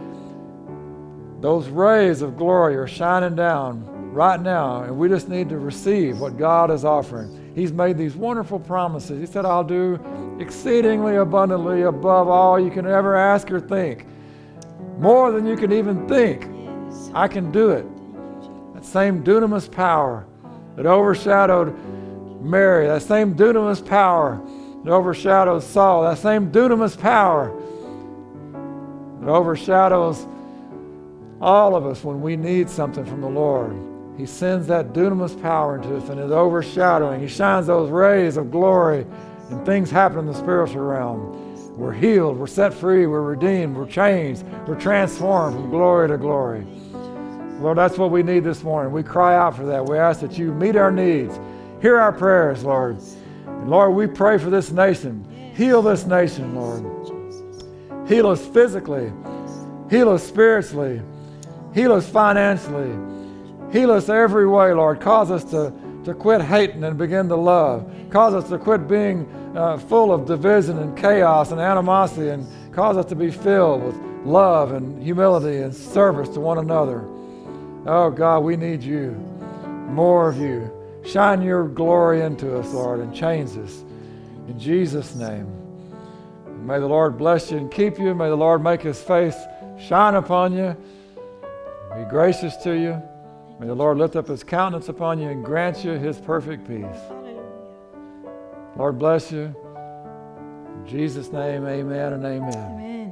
those 1.40 1.68
rays 1.68 2.22
of 2.22 2.36
glory 2.36 2.76
are 2.76 2.86
shining 2.86 3.34
down 3.34 3.84
right 4.12 4.40
now, 4.40 4.84
and 4.84 4.96
we 4.96 5.08
just 5.08 5.28
need 5.28 5.48
to 5.48 5.58
receive 5.58 6.20
what 6.20 6.38
God 6.38 6.70
is 6.70 6.84
offering. 6.84 7.52
He's 7.54 7.72
made 7.72 7.98
these 7.98 8.14
wonderful 8.14 8.60
promises. 8.60 9.20
He 9.20 9.26
said, 9.26 9.44
I'll 9.44 9.64
do 9.64 10.00
exceedingly 10.40 11.16
abundantly 11.16 11.82
above 11.82 12.28
all 12.28 12.58
you 12.58 12.70
can 12.70 12.86
ever 12.86 13.16
ask 13.16 13.50
or 13.50 13.60
think, 13.60 14.06
more 14.98 15.32
than 15.32 15.44
you 15.44 15.56
can 15.56 15.72
even 15.72 16.08
think. 16.08 16.53
I 17.14 17.28
can 17.28 17.52
do 17.52 17.70
it. 17.70 17.86
That 18.74 18.84
same 18.84 19.22
dunamis 19.22 19.70
power 19.70 20.26
that 20.76 20.86
overshadowed 20.86 21.74
Mary, 22.42 22.86
that 22.86 23.02
same 23.02 23.34
dunamis 23.34 23.86
power 23.86 24.40
that 24.84 24.90
overshadows 24.90 25.66
Saul, 25.66 26.02
that 26.02 26.18
same 26.18 26.50
dunamis 26.50 27.00
power 27.00 27.54
that 29.20 29.28
overshadows 29.28 30.26
all 31.40 31.74
of 31.74 31.86
us 31.86 32.04
when 32.04 32.20
we 32.20 32.36
need 32.36 32.68
something 32.68 33.04
from 33.04 33.20
the 33.20 33.28
Lord. 33.28 33.74
He 34.16 34.26
sends 34.26 34.66
that 34.68 34.92
dunamis 34.92 35.40
power 35.40 35.76
into 35.76 35.96
us 35.96 36.08
and 36.08 36.20
is 36.20 36.30
overshadowing. 36.30 37.20
He 37.20 37.28
shines 37.28 37.66
those 37.66 37.90
rays 37.90 38.36
of 38.36 38.50
glory, 38.50 39.06
and 39.50 39.64
things 39.66 39.90
happen 39.90 40.18
in 40.20 40.26
the 40.26 40.34
spiritual 40.34 40.82
realm. 40.82 41.76
We're 41.76 41.92
healed, 41.92 42.38
we're 42.38 42.46
set 42.46 42.72
free, 42.72 43.06
we're 43.06 43.22
redeemed, 43.22 43.76
we're 43.76 43.88
changed, 43.88 44.44
we're 44.68 44.78
transformed 44.78 45.56
from 45.56 45.70
glory 45.70 46.08
to 46.08 46.18
glory. 46.18 46.64
Lord, 47.64 47.78
that's 47.78 47.96
what 47.96 48.10
we 48.10 48.22
need 48.22 48.44
this 48.44 48.62
morning. 48.62 48.92
We 48.92 49.02
cry 49.02 49.36
out 49.36 49.56
for 49.56 49.64
that. 49.64 49.86
We 49.86 49.98
ask 49.98 50.20
that 50.20 50.38
you 50.38 50.52
meet 50.52 50.76
our 50.76 50.92
needs, 50.92 51.40
hear 51.80 51.98
our 51.98 52.12
prayers, 52.12 52.62
Lord. 52.62 52.98
And 53.46 53.70
Lord, 53.70 53.94
we 53.94 54.06
pray 54.06 54.36
for 54.36 54.50
this 54.50 54.70
nation. 54.70 55.26
Heal 55.56 55.80
this 55.80 56.04
nation, 56.04 56.54
Lord. 56.54 56.84
Heal 58.06 58.28
us 58.28 58.46
physically, 58.46 59.10
heal 59.88 60.10
us 60.10 60.22
spiritually, 60.22 61.00
heal 61.72 61.92
us 61.92 62.08
financially. 62.08 63.14
Heal 63.72 63.90
us 63.90 64.08
every 64.08 64.46
way, 64.46 64.72
Lord. 64.72 65.00
Cause 65.00 65.32
us 65.32 65.42
to, 65.44 65.72
to 66.04 66.14
quit 66.14 66.40
hating 66.42 66.84
and 66.84 66.96
begin 66.96 67.28
to 67.28 67.34
love. 67.34 67.90
Cause 68.08 68.34
us 68.34 68.48
to 68.50 68.58
quit 68.58 68.86
being 68.86 69.26
uh, 69.56 69.78
full 69.78 70.12
of 70.12 70.26
division 70.26 70.78
and 70.78 70.96
chaos 70.96 71.50
and 71.50 71.60
animosity 71.60 72.28
and 72.28 72.46
cause 72.72 72.96
us 72.96 73.06
to 73.06 73.16
be 73.16 73.32
filled 73.32 73.82
with 73.82 73.96
love 74.24 74.70
and 74.70 75.02
humility 75.02 75.56
and 75.56 75.74
service 75.74 76.28
to 76.28 76.40
one 76.40 76.58
another. 76.58 77.08
Oh, 77.86 78.10
God, 78.10 78.40
we 78.40 78.56
need 78.56 78.82
you. 78.82 79.10
More 79.90 80.28
of 80.28 80.38
you. 80.38 80.70
Shine 81.04 81.42
your 81.42 81.68
glory 81.68 82.22
into 82.22 82.56
us, 82.56 82.72
Lord, 82.72 83.00
and 83.00 83.14
change 83.14 83.56
us. 83.58 83.84
In 84.48 84.58
Jesus' 84.58 85.14
name. 85.14 85.46
May 86.66 86.78
the 86.78 86.86
Lord 86.86 87.18
bless 87.18 87.50
you 87.50 87.58
and 87.58 87.70
keep 87.70 87.98
you. 87.98 88.14
May 88.14 88.28
the 88.28 88.36
Lord 88.36 88.62
make 88.62 88.80
his 88.80 89.00
face 89.02 89.36
shine 89.78 90.14
upon 90.14 90.56
you, 90.56 90.76
be 91.94 92.04
gracious 92.08 92.56
to 92.58 92.72
you. 92.72 93.02
May 93.60 93.66
the 93.66 93.74
Lord 93.74 93.98
lift 93.98 94.16
up 94.16 94.28
his 94.28 94.42
countenance 94.42 94.88
upon 94.88 95.20
you 95.20 95.28
and 95.28 95.44
grant 95.44 95.84
you 95.84 95.92
his 95.92 96.18
perfect 96.18 96.66
peace. 96.66 96.84
Lord 98.76 98.98
bless 98.98 99.30
you. 99.30 99.54
In 100.76 100.86
Jesus' 100.86 101.30
name, 101.30 101.66
amen 101.66 102.14
and 102.14 102.24
amen. 102.24 102.52
Amen. 102.52 103.03